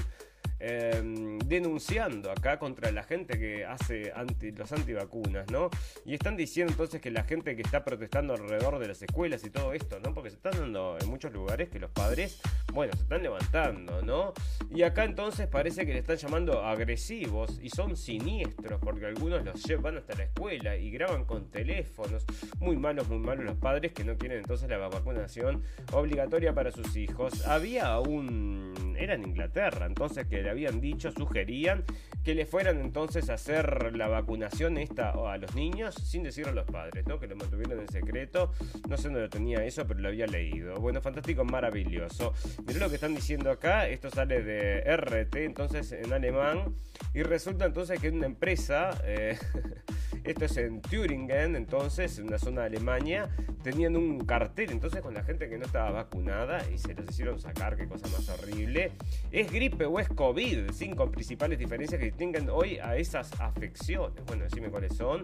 Em, 0.58 1.38
denunciando 1.38 2.30
acá 2.30 2.58
contra 2.58 2.90
la 2.90 3.02
gente 3.02 3.38
que 3.38 3.66
hace 3.66 4.10
anti, 4.16 4.52
los 4.52 4.72
antivacunas, 4.72 5.50
¿no? 5.50 5.68
Y 6.06 6.14
están 6.14 6.34
diciendo 6.36 6.72
entonces 6.72 7.00
que 7.00 7.10
la 7.10 7.24
gente 7.24 7.54
que 7.56 7.62
está 7.62 7.84
protestando 7.84 8.32
alrededor 8.34 8.78
de 8.78 8.88
las 8.88 9.02
escuelas 9.02 9.44
y 9.44 9.50
todo 9.50 9.74
esto, 9.74 10.00
¿no? 10.00 10.14
Porque 10.14 10.30
se 10.30 10.36
están 10.36 10.52
dando 10.58 10.96
en 10.98 11.08
muchos 11.08 11.32
lugares 11.32 11.68
que 11.68 11.78
los 11.78 11.90
padres, 11.90 12.40
bueno, 12.72 12.94
se 12.94 13.02
están 13.02 13.22
levantando, 13.22 14.00
¿no? 14.00 14.32
Y 14.70 14.82
acá 14.82 15.04
entonces 15.04 15.46
parece 15.46 15.84
que 15.84 15.92
le 15.92 15.98
están 15.98 16.16
llamando 16.16 16.62
agresivos 16.62 17.58
y 17.62 17.68
son 17.68 17.94
siniestros 17.94 18.80
porque 18.80 19.06
algunos 19.06 19.44
los 19.44 19.62
llevan 19.62 19.98
hasta 19.98 20.14
la 20.14 20.24
escuela 20.24 20.76
y 20.76 20.90
graban 20.90 21.26
con 21.26 21.50
teléfonos. 21.50 22.24
Muy 22.60 22.78
malos, 22.78 23.08
muy 23.08 23.18
malos 23.18 23.44
los 23.44 23.58
padres 23.58 23.92
que 23.92 24.04
no 24.04 24.16
quieren 24.16 24.38
entonces 24.38 24.70
la 24.70 24.78
vacunación 24.78 25.62
obligatoria 25.92 26.54
para 26.54 26.70
sus 26.70 26.96
hijos. 26.96 27.46
Había 27.46 27.98
un... 28.00 28.85
Era 28.98 29.14
en 29.14 29.24
Inglaterra, 29.24 29.86
entonces 29.86 30.26
que 30.26 30.42
le 30.42 30.50
habían 30.50 30.80
dicho, 30.80 31.10
sugerían 31.10 31.84
que 32.24 32.34
le 32.34 32.44
fueran 32.44 32.80
entonces 32.80 33.30
a 33.30 33.34
hacer 33.34 33.96
la 33.96 34.08
vacunación 34.08 34.78
esta 34.78 35.10
a 35.10 35.38
los 35.38 35.54
niños 35.54 35.94
sin 35.94 36.22
decirlo 36.24 36.50
a 36.50 36.54
los 36.54 36.66
padres, 36.66 37.06
¿no? 37.06 37.20
Que 37.20 37.26
lo 37.28 37.36
mantuvieron 37.36 37.80
en 37.80 37.88
secreto. 37.88 38.52
No 38.88 38.96
sé 38.96 39.04
dónde 39.04 39.20
lo 39.20 39.28
tenía 39.28 39.64
eso, 39.64 39.86
pero 39.86 40.00
lo 40.00 40.08
había 40.08 40.26
leído. 40.26 40.74
Bueno, 40.76 41.00
fantástico, 41.00 41.44
maravilloso. 41.44 42.34
Mirá 42.66 42.80
lo 42.80 42.88
que 42.88 42.96
están 42.96 43.14
diciendo 43.14 43.50
acá. 43.50 43.88
Esto 43.88 44.10
sale 44.10 44.42
de 44.42 44.80
RT, 44.96 45.36
entonces 45.36 45.92
en 45.92 46.12
alemán. 46.12 46.74
Y 47.14 47.22
resulta 47.22 47.64
entonces 47.64 48.00
que 48.00 48.10
una 48.10 48.26
empresa, 48.26 49.00
eh, 49.04 49.38
esto 50.26 50.44
es 50.44 50.56
en 50.56 50.80
Thüringen, 50.82 51.56
entonces, 51.56 52.18
en 52.18 52.26
una 52.26 52.38
zona 52.38 52.62
de 52.62 52.66
Alemania, 52.68 53.28
tenían 53.62 53.96
un 53.96 54.24
cartel 54.24 54.70
entonces 54.70 55.00
con 55.00 55.14
la 55.14 55.22
gente 55.22 55.48
que 55.48 55.58
no 55.58 55.66
estaba 55.66 55.90
vacunada 55.90 56.62
y 56.72 56.78
se 56.78 56.94
los 56.94 57.08
hicieron 57.08 57.38
sacar, 57.38 57.76
qué 57.76 57.86
cosa 57.86 58.06
más 58.08 58.28
horrible. 58.28 58.92
¿Es 59.30 59.50
gripe 59.50 59.86
o 59.86 59.98
es 59.98 60.08
COVID? 60.08 60.70
Cinco 60.72 61.10
principales 61.10 61.58
diferencias 61.58 61.98
que 61.98 62.06
distinguen 62.06 62.48
hoy 62.50 62.78
a 62.78 62.96
esas 62.96 63.32
afecciones. 63.40 64.24
Bueno, 64.26 64.44
decime 64.44 64.68
cuáles 64.68 64.96
son. 64.96 65.22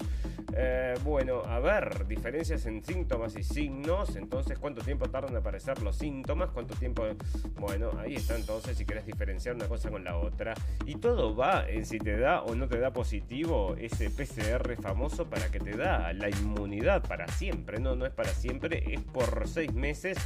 Eh, 0.55 0.95
bueno, 1.05 1.43
a 1.45 1.59
ver, 1.61 2.07
diferencias 2.07 2.67
en 2.67 2.85
síntomas 2.85 3.37
y 3.37 3.43
signos. 3.43 4.17
Entonces, 4.17 4.59
¿cuánto 4.59 4.83
tiempo 4.83 5.09
tardan 5.09 5.31
en 5.31 5.37
aparecer 5.39 5.83
los 5.83 5.97
síntomas? 5.97 6.51
¿Cuánto 6.51 6.75
tiempo? 6.75 7.05
Bueno, 7.59 7.91
ahí 7.99 8.17
está 8.17 8.37
entonces 8.37 8.77
si 8.77 8.85
querés 8.85 9.07
diferenciar 9.07 9.55
una 9.55 9.67
cosa 9.67 9.91
con 9.91 10.05
la 10.05 10.17
otra. 10.17 10.55
Y 10.87 10.97
todo 10.97 11.35
va 11.35 11.69
en 11.69 11.87
si 11.87 11.99
te 11.99 12.17
da 12.17 12.43
o 12.43 12.55
no 12.55 12.69
te 12.69 12.79
da 12.79 12.93
positivo 12.93 13.77
ese 13.79 14.11
PCR 14.11 14.77
para 15.31 15.51
que 15.51 15.59
te 15.59 15.77
da 15.77 16.13
la 16.13 16.29
inmunidad 16.29 17.03
para 17.03 17.27
siempre. 17.29 17.81
No, 17.81 17.97
no 17.97 18.05
es 18.05 18.13
para 18.13 18.31
siempre, 18.31 18.93
es 18.93 19.01
por 19.01 19.49
seis 19.49 19.73
meses. 19.73 20.19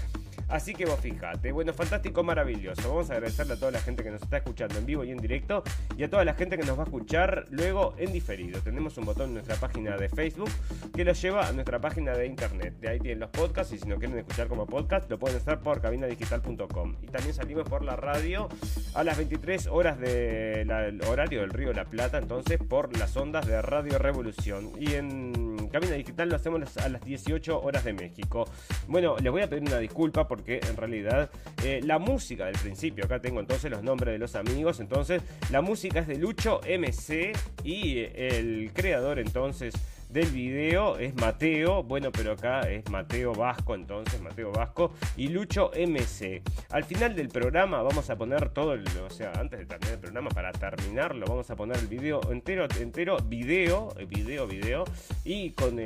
Así 0.49 0.75
que 0.75 0.87
vos 0.87 1.01
fijate. 1.01 1.51
Bueno, 1.51 1.73
fantástico, 1.73 2.23
maravilloso. 2.23 2.89
Vamos 2.89 3.11
a 3.11 3.15
agradecerle 3.15 3.55
a 3.55 3.57
toda 3.57 3.73
la 3.73 3.81
gente 3.81 4.05
que 4.05 4.11
nos 4.11 4.23
está 4.23 4.37
escuchando 4.37 4.79
en 4.79 4.87
vivo 4.87 5.03
y 5.03 5.11
en 5.11 5.19
directo 5.19 5.65
y 5.97 6.05
a 6.05 6.11
toda 6.11 6.25
la 6.25 6.35
gente 6.35 6.57
que 6.57 6.65
nos 6.65 6.79
va 6.79 6.83
a 6.83 6.85
escuchar 6.85 7.47
luego 7.51 7.95
en 7.99 8.13
diferido. 8.13 8.61
Tenemos 8.61 8.97
un 8.97 9.07
botón 9.07 9.29
en 9.29 9.35
nuestra 9.35 9.57
página 9.57 9.97
de 9.97 10.09
Facebook 10.09 10.51
que 10.95 11.05
los 11.05 11.21
lleva 11.21 11.49
a 11.49 11.53
nuestra 11.53 11.81
página 11.81 12.13
de 12.13 12.27
internet. 12.27 12.79
De 12.81 12.89
ahí 12.89 13.01
tienen 13.01 13.21
los 13.21 13.31
podcasts 13.31 13.73
y 13.73 13.79
si 13.79 13.89
no 13.89 13.99
quieren 13.99 14.19
escuchar 14.19 14.47
como 14.47 14.67
podcast 14.67 15.11
lo 15.11 15.19
pueden 15.19 15.39
hacer 15.39 15.59
por 15.59 15.81
cabinadigital.com. 15.81 16.97
Y 17.03 17.07
también 17.09 17.35
salimos 17.35 17.69
por 17.69 17.83
la 17.83 17.97
radio 17.97 18.49
a 18.95 19.03
las 19.03 19.17
23 19.17 19.67
horas 19.67 19.99
del 19.99 21.03
horario 21.09 21.41
del 21.41 21.51
Río 21.51 21.69
de 21.69 21.75
la 21.75 21.87
Plata, 21.87 22.19
entonces 22.19 22.59
por 22.59 22.97
las 22.97 23.17
ondas 23.17 23.47
de 23.47 23.61
Radio 23.63 23.99
Revolución. 23.99 24.56
Y 24.79 24.95
en 24.95 25.69
Cabina 25.69 25.95
Digital 25.95 26.29
lo 26.29 26.37
hacemos 26.37 26.77
a 26.79 26.89
las 26.89 27.05
18 27.05 27.61
horas 27.61 27.85
de 27.85 27.93
México. 27.93 28.49
Bueno, 28.87 29.17
les 29.19 29.31
voy 29.33 29.43
a 29.43 29.49
pedir 29.49 29.63
una 29.63 29.79
disculpa 29.79 30.29
porque 30.29 30.61
en 30.69 30.77
realidad 30.77 31.31
eh, 31.65 31.81
la 31.83 31.99
música 31.99 32.47
del 32.47 32.57
principio, 32.57 33.05
acá 33.05 33.21
tengo 33.21 33.41
entonces 33.41 33.71
los 33.71 33.83
nombres 33.83 34.13
de 34.13 34.19
los 34.19 34.37
amigos, 34.37 34.81
entonces 34.81 35.23
la 35.51 35.61
música 35.61 36.01
es 36.01 36.07
de 36.07 36.17
Lucho 36.19 36.61
MC 36.63 37.33
y 37.65 37.99
el 37.99 38.71
creador 38.73 39.19
entonces 39.19 39.75
del 40.17 40.31
video 40.31 40.97
es 40.97 41.15
Mateo, 41.17 41.83
bueno, 41.83 42.11
pero 42.11 42.33
acá 42.33 42.63
es 42.71 42.89
Mateo 42.89 43.35
Vasco, 43.35 43.75
entonces 43.75 44.19
Mateo 44.23 44.51
Vasco 44.51 44.95
y 45.15 45.29
Lucho 45.29 45.71
MC. 45.77 46.41
Al 46.71 46.85
final 46.85 47.15
del 47.15 47.29
programa 47.29 47.83
vamos 47.83 48.09
a 48.09 48.17
poner 48.17 48.49
todo, 48.49 48.73
el, 48.73 48.85
o 49.07 49.11
sea, 49.11 49.33
antes 49.33 49.59
de 49.61 49.67
terminar 49.67 49.93
el 49.93 50.01
programa, 50.01 50.31
para 50.31 50.53
terminarlo, 50.53 51.27
vamos 51.27 51.51
a 51.51 51.55
poner 51.55 51.77
el 51.77 51.87
video 51.87 52.33
entero, 52.33 52.67
entero, 52.81 53.19
video, 53.19 53.95
video, 54.09 54.47
video, 54.47 54.85
y 55.23 55.51
con 55.51 55.77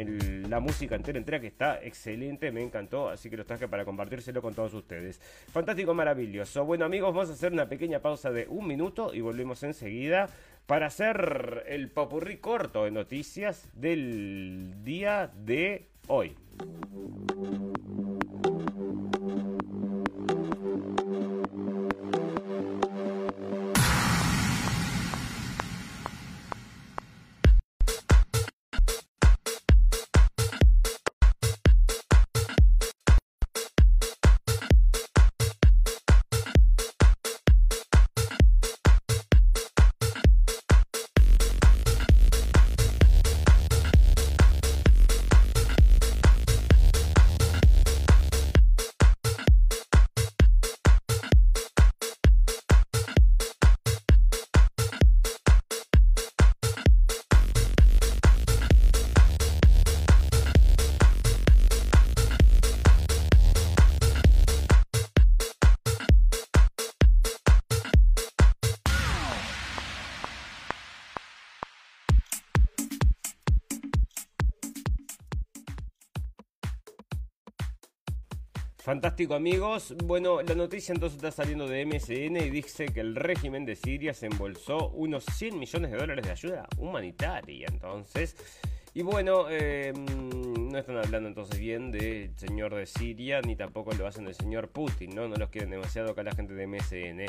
la 0.49 0.61
música 0.61 0.95
entera, 0.95 1.18
entera, 1.18 1.41
que 1.41 1.49
está 1.49 1.83
excelente, 1.83 2.53
me 2.53 2.62
encantó, 2.62 3.09
así 3.09 3.31
que 3.31 3.37
lo 3.37 3.45
traje 3.45 3.66
para 3.66 3.85
compartírselo 3.85 4.41
con 4.41 4.55
todos 4.55 4.72
ustedes. 4.74 5.18
Fantástico, 5.53 5.93
maravilloso. 5.93 6.64
Bueno, 6.64 6.85
amigos, 6.85 7.12
vamos 7.12 7.31
a 7.31 7.33
hacer 7.33 7.53
una 7.53 7.68
pequeña 7.68 7.99
pausa 7.99 8.31
de 8.31 8.47
un 8.49 8.68
minuto 8.68 9.12
y 9.12 9.22
volvemos 9.22 9.61
enseguida 9.64 10.28
para 10.70 10.86
hacer 10.86 11.64
el 11.66 11.90
popurrí 11.90 12.36
corto 12.36 12.84
de 12.84 12.92
noticias 12.92 13.68
del 13.74 14.84
día 14.84 15.26
de 15.26 15.88
hoy. 16.06 16.36
Fantástico 78.91 79.36
amigos. 79.36 79.95
Bueno, 80.05 80.43
la 80.43 80.57
noticia 80.57 80.93
entonces 80.93 81.18
está 81.18 81.30
saliendo 81.30 81.68
de 81.68 81.86
MSN 81.86 82.36
y 82.38 82.51
dice 82.51 82.86
que 82.86 82.99
el 82.99 83.14
régimen 83.14 83.64
de 83.64 83.76
Siria 83.76 84.12
se 84.12 84.26
embolsó 84.26 84.88
unos 84.88 85.24
100 85.26 85.61
millones 85.61 85.93
de 85.93 85.97
dólares 85.97 86.24
de 86.24 86.32
ayuda 86.32 86.66
humanitaria. 86.76 87.68
Entonces, 87.70 88.34
y 88.93 89.03
bueno, 89.03 89.45
eh, 89.49 89.93
no 89.95 90.76
están 90.76 90.97
hablando 90.97 91.28
entonces 91.28 91.61
bien 91.61 91.93
del 91.93 92.36
señor 92.36 92.74
de 92.74 92.84
Siria, 92.84 93.41
ni 93.43 93.55
tampoco 93.55 93.93
lo 93.93 94.09
hacen 94.09 94.24
del 94.24 94.34
señor 94.34 94.70
Putin, 94.70 95.14
¿no? 95.14 95.28
No 95.28 95.36
los 95.36 95.51
quieren 95.51 95.70
demasiado 95.70 96.11
acá 96.11 96.24
la 96.24 96.34
gente 96.34 96.55
de 96.55 96.66
MSN. 96.66 97.26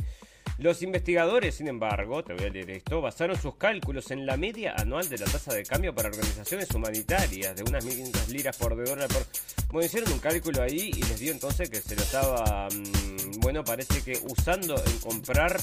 Los 0.62 0.84
investigadores, 0.84 1.56
sin 1.56 1.68
embargo, 1.68 2.24
te 2.24 2.34
voy 2.34 2.46
a 2.46 2.50
leer 2.50 2.70
esto, 2.70 3.02
basaron 3.02 3.36
sus 3.36 3.56
cálculos 3.56 4.12
en 4.12 4.28
la 4.28 4.38
media 4.38 4.76
anual 4.78 5.10
de 5.10 5.18
la 5.18 5.26
tasa 5.26 5.52
de 5.56 5.64
cambio 5.64 5.96
para 5.96 6.10
organizaciones 6.10 6.70
humanitarias, 6.70 7.56
de 7.56 7.64
unas 7.64 7.84
1.500 7.84 8.28
liras 8.28 8.58
por 8.58 8.76
dólar 8.76 9.08
por... 9.08 9.26
Bueno, 9.72 9.88
hicieron 9.88 10.14
un 10.14 10.20
cálculo 10.20 10.62
ahí 10.62 10.92
y 10.96 11.02
les 11.02 11.20
dio 11.20 11.32
entonces 11.32 11.68
que 11.68 11.82
se 11.82 11.96
lo 11.96 12.04
estaba, 12.04 12.68
mm, 12.70 13.40
bueno, 13.40 13.64
parece 13.64 14.04
que 14.04 14.20
usando 14.30 14.76
en 14.86 15.00
comprar 15.00 15.60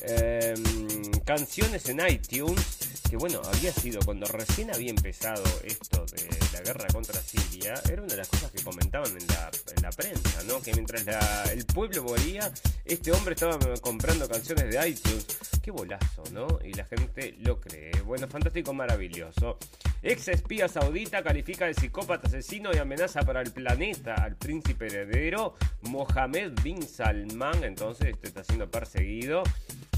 em, 0.00 1.10
canciones 1.26 1.86
en 1.90 2.00
iTunes 2.08 2.88
que 3.10 3.16
bueno, 3.16 3.42
había 3.52 3.72
sido 3.72 4.00
cuando 4.04 4.26
recién 4.26 4.72
había 4.72 4.90
empezado 4.90 5.42
esto 5.64 6.06
de 6.06 6.28
la 6.58 6.64
guerra 6.64 6.86
contra 6.88 7.20
Siria, 7.20 7.74
era 7.90 8.02
una 8.02 8.10
de 8.10 8.16
las 8.16 8.28
cosas 8.28 8.50
que 8.50 8.62
comentaban 8.62 9.10
en 9.10 9.26
la, 9.28 9.50
en 9.76 9.82
la 9.82 9.90
prensa, 9.90 10.42
¿no? 10.44 10.60
Que 10.60 10.72
mientras 10.72 11.06
el 11.50 11.64
pueblo 11.66 12.02
moría, 12.02 12.50
este 12.84 13.12
hombre 13.12 13.34
estaba 13.34 13.58
comprando 13.80 14.28
canciones 14.28 14.74
de 14.74 14.88
iTunes. 14.88 15.26
Qué 15.62 15.70
bolazo, 15.70 16.24
¿no? 16.32 16.46
Y 16.64 16.72
la 16.72 16.84
gente 16.84 17.36
lo 17.40 17.60
cree. 17.60 17.92
Bueno, 18.04 18.26
fantástico, 18.28 18.72
maravilloso. 18.74 19.58
Ex 20.02 20.28
espía 20.28 20.68
saudita 20.68 21.22
califica 21.22 21.66
de 21.66 21.74
psicópata 21.74 22.28
asesino 22.28 22.70
y 22.72 22.78
amenaza 22.78 23.22
para 23.22 23.40
el 23.42 23.52
planeta 23.52 24.14
al 24.14 24.36
príncipe 24.36 24.86
heredero 24.86 25.54
Mohammed 25.82 26.52
bin 26.62 26.82
Salman. 26.82 27.62
Entonces, 27.62 28.08
este 28.08 28.28
está 28.28 28.42
siendo 28.42 28.70
perseguido 28.70 29.42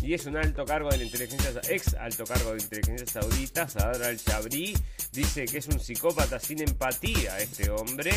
y 0.02 0.14
es 0.14 0.26
un 0.26 0.36
alto 0.36 0.64
cargo 0.64 0.88
de 0.90 0.98
la 0.98 1.04
inteligencia, 1.04 1.52
ex 1.68 1.94
alto 1.94 2.24
cargo 2.24 2.54
de 2.54 2.62
inteligencia 2.62 3.06
saudita, 3.06 3.68
Sadr 3.68 4.02
al-Chabri, 4.04 4.76
dice 5.12 5.44
que 5.44 5.58
es 5.58 5.66
un 5.68 5.78
psicópata 5.78 6.38
sin 6.38 6.60
empatía 6.62 7.38
este 7.38 7.70
hombre 7.70 8.10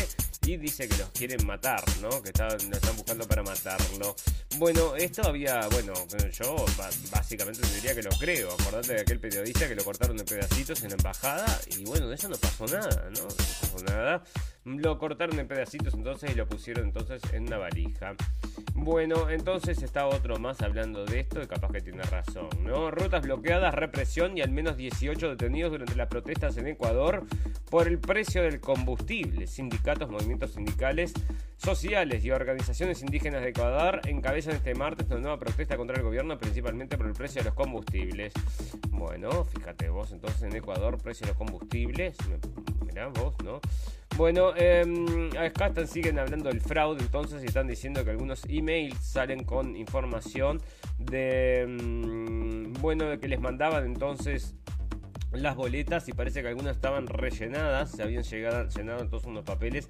y 0.46 0.56
dice 0.56 0.88
que 0.88 0.96
los 0.96 1.10
quieren 1.10 1.46
matar, 1.46 1.82
¿no? 2.00 2.22
Que 2.22 2.30
están, 2.30 2.50
lo 2.70 2.76
están 2.76 2.96
buscando 2.96 3.26
para 3.26 3.42
matarlo. 3.42 4.14
Bueno, 4.56 4.94
esto 4.96 5.26
había, 5.26 5.66
bueno, 5.68 5.92
yo 6.32 6.64
básicamente 7.10 7.66
diría 7.74 7.94
que 7.94 8.02
lo 8.02 8.10
creo. 8.10 8.52
Acordate 8.52 8.94
de 8.94 9.00
aquel 9.00 9.20
periodista 9.20 9.68
que 9.68 9.74
lo 9.74 9.84
cortaron 9.84 10.18
en 10.18 10.24
pedacitos 10.24 10.82
en 10.82 10.90
la 10.90 10.96
embajada 10.96 11.60
y 11.76 11.84
bueno, 11.84 12.08
de 12.08 12.14
eso 12.14 12.28
no 12.28 12.36
pasó 12.36 12.66
nada, 12.66 13.10
¿no? 13.10 13.22
No 13.22 13.28
pasó 13.28 13.84
nada. 13.84 14.24
Lo 14.64 14.98
cortaron 14.98 15.38
en 15.38 15.46
pedacitos 15.46 15.92
entonces 15.92 16.30
y 16.30 16.34
lo 16.34 16.46
pusieron 16.46 16.86
entonces 16.86 17.22
en 17.34 17.44
una 17.44 17.58
valija. 17.58 18.14
Bueno, 18.74 19.28
entonces 19.28 19.82
está 19.82 20.06
otro 20.06 20.38
más 20.38 20.62
hablando 20.62 21.04
de 21.04 21.20
esto 21.20 21.42
y 21.42 21.46
capaz 21.46 21.70
que 21.70 21.80
tiene 21.82 22.02
razón, 22.02 22.48
¿no? 22.62 22.90
Rutas 22.90 23.22
bloqueadas, 23.22 23.74
represión 23.74 24.36
y 24.38 24.40
al 24.40 24.50
menos 24.50 24.76
18 24.76 25.30
detenidos 25.30 25.70
durante 25.70 25.94
las 25.94 26.08
protestas 26.08 26.56
en 26.56 26.68
Ecuador 26.68 27.24
por 27.70 27.86
el 27.86 27.98
precio 27.98 28.42
del 28.42 28.60
combustible. 28.60 29.46
Sindicatos, 29.46 30.10
movimientos 30.10 30.52
sindicales, 30.52 31.12
sociales 31.56 32.24
y 32.24 32.30
organizaciones 32.30 33.02
indígenas 33.02 33.42
de 33.42 33.50
Ecuador 33.50 34.00
encabezan 34.06 34.56
este 34.56 34.74
martes 34.74 35.06
una 35.08 35.20
nueva 35.20 35.38
protesta 35.38 35.76
contra 35.76 35.96
el 35.96 36.02
gobierno, 36.02 36.38
principalmente 36.38 36.96
por 36.96 37.06
el 37.06 37.12
precio 37.12 37.42
de 37.42 37.46
los 37.46 37.54
combustibles. 37.54 38.32
Bueno, 38.88 39.44
fíjate 39.44 39.90
vos, 39.90 40.10
entonces 40.12 40.42
en 40.42 40.56
Ecuador, 40.56 40.98
precio 40.98 41.26
de 41.26 41.32
los 41.32 41.38
combustibles, 41.38 42.16
mirá 42.86 43.08
vos, 43.08 43.34
¿no? 43.44 43.60
Bueno, 44.16 44.52
eh, 44.56 44.84
acá 45.36 45.66
están, 45.66 45.88
siguen 45.88 46.20
hablando 46.20 46.48
del 46.48 46.60
fraude 46.60 47.02
entonces 47.02 47.42
y 47.42 47.46
están 47.46 47.66
diciendo 47.66 48.04
que 48.04 48.12
algunos 48.12 48.44
emails 48.48 48.96
salen 49.00 49.42
con 49.42 49.76
información 49.76 50.60
de, 50.98 51.62
em, 51.62 52.72
bueno, 52.74 53.06
de 53.06 53.18
que 53.18 53.26
les 53.26 53.40
mandaban 53.40 53.84
entonces 53.84 54.54
las 55.34 55.56
boletas 55.56 56.08
y 56.08 56.12
parece 56.12 56.42
que 56.42 56.48
algunas 56.48 56.76
estaban 56.76 57.06
rellenadas, 57.06 57.90
se 57.90 58.02
habían 58.02 58.22
llegado, 58.22 58.68
llenado 58.68 59.00
entonces 59.00 59.28
unos 59.28 59.44
papeles 59.44 59.88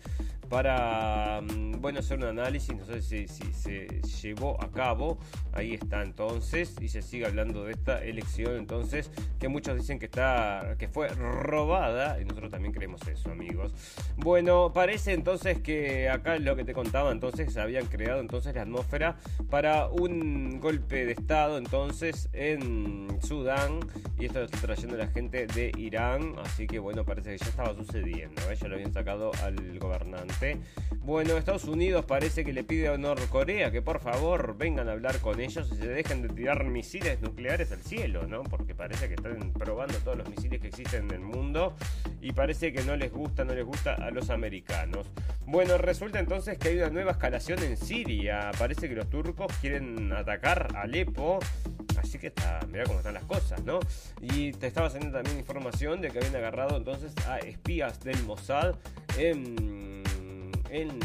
para, 0.49 1.40
mm, 1.42 1.80
bueno, 1.80 2.01
hacer 2.01 2.18
un 2.18 2.24
análisis, 2.24 2.74
no 2.76 2.84
sé 2.84 3.03
si, 3.03 3.26
se 3.26 3.86
llevó 4.22 4.62
a 4.62 4.70
cabo, 4.70 5.18
ahí 5.53 5.74
está 5.74 6.03
entonces, 6.03 6.76
y 6.80 6.88
se 6.88 7.03
sigue 7.03 7.26
hablando 7.26 7.64
de 7.64 7.72
esta 7.72 8.03
elección 8.05 8.57
entonces, 8.57 9.11
que 9.38 9.49
muchos 9.49 9.76
dicen 9.76 9.99
que 9.99 10.07
está, 10.07 10.76
que 10.78 10.88
fue 10.88 11.09
robada, 11.09 12.20
y 12.20 12.24
nosotros 12.24 12.51
también 12.51 12.72
creemos 12.72 13.01
eso, 13.09 13.30
amigos. 13.30 13.72
Bueno, 14.16 14.72
parece 14.72 15.12
entonces 15.12 15.61
que 15.61 16.09
acá 16.09 16.38
lo 16.38 16.57
que 16.57 16.64
te 16.64 16.72
contaba, 16.72 17.11
entonces 17.11 17.57
habían 17.57 17.86
creado 17.86 18.20
entonces 18.20 18.55
la 18.55 18.62
atmósfera 18.62 19.16
para 19.51 19.88
un 19.88 20.61
golpe 20.61 21.07
de 21.07 21.12
estado 21.12 21.59
entonces 21.59 22.28
en 22.32 23.09
Sudán, 23.22 23.80
y 24.18 24.26
esto 24.26 24.40
lo 24.40 24.45
está 24.47 24.59
trayendo 24.59 24.97
la 24.97 25.09
gente 25.09 25.34
de 25.35 25.72
Irán, 25.76 26.37
así 26.45 26.66
que 26.66 26.78
bueno, 26.78 27.05
parece 27.05 27.32
que 27.32 27.39
ya 27.39 27.47
estaba 27.47 27.74
sucediendo, 27.74 28.41
¿eh? 28.51 28.57
ya 28.57 28.68
lo 28.68 28.76
habían 28.76 28.93
sacado 28.93 29.32
al 29.43 29.78
gobernante. 29.78 30.59
Bueno, 31.01 31.37
Estados 31.37 31.64
Unidos 31.64 32.05
parece 32.05 32.45
que 32.45 32.53
le 32.53 32.62
pide 32.62 32.89
a 32.89 32.97
Norcorea 32.97 33.70
que 33.70 33.82
por 33.82 34.01
favor 34.01 34.57
vengan 34.57 34.89
a 34.89 34.93
hablar 34.93 35.18
con 35.18 35.41
ellos 35.41 35.68
y 35.72 35.76
se 35.76 35.89
dejen 35.89 36.22
de 36.22 36.28
tirar 36.28 36.64
misiles 36.64 37.20
nucleares 37.20 37.72
al 37.72 37.82
cielo, 37.82 38.26
¿no? 38.26 38.43
Porque 38.45 38.74
parece 38.74 39.09
que 39.09 39.14
están 39.14 39.53
probando 39.53 39.99
todos 39.99 40.16
los 40.16 40.28
misiles 40.28 40.61
que 40.61 40.68
existen 40.68 41.05
en 41.07 41.11
el 41.11 41.20
mundo 41.20 41.74
y 42.20 42.32
parece 42.32 42.72
que 42.72 42.82
no 42.85 42.97
les 42.97 43.12
gusta, 43.12 43.45
no 43.45 43.55
les 43.55 43.64
gusta 43.64 43.95
a 43.95 44.11
los 44.11 44.30
americanos. 44.30 45.11
Bueno, 45.47 45.76
resulta 45.76 46.20
entonces 46.20 46.57
que 46.59 46.68
hay 46.68 46.78
una 46.78 46.91
nueva 46.91 47.12
escalación 47.12 47.62
en 47.62 47.76
Siria. 47.76 48.51
Parece 48.59 48.89
que 48.89 48.95
los 48.95 49.11
turcos 49.11 49.53
quieren 49.61 50.12
atacar 50.12 50.68
Alepo. 50.76 51.39
Así 51.99 52.18
que 52.18 52.28
está, 52.28 52.61
mira 52.70 52.85
cómo 52.85 52.99
están 52.99 53.14
las 53.14 53.24
cosas, 53.24 53.62
¿no? 53.64 53.80
Y 54.20 54.53
te 54.53 54.66
estaba 54.66 54.91
saliendo 54.91 55.18
también 55.24 55.38
información 55.38 56.00
de 56.00 56.10
que 56.10 56.18
habían 56.18 56.36
agarrado 56.36 56.76
entonces 56.76 57.14
a 57.26 57.38
espías 57.38 58.00
del 58.00 58.22
Mossad 58.24 58.76
en, 59.18 60.02
en 60.70 60.98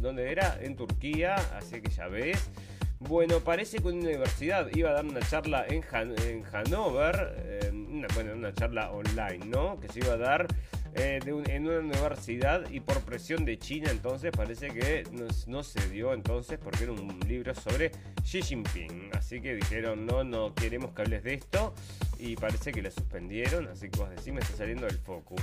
¿dónde 0.00 0.30
era? 0.30 0.58
En 0.60 0.76
Turquía, 0.76 1.36
así 1.56 1.80
que 1.80 1.90
ya 1.90 2.08
ves. 2.08 2.50
Bueno, 3.00 3.38
parece 3.40 3.78
que 3.78 3.88
una 3.88 3.98
universidad 3.98 4.68
iba 4.74 4.90
a 4.90 4.94
dar 4.94 5.04
una 5.04 5.20
charla 5.20 5.64
en, 5.68 5.84
en 6.26 6.44
Hanover, 6.52 7.34
eh, 7.38 7.70
bueno, 8.14 8.32
una 8.34 8.52
charla 8.52 8.90
online, 8.90 9.46
¿no? 9.46 9.78
Que 9.78 9.88
se 9.88 10.00
iba 10.00 10.14
a 10.14 10.16
dar 10.16 10.48
eh, 10.94 11.20
en 11.24 11.68
una 11.68 11.78
universidad 11.78 12.68
y 12.70 12.80
por 12.80 13.00
presión 13.02 13.44
de 13.44 13.58
China 13.58 13.90
entonces 13.90 14.32
parece 14.36 14.70
que 14.70 15.04
no, 15.46 15.62
se 15.62 15.88
dio 15.90 16.12
entonces 16.12 16.58
porque 16.58 16.84
era 16.84 16.92
un 16.92 17.20
libro 17.28 17.54
sobre 17.54 17.92
Xi 18.24 18.42
Jinping. 18.42 19.10
Así 19.12 19.40
que 19.40 19.54
dijeron, 19.54 20.06
no, 20.06 20.24
no 20.24 20.54
queremos 20.54 20.92
que 20.92 21.02
hables 21.02 21.22
de 21.22 21.34
esto 21.34 21.74
y 22.18 22.36
parece 22.36 22.72
que 22.72 22.82
lo 22.82 22.90
suspendieron, 22.90 23.68
así 23.68 23.88
que 23.88 23.98
vos 23.98 24.10
decís, 24.10 24.32
me 24.32 24.40
está 24.40 24.56
saliendo 24.56 24.86
del 24.86 24.98
focus. 24.98 25.42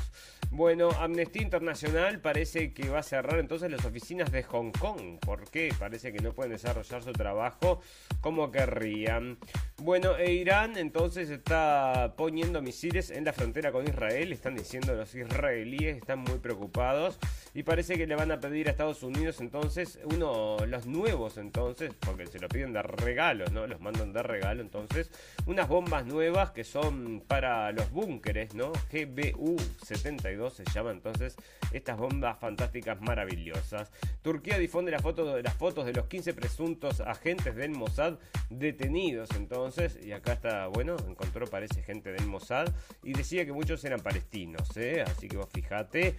Bueno, 0.51 0.89
Amnistía 0.99 1.41
Internacional 1.41 2.19
parece 2.19 2.73
que 2.73 2.89
va 2.89 2.99
a 2.99 3.03
cerrar 3.03 3.39
entonces 3.39 3.71
las 3.71 3.83
oficinas 3.85 4.31
de 4.31 4.43
Hong 4.43 4.71
Kong. 4.71 5.19
¿Por 5.19 5.49
qué? 5.49 5.73
Parece 5.77 6.13
que 6.13 6.19
no 6.19 6.33
pueden 6.33 6.51
desarrollar 6.51 7.03
su 7.03 7.13
trabajo 7.13 7.81
como 8.21 8.51
querrían. 8.51 9.37
Bueno, 9.77 10.15
e 10.17 10.33
Irán 10.33 10.77
entonces 10.77 11.29
está 11.29 12.13
poniendo 12.17 12.61
misiles 12.61 13.09
en 13.09 13.25
la 13.25 13.33
frontera 13.33 13.71
con 13.71 13.87
Israel, 13.87 14.31
están 14.31 14.55
diciendo 14.55 14.93
los 14.95 15.13
israelíes, 15.15 15.97
están 15.97 16.19
muy 16.19 16.39
preocupados 16.39 17.19
y 17.53 17.63
parece 17.63 17.97
que 17.97 18.07
le 18.07 18.15
van 18.15 18.31
a 18.31 18.39
pedir 18.39 18.67
a 18.67 18.71
Estados 18.71 19.03
Unidos 19.03 19.41
entonces 19.41 19.99
uno, 20.05 20.57
los 20.65 20.85
nuevos 20.85 21.37
entonces, 21.37 21.93
porque 21.99 22.27
se 22.27 22.39
lo 22.39 22.47
piden 22.47 22.73
de 22.73 22.81
regalo, 22.81 23.45
¿no? 23.51 23.67
Los 23.67 23.81
mandan 23.81 24.13
de 24.13 24.23
regalo 24.23 24.61
entonces, 24.61 25.11
unas 25.45 25.67
bombas 25.67 26.05
nuevas 26.05 26.51
que 26.51 26.63
son 26.65 27.21
para 27.25 27.71
los 27.71 27.91
búnkeres, 27.91 28.53
¿no? 28.53 28.73
GBU-72 28.91 30.51
se 30.51 30.63
llama 30.73 30.91
entonces 30.91 31.35
estas 31.71 31.97
bombas 31.97 32.37
fantásticas 32.39 32.99
maravillosas. 33.01 33.91
Turquía 34.21 34.57
difunde 34.57 34.91
la 34.91 34.99
foto 34.99 35.35
de 35.35 35.43
las 35.43 35.53
fotos 35.53 35.85
de 35.85 35.93
los 35.93 36.07
15 36.07 36.33
presuntos 36.33 36.99
agentes 36.99 37.55
del 37.55 37.71
Mossad 37.71 38.15
detenidos 38.49 39.29
entonces, 39.35 39.97
y 40.03 40.11
acá 40.11 40.33
está, 40.33 40.67
bueno, 40.67 40.95
encontró 41.07 41.45
parece 41.47 41.83
gente 41.83 42.11
del 42.11 42.25
Mossad 42.25 42.67
y 43.03 43.13
decía 43.13 43.45
que 43.45 43.51
muchos 43.51 43.83
eran 43.85 43.99
palestinos, 43.99 44.75
¿eh? 44.77 45.03
Así 45.05 45.27
que 45.27 45.37
vos 45.37 45.49
fijate. 45.53 46.15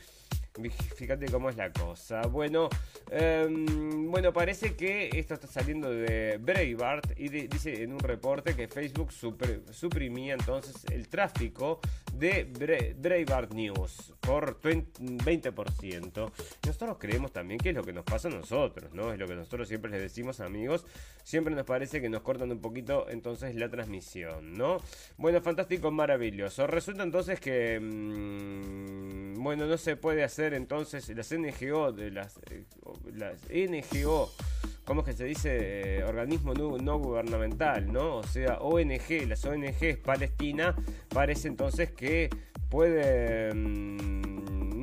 Fíjate 0.96 1.26
cómo 1.26 1.50
es 1.50 1.56
la 1.56 1.70
cosa. 1.70 2.22
Bueno, 2.22 2.68
em, 3.10 4.10
bueno, 4.10 4.32
parece 4.32 4.74
que 4.74 5.10
esto 5.12 5.34
está 5.34 5.46
saliendo 5.46 5.90
de 5.90 6.38
Breitbart 6.38 7.18
y 7.18 7.28
dice 7.28 7.82
en 7.82 7.92
un 7.92 7.98
reporte 7.98 8.56
que 8.56 8.66
Facebook 8.68 9.12
suprimía 9.12 10.34
entonces 10.34 10.84
el 10.90 11.08
tráfico 11.08 11.80
de 12.14 12.44
Breitbart 12.98 13.52
News 13.52 14.14
por 14.20 14.60
20%. 14.60 16.32
Nosotros 16.66 16.96
creemos 16.98 17.32
también 17.32 17.60
que 17.60 17.70
es 17.70 17.74
lo 17.74 17.84
que 17.84 17.92
nos 17.92 18.04
pasa 18.04 18.28
a 18.28 18.30
nosotros, 18.30 18.92
¿no? 18.94 19.12
Es 19.12 19.18
lo 19.18 19.26
que 19.26 19.34
nosotros 19.34 19.68
siempre 19.68 19.90
les 19.90 20.00
decimos, 20.00 20.40
amigos. 20.40 20.86
Siempre 21.22 21.54
nos 21.54 21.66
parece 21.66 22.00
que 22.00 22.08
nos 22.08 22.22
cortan 22.22 22.50
un 22.52 22.60
poquito 22.60 23.08
entonces 23.10 23.54
la 23.56 23.68
transmisión, 23.68 24.54
¿no? 24.54 24.78
Bueno, 25.18 25.40
fantástico, 25.40 25.90
maravilloso. 25.90 26.66
Resulta 26.66 27.02
entonces 27.02 27.40
que, 27.40 27.80
mm, 27.80 29.42
bueno, 29.42 29.66
no 29.66 29.76
se 29.76 29.96
puede 29.96 30.22
hacer 30.24 30.45
entonces 30.54 31.08
las 31.08 31.32
NGO 31.32 31.92
de 31.92 32.10
las, 32.10 32.38
eh, 32.50 32.64
las 33.14 33.42
NGO 33.50 34.30
¿cómo 34.86 35.00
es 35.00 35.06
que 35.06 35.12
se 35.12 35.24
dice? 35.24 35.98
Eh, 35.98 36.04
organismo 36.04 36.54
no, 36.54 36.98
gubernamental, 36.98 37.92
¿no? 37.92 38.18
O 38.18 38.22
sea, 38.22 38.58
ONG, 38.60 39.26
las 39.26 39.44
ONGs 39.44 39.98
Palestina, 40.02 40.74
parece 41.08 41.48
entonces 41.48 41.90
que 41.90 42.30
puede... 42.70 43.50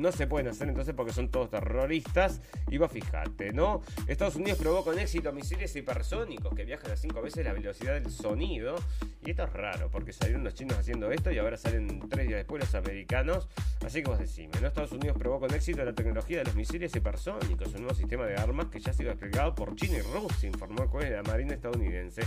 no 0.04 0.12
se 0.12 0.26
pueden 0.26 0.48
hacer 0.48 0.68
entonces 0.68 0.94
porque 0.94 1.12
son 1.12 1.30
todos 1.30 1.50
terroristas. 1.50 2.42
Y 2.68 2.76
vos 2.76 2.92
fijate, 2.92 3.52
¿no? 3.52 3.82
Estados 4.06 4.36
Unidos 4.36 4.58
probó 4.58 4.84
con 4.84 4.98
éxito 4.98 5.32
misiles 5.32 5.74
hipersónicos 5.74 6.54
que 6.54 6.64
viajan 6.64 6.92
a 6.92 6.96
cinco 6.96 7.22
veces 7.22 7.44
la 7.44 7.54
velocidad 7.54 7.94
del 7.94 8.10
sonido. 8.10 8.76
Y 9.24 9.30
esto 9.30 9.44
es 9.44 9.52
raro, 9.54 9.90
porque 9.90 10.12
salieron 10.12 10.44
los 10.44 10.54
chinos 10.54 10.78
haciendo 10.78 11.10
esto 11.10 11.32
y 11.32 11.38
ahora 11.38 11.56
salen 11.56 12.06
tres 12.10 12.28
días 12.28 12.38
después 12.38 12.62
los 12.62 12.74
americanos. 12.74 13.48
Así 13.84 14.02
que 14.02 14.10
vos 14.10 14.18
decime, 14.18 14.52
¿no? 14.60 14.68
Estados 14.68 14.92
Unidos 14.92 15.16
probó 15.18 15.40
con 15.40 15.52
éxito 15.54 15.82
la 15.82 15.94
tecnología 15.94 16.38
de 16.38 16.44
los 16.44 16.54
misiles 16.54 16.94
hipersónicos, 16.94 17.68
un 17.68 17.82
nuevo 17.82 17.94
sistema 17.94 18.26
de 18.26 18.36
armas 18.36 18.66
que 18.66 18.80
ya 18.80 18.90
ha 18.90 18.94
sido 18.94 19.08
desplegado 19.08 19.54
por 19.54 19.74
China 19.74 19.96
y 19.98 20.02
Rusia, 20.02 20.48
informó 20.48 20.82
el 20.82 20.88
juez 20.88 21.08
de 21.08 21.16
la 21.16 21.22
Marina 21.22 21.54
estadounidense. 21.54 22.22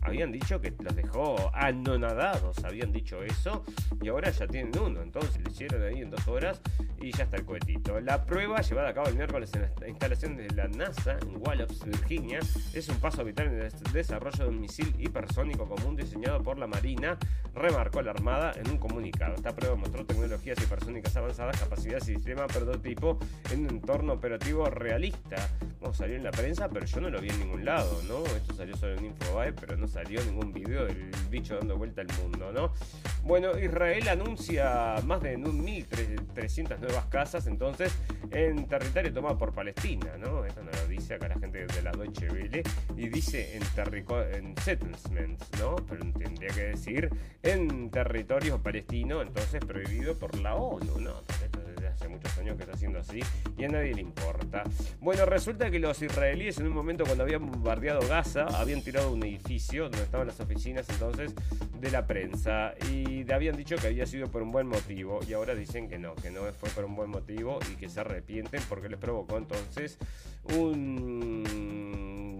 Habían 0.00 0.32
dicho 0.32 0.62
que 0.62 0.72
los 0.78 0.96
dejó 0.96 1.50
anonadados, 1.54 2.64
habían 2.64 2.90
dicho 2.90 3.22
eso, 3.22 3.64
y 4.00 4.08
ahora 4.08 4.30
ya 4.30 4.46
tienen 4.46 4.72
uno. 4.78 5.02
Entonces 5.02 5.38
le 5.44 5.50
hicieron 5.50 5.82
ahí 5.82 6.00
en 6.00 6.10
dos 6.10 6.26
horas 6.26 6.62
y 7.00 7.12
ya 7.18 7.24
está 7.24 7.36
el 7.36 7.44
cohetito. 7.44 8.00
La 8.00 8.24
prueba, 8.24 8.60
llevada 8.60 8.90
a 8.90 8.94
cabo 8.94 9.08
el 9.08 9.16
miércoles 9.16 9.50
en 9.54 9.68
la 9.80 9.88
instalación 9.88 10.36
de 10.36 10.48
la 10.50 10.68
NASA 10.68 11.18
en 11.20 11.42
Wallops, 11.44 11.84
Virginia, 11.84 12.38
es 12.72 12.88
un 12.88 13.00
paso 13.00 13.24
vital 13.24 13.48
en 13.48 13.60
el 13.60 13.72
desarrollo 13.92 14.44
de 14.44 14.50
un 14.50 14.60
misil 14.60 14.94
hipersónico 15.00 15.68
común 15.68 15.96
diseñado 15.96 16.40
por 16.44 16.58
la 16.58 16.68
Marina, 16.68 17.18
remarcó 17.54 18.02
la 18.02 18.12
Armada 18.12 18.52
en 18.54 18.70
un 18.70 18.78
comunicado. 18.78 19.34
Esta 19.34 19.54
prueba 19.54 19.74
mostró 19.74 20.06
tecnologías 20.06 20.62
hipersónicas 20.62 21.16
avanzadas, 21.16 21.58
capacidades 21.58 22.08
y 22.08 22.14
sistema 22.14 22.46
prototipo 22.46 23.18
en 23.50 23.64
un 23.64 23.70
entorno 23.70 24.12
operativo 24.12 24.70
realista. 24.70 25.36
No 25.80 25.92
salió 25.92 26.14
en 26.14 26.22
la 26.22 26.30
prensa, 26.30 26.68
pero 26.68 26.86
yo 26.86 27.00
no 27.00 27.10
lo 27.10 27.20
vi 27.20 27.30
en 27.30 27.40
ningún 27.40 27.64
lado, 27.64 28.00
¿no? 28.06 28.24
Esto 28.26 28.54
salió 28.54 28.76
solo 28.76 28.94
en 28.94 29.06
Infobae, 29.06 29.52
pero 29.54 29.76
no 29.76 29.88
salió 29.88 30.22
ningún 30.24 30.52
video 30.52 30.84
del 30.84 31.10
bicho 31.30 31.56
dando 31.56 31.76
vuelta 31.76 32.02
al 32.02 32.08
mundo, 32.22 32.52
¿no? 32.52 32.72
Bueno, 33.24 33.58
Israel 33.58 34.08
anuncia 34.08 34.96
más 35.04 35.20
de 35.20 35.36
1.300 35.36 36.78
nuevas 36.78 37.07
casas 37.08 37.46
entonces 37.46 37.96
en 38.30 38.66
territorio 38.66 39.12
tomado 39.12 39.38
por 39.38 39.52
Palestina, 39.52 40.16
¿no? 40.18 40.44
Esto 40.44 40.62
no 40.62 40.70
lo 40.70 40.88
dice 40.88 41.14
acá 41.14 41.28
la 41.28 41.38
gente 41.38 41.66
de 41.66 41.82
la 41.82 41.92
Deutsche 41.92 42.28
Welle 42.30 42.62
y 42.96 43.08
dice 43.08 43.56
en, 43.56 43.62
en 44.32 44.54
settlements, 44.58 45.48
¿no? 45.58 45.76
Pero 45.76 46.12
tendría 46.12 46.50
que 46.50 46.62
decir 46.68 47.10
en 47.42 47.90
territorio 47.90 48.62
palestino, 48.62 49.22
entonces 49.22 49.64
prohibido 49.64 50.18
por 50.18 50.38
la 50.38 50.54
ONU, 50.54 51.00
¿no? 51.00 51.22
Hace 51.98 52.08
muchos 52.08 52.38
años 52.38 52.56
que 52.56 52.62
está 52.62 52.74
haciendo 52.74 53.00
así 53.00 53.20
y 53.56 53.64
a 53.64 53.68
nadie 53.68 53.94
le 53.94 54.02
importa. 54.02 54.62
Bueno, 55.00 55.26
resulta 55.26 55.70
que 55.70 55.78
los 55.80 56.00
israelíes 56.00 56.58
en 56.58 56.66
un 56.66 56.72
momento 56.72 57.04
cuando 57.04 57.24
habían 57.24 57.44
bombardeado 57.50 58.06
Gaza, 58.06 58.46
habían 58.58 58.82
tirado 58.82 59.12
un 59.12 59.24
edificio 59.24 59.84
donde 59.84 60.02
estaban 60.02 60.28
las 60.28 60.38
oficinas 60.38 60.88
entonces 60.88 61.34
de 61.80 61.90
la 61.90 62.06
prensa 62.06 62.74
y 62.90 63.30
habían 63.32 63.56
dicho 63.56 63.76
que 63.76 63.88
había 63.88 64.06
sido 64.06 64.30
por 64.30 64.42
un 64.42 64.52
buen 64.52 64.68
motivo 64.68 65.20
y 65.28 65.32
ahora 65.32 65.54
dicen 65.54 65.88
que 65.88 65.98
no, 65.98 66.14
que 66.14 66.30
no 66.30 66.42
fue 66.52 66.68
por 66.70 66.84
un 66.84 66.94
buen 66.94 67.10
motivo 67.10 67.58
y 67.72 67.76
que 67.76 67.88
se 67.88 68.00
arrepienten 68.00 68.62
porque 68.68 68.88
les 68.88 68.98
provocó 68.98 69.36
entonces 69.36 69.98
un 70.56 72.38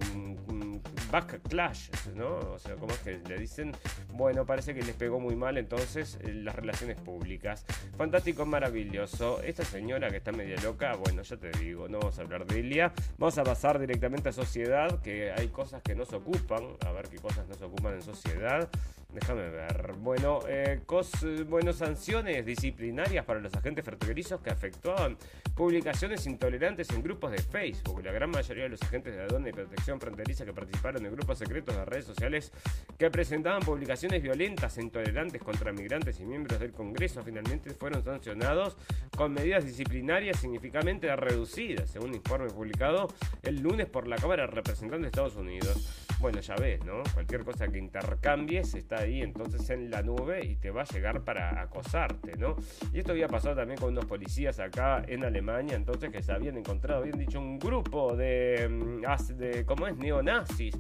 backlash, 1.11 1.90
¿no? 2.14 2.38
O 2.38 2.59
sea, 2.59 2.76
¿cómo 2.76 2.92
es 2.92 2.98
que 3.00 3.18
le 3.26 3.38
dicen? 3.38 3.72
Bueno, 4.12 4.44
parece 4.46 4.74
que 4.74 4.82
les 4.82 4.94
pegó 4.94 5.20
muy 5.20 5.36
mal 5.36 5.59
entonces 5.59 6.18
eh, 6.22 6.32
las 6.32 6.54
relaciones 6.54 7.00
públicas. 7.00 7.64
Fantástico, 7.96 8.46
maravilloso. 8.46 9.42
Esta 9.42 9.64
señora 9.64 10.11
que 10.11 10.18
está 10.18 10.32
media 10.32 10.61
loca, 10.62 10.94
bueno, 10.96 11.22
ya 11.22 11.36
te 11.36 11.50
digo, 11.52 11.88
no 11.88 11.98
vamos 11.98 12.18
a 12.18 12.22
hablar 12.22 12.46
de 12.46 12.61
ella. 12.61 12.92
Vamos 13.18 13.38
a 13.38 13.44
pasar 13.44 13.78
directamente 13.78 14.28
a 14.28 14.32
sociedad, 14.32 15.00
que 15.00 15.32
hay 15.32 15.48
cosas 15.48 15.82
que 15.82 15.94
nos 15.94 16.12
ocupan. 16.12 16.76
A 16.86 16.92
ver 16.92 17.09
qué 17.09 17.18
cosas 17.18 17.46
nos 17.48 17.61
ocupan 17.62 17.94
en 17.94 18.02
sociedad. 18.02 18.68
Déjame 19.11 19.48
ver. 19.48 19.94
Bueno, 20.00 20.40
eh, 20.46 20.80
cos, 20.84 21.11
bueno, 21.46 21.72
sanciones 21.72 22.44
disciplinarias 22.44 23.24
para 23.24 23.40
los 23.40 23.54
agentes 23.54 23.82
fronterizos 23.82 24.42
que 24.42 24.50
afectaban 24.50 25.16
publicaciones 25.54 26.26
intolerantes 26.26 26.90
en 26.90 27.02
grupos 27.02 27.30
de 27.30 27.38
Facebook. 27.38 28.04
La 28.04 28.12
gran 28.12 28.28
mayoría 28.28 28.64
de 28.64 28.68
los 28.68 28.82
agentes 28.82 29.16
de 29.16 29.22
aduana 29.22 29.48
y 29.48 29.52
protección 29.52 29.98
fronteriza 29.98 30.44
que 30.44 30.52
participaron 30.52 31.06
en 31.06 31.12
grupos 31.12 31.38
secretos 31.38 31.74
de 31.74 31.86
redes 31.86 32.04
sociales 32.04 32.52
que 32.98 33.11
presentaban 33.11 33.62
publicaciones 33.62 34.22
violentas 34.22 34.76
e 34.76 34.82
intolerantes 34.82 35.42
contra 35.42 35.72
migrantes 35.72 36.20
y 36.20 36.26
miembros 36.26 36.61
del 36.61 36.72
Congreso 36.72 37.22
finalmente 37.24 37.70
fueron 37.70 38.04
sancionados 38.04 38.76
con 39.16 39.32
medidas 39.32 39.64
disciplinarias 39.64 40.38
significativamente 40.38 41.16
reducidas, 41.16 41.88
según 41.88 42.11
un 42.11 42.16
informe 42.16 42.50
publicado 42.50 43.09
el 43.42 43.62
lunes 43.62 43.86
por 43.86 44.06
la 44.06 44.16
Cámara 44.16 44.42
de 44.42 44.52
Representantes 44.52 45.00
de 45.00 45.06
Estados 45.09 45.36
Unidos. 45.36 46.07
Bueno, 46.21 46.41
ya 46.41 46.57
ves, 46.57 46.85
¿no? 46.85 47.05
Cualquier 47.14 47.45
cosa 47.45 47.69
que 47.69 47.79
intercambies 47.79 48.75
está 48.75 48.99
ahí 48.99 49.23
entonces 49.23 49.71
en 49.71 49.89
la 49.89 50.03
nube 50.03 50.45
y 50.45 50.57
te 50.57 50.73
va 50.73 50.83
a 50.83 50.85
llegar 50.85 51.23
para 51.23 51.61
acosarte, 51.61 52.37
¿no? 52.37 52.57
Y 52.93 52.99
esto 52.99 53.12
había 53.12 53.29
pasado 53.29 53.55
también 53.55 53.79
con 53.79 53.91
unos 53.91 54.05
policías 54.07 54.59
acá 54.59 55.05
en 55.07 55.23
Alemania, 55.25 55.77
entonces 55.77 56.11
que 56.11 56.21
se 56.21 56.33
habían 56.33 56.57
encontrado, 56.57 57.03
habían 57.03 57.19
dicho, 57.19 57.39
un 57.39 57.61
grupo 57.61 58.16
de, 58.16 58.69
mm, 58.69 59.37
de 59.37 59.64
¿cómo 59.64 59.87
es? 59.87 59.97
Neonazis. 59.97 60.75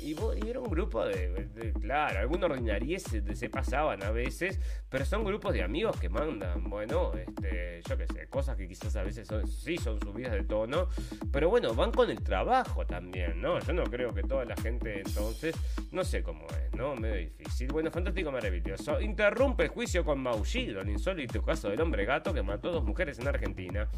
Y, 0.00 0.16
era 0.48 0.58
un 0.58 0.70
grupo 0.70 1.04
de, 1.04 1.72
claro, 1.80 2.18
algunos 2.18 2.50
ordinarios 2.50 3.02
se, 3.02 3.34
se, 3.36 3.48
pasaban 3.48 4.02
a 4.02 4.10
veces, 4.10 4.58
pero 4.88 5.04
son 5.04 5.24
grupos 5.24 5.52
de 5.52 5.62
amigos 5.62 6.00
que 6.00 6.08
mandan, 6.08 6.64
bueno, 6.68 7.12
este, 7.14 7.82
yo 7.86 7.96
qué 7.96 8.06
sé, 8.06 8.26
cosas 8.28 8.56
que 8.56 8.66
quizás 8.66 8.96
a 8.96 9.02
veces 9.02 9.28
son, 9.28 9.46
sí 9.46 9.76
son 9.76 10.00
subidas 10.00 10.32
de 10.32 10.42
tono, 10.44 10.88
pero 11.30 11.50
bueno, 11.50 11.74
van 11.74 11.92
con 11.92 12.10
el 12.10 12.22
trabajo 12.22 12.86
también, 12.86 13.40
¿no? 13.40 13.60
Yo 13.60 13.72
no 13.74 13.84
creo 13.84 14.12
que 14.14 14.22
toda 14.22 14.44
la 14.46 14.56
gente 14.56 14.79
entonces, 14.84 15.54
no 15.92 16.04
sé 16.04 16.22
cómo 16.22 16.46
es, 16.48 16.74
¿no? 16.74 16.94
Medio 16.96 17.16
difícil. 17.16 17.68
Bueno, 17.68 17.90
fantástico, 17.90 18.32
maravilloso. 18.32 19.00
Interrumpe 19.00 19.64
el 19.64 19.68
juicio 19.68 20.04
con 20.04 20.20
Maullido, 20.20 20.80
el 20.80 20.90
insólito 20.90 21.42
caso 21.42 21.68
del 21.68 21.80
hombre 21.80 22.04
gato 22.04 22.32
que 22.32 22.42
mató 22.42 22.68
a 22.68 22.72
dos 22.72 22.84
mujeres 22.84 23.18
en 23.18 23.28
Argentina. 23.28 23.88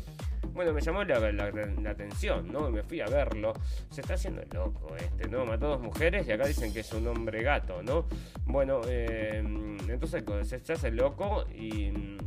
Bueno, 0.53 0.73
me 0.73 0.81
llamó 0.81 1.03
la, 1.05 1.17
atención, 1.91 2.53
¿no? 2.53 2.71
Me 2.71 2.83
fui 2.83 3.01
a 3.01 3.07
verlo. 3.07 3.53
Se 3.91 4.03
está 4.03 4.15
haciendo 4.15 4.43
loco 4.53 4.95
este, 4.97 5.29
¿no? 5.29 5.47
Mató 5.47 5.67
a 5.67 5.69
dos 5.71 5.83
mujeres 5.83 6.27
y 6.29 6.33
acá 6.33 6.47
dicen 6.47 6.73
que 6.73 6.81
es 6.81 6.93
un 6.93 7.07
hombre 7.07 7.43
gato, 7.43 7.83
¿no? 7.83 8.07
Bueno, 8.45 8.83
eh, 8.87 9.39
entonces 9.89 10.25
se 10.65 10.73
hace 10.73 10.91
loco 10.91 11.47
y... 11.49 12.19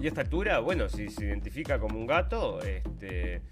Y 0.00 0.04
a 0.04 0.08
esta 0.08 0.20
altura, 0.20 0.60
bueno, 0.60 0.88
si 0.88 1.08
se 1.08 1.24
identifica 1.24 1.80
como 1.80 1.98
un 1.98 2.06
gato, 2.06 2.60
este, 2.62 3.42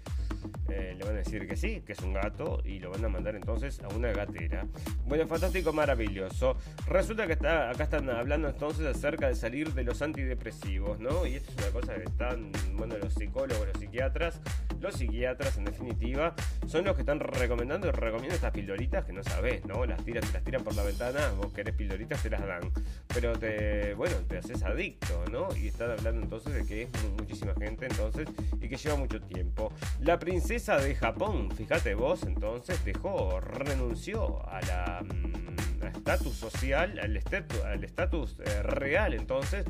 eh, 0.69 0.95
le 0.97 1.03
van 1.03 1.15
a 1.15 1.19
decir 1.19 1.47
que 1.47 1.55
sí, 1.55 1.81
que 1.85 1.93
es 1.93 1.99
un 1.99 2.13
gato 2.13 2.61
y 2.65 2.79
lo 2.79 2.91
van 2.91 3.05
a 3.05 3.09
mandar 3.09 3.35
entonces 3.35 3.81
a 3.81 3.87
una 3.89 4.11
gatera. 4.11 4.65
Bueno, 5.05 5.27
fantástico, 5.27 5.73
maravilloso. 5.73 6.57
Resulta 6.87 7.27
que 7.27 7.33
está, 7.33 7.69
acá 7.69 7.83
están 7.83 8.09
hablando 8.09 8.49
entonces 8.49 8.85
acerca 8.85 9.27
de 9.27 9.35
salir 9.35 9.73
de 9.73 9.83
los 9.83 10.01
antidepresivos, 10.01 10.99
¿no? 10.99 11.25
Y 11.25 11.35
esto 11.35 11.51
es 11.51 11.57
una 11.57 11.71
cosa 11.71 11.95
que 11.95 12.03
están, 12.03 12.51
bueno, 12.73 12.97
los 12.97 13.13
psicólogos, 13.13 13.67
los 13.67 13.77
psiquiatras, 13.77 14.39
los 14.79 14.95
psiquiatras 14.95 15.57
en 15.57 15.65
definitiva, 15.65 16.35
son 16.67 16.85
los 16.85 16.95
que 16.95 17.01
están 17.01 17.19
recomendando 17.19 17.87
y 17.87 17.91
recomiendan 17.91 18.35
estas 18.35 18.51
pildoritas 18.51 19.05
que 19.05 19.13
no 19.13 19.23
sabes, 19.23 19.65
¿no? 19.65 19.85
Las 19.85 20.03
tiran, 20.03 20.23
las 20.33 20.43
tiran 20.43 20.63
por 20.63 20.75
la 20.75 20.83
ventana, 20.83 21.31
vos 21.37 21.51
querés 21.53 21.75
pildoritas, 21.75 22.21
te 22.21 22.29
las 22.29 22.45
dan. 22.45 22.71
Pero 23.07 23.37
te, 23.37 23.93
bueno, 23.93 24.15
te 24.27 24.37
haces 24.37 24.63
adicto, 24.63 25.25
¿no? 25.31 25.47
Y 25.55 25.67
están 25.67 25.91
hablando 25.91 26.21
entonces 26.21 26.53
de 26.53 26.65
que 26.65 26.83
es 26.83 26.89
muchísima 27.17 27.53
gente 27.55 27.87
entonces 27.87 28.27
y 28.61 28.67
que 28.67 28.77
lleva 28.77 28.95
mucho 28.95 29.21
tiempo. 29.21 29.71
La 30.01 30.19
princesa 30.37 30.77
de 30.77 30.93
Japón, 30.93 31.49
fíjate 31.49 31.95
vos, 31.95 32.21
entonces 32.21 32.85
dejó, 32.85 33.39
renunció 33.39 34.47
a 34.47 35.01
mm, 35.01 35.83
estatus 35.87 36.35
social, 36.35 36.99
al 36.99 37.83
estatus 37.83 38.37
eh, 38.45 38.61
real, 38.61 39.15
entonces, 39.15 39.65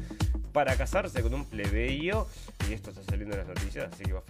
para 0.51 0.75
casarse 0.75 1.21
con 1.21 1.33
un 1.33 1.45
plebeyo, 1.45 2.27
y 2.69 2.73
esto 2.73 2.89
está 2.89 3.01
saliendo 3.01 3.37
en 3.37 3.47
las 3.47 3.47
noticias, 3.47 3.89
así 3.93 4.03
que 4.03 4.11
vos 4.11 4.23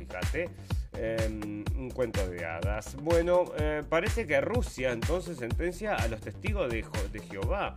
em, 0.94 1.66
un 1.76 1.90
cuento 1.90 2.30
de 2.30 2.46
hadas. 2.46 2.96
Bueno, 2.98 3.46
eh, 3.58 3.82
parece 3.90 4.28
que 4.28 4.40
Rusia 4.40 4.92
entonces 4.92 5.40
sentencia 5.40 5.96
a 5.96 6.08
los 6.08 6.22
testigos 6.22 6.70
de 6.72 7.20
Jehová 7.32 7.76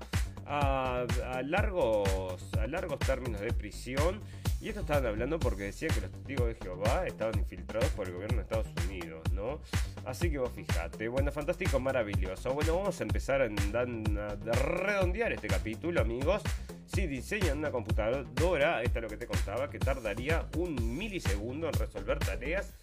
a, 0.51 1.43
largos, 1.45 2.43
a 2.55 2.67
largos 2.67 2.99
términos 2.99 3.41
de 3.41 3.53
prisión. 3.53 4.21
Y 4.61 4.69
esto 4.69 4.81
estaban 4.81 5.07
hablando 5.07 5.39
porque 5.39 5.65
decía 5.65 5.89
que 5.89 6.03
los 6.03 6.11
testigos 6.11 6.49
de 6.49 6.55
Jehová 6.57 7.07
estaban 7.07 7.39
infiltrados 7.39 7.89
por 7.91 8.09
el 8.09 8.15
gobierno 8.15 8.37
de 8.37 8.43
Estados 8.43 8.67
Unidos, 8.87 9.23
¿no? 9.33 9.61
Así 10.05 10.31
que 10.31 10.39
vos 10.39 10.53
fijate. 10.53 11.09
Bueno, 11.09 11.33
fantástico, 11.33 11.81
maravilloso. 11.81 12.53
Bueno, 12.53 12.77
vamos 12.77 13.01
a 13.01 13.05
empezar 13.05 13.41
a, 13.41 13.45
a 13.47 14.53
redondear 14.53 15.33
este 15.33 15.49
capítulo, 15.49 16.01
amigos. 16.01 16.43
si 16.85 17.07
diseñan 17.07 17.59
una 17.59 17.71
computadora, 17.71 18.83
esta 18.83 18.99
es 18.99 19.03
lo 19.03 19.09
que 19.09 19.17
te 19.17 19.27
contaba, 19.27 19.71
que 19.71 19.79
tardaría 19.79 20.47
un 20.59 20.99
milisegundo 20.99 21.69
en 21.69 21.73
resolver 21.75 22.19
tareas 22.19 22.75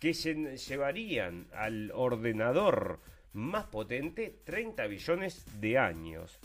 que 0.00 0.12
llevarían 0.12 1.46
al 1.54 1.92
ordenador 1.94 2.98
más 3.34 3.66
potente 3.66 4.40
30 4.44 4.86
billones 4.86 5.44
de 5.60 5.78
años. 5.78 6.40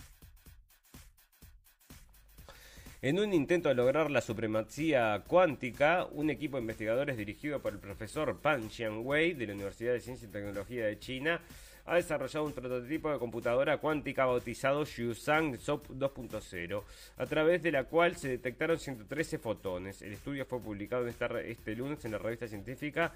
En 3.01 3.17
un 3.17 3.33
intento 3.33 3.69
de 3.69 3.75
lograr 3.75 4.11
la 4.11 4.19
supremacía 4.19 5.23
cuántica, 5.25 6.05
un 6.11 6.29
equipo 6.29 6.57
de 6.57 6.63
investigadores 6.63 7.15
dirigido 7.15 7.61
por 7.61 7.71
el 7.71 7.79
profesor 7.79 8.37
Pan 8.41 8.69
Xiangwei 8.69 9.35
de 9.35 9.47
la 9.47 9.53
Universidad 9.53 9.93
de 9.93 10.01
Ciencia 10.01 10.27
y 10.27 10.31
Tecnología 10.31 10.85
de 10.85 10.99
China 10.99 11.39
ha 11.85 11.95
desarrollado 11.95 12.45
un 12.45 12.51
prototipo 12.51 13.09
de 13.09 13.17
computadora 13.17 13.77
cuántica 13.77 14.25
bautizado 14.25 14.83
Shusang 14.83 15.57
SOP 15.57 15.91
2.0, 15.91 16.83
a 17.15 17.25
través 17.25 17.63
de 17.63 17.71
la 17.71 17.85
cual 17.85 18.17
se 18.17 18.27
detectaron 18.27 18.77
113 18.77 19.37
fotones. 19.37 20.01
El 20.01 20.11
estudio 20.11 20.45
fue 20.45 20.59
publicado 20.59 21.07
este 21.07 21.75
lunes 21.77 22.03
en 22.03 22.11
la 22.11 22.17
revista 22.17 22.49
científica 22.49 23.13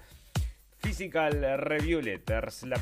Physical 0.84 1.40
Review 1.60 2.02
Letters. 2.02 2.64
La 2.64 2.76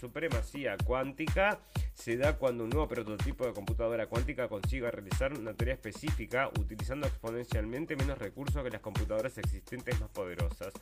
supremacía 0.00 0.78
cuántica 0.82 1.60
se 1.92 2.16
da 2.16 2.38
cuando 2.38 2.64
un 2.64 2.70
nuevo 2.70 2.88
prototipo 2.88 3.44
de 3.44 3.52
computadora 3.52 4.06
cuántica 4.06 4.48
consiga 4.48 4.90
realizar 4.90 5.38
una 5.38 5.52
tarea 5.52 5.74
específica 5.74 6.48
utilizando 6.58 7.06
exponencialmente 7.06 7.96
menos 7.96 8.16
recursos 8.16 8.64
que 8.64 8.70
las 8.70 8.80
computadoras 8.80 9.36
existentes 9.36 10.00
más 10.00 10.08
poderosas. 10.08 10.72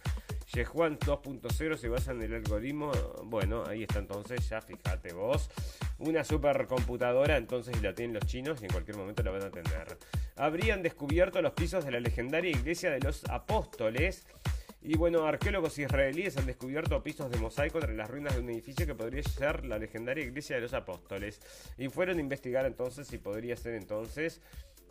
Yehuan 0.54 1.00
2.0 1.00 1.76
se 1.76 1.88
basa 1.88 2.12
en 2.12 2.22
el 2.22 2.34
algoritmo, 2.34 2.92
bueno, 3.24 3.64
ahí 3.66 3.82
está 3.82 3.98
entonces, 3.98 4.48
ya 4.48 4.60
fíjate 4.60 5.14
vos, 5.14 5.50
una 5.98 6.22
supercomputadora, 6.22 7.36
entonces 7.38 7.82
la 7.82 7.92
tienen 7.92 8.14
los 8.14 8.26
chinos 8.26 8.62
y 8.62 8.66
en 8.66 8.70
cualquier 8.70 8.96
momento 8.96 9.24
la 9.24 9.32
van 9.32 9.42
a 9.42 9.50
tener. 9.50 9.98
Habrían 10.36 10.84
descubierto 10.84 11.42
los 11.42 11.54
pisos 11.54 11.84
de 11.84 11.90
la 11.90 11.98
legendaria 11.98 12.52
iglesia 12.52 12.92
de 12.92 13.00
los 13.00 13.24
apóstoles 13.24 14.24
y 14.86 14.96
bueno, 14.96 15.26
arqueólogos 15.26 15.76
israelíes 15.80 16.36
han 16.36 16.46
descubierto 16.46 17.02
pisos 17.02 17.28
de 17.28 17.38
mosaico 17.38 17.78
entre 17.78 17.96
las 17.96 18.08
ruinas 18.08 18.34
de 18.34 18.40
un 18.40 18.50
edificio 18.50 18.86
que 18.86 18.94
podría 18.94 19.20
ser 19.24 19.66
la 19.66 19.78
legendaria 19.78 20.22
iglesia 20.24 20.54
de 20.54 20.62
los 20.62 20.74
apóstoles. 20.74 21.40
Y 21.76 21.88
fueron 21.88 22.18
a 22.18 22.20
investigar 22.20 22.64
entonces 22.66 23.08
si 23.08 23.18
podría 23.18 23.56
ser 23.56 23.74
entonces 23.74 24.40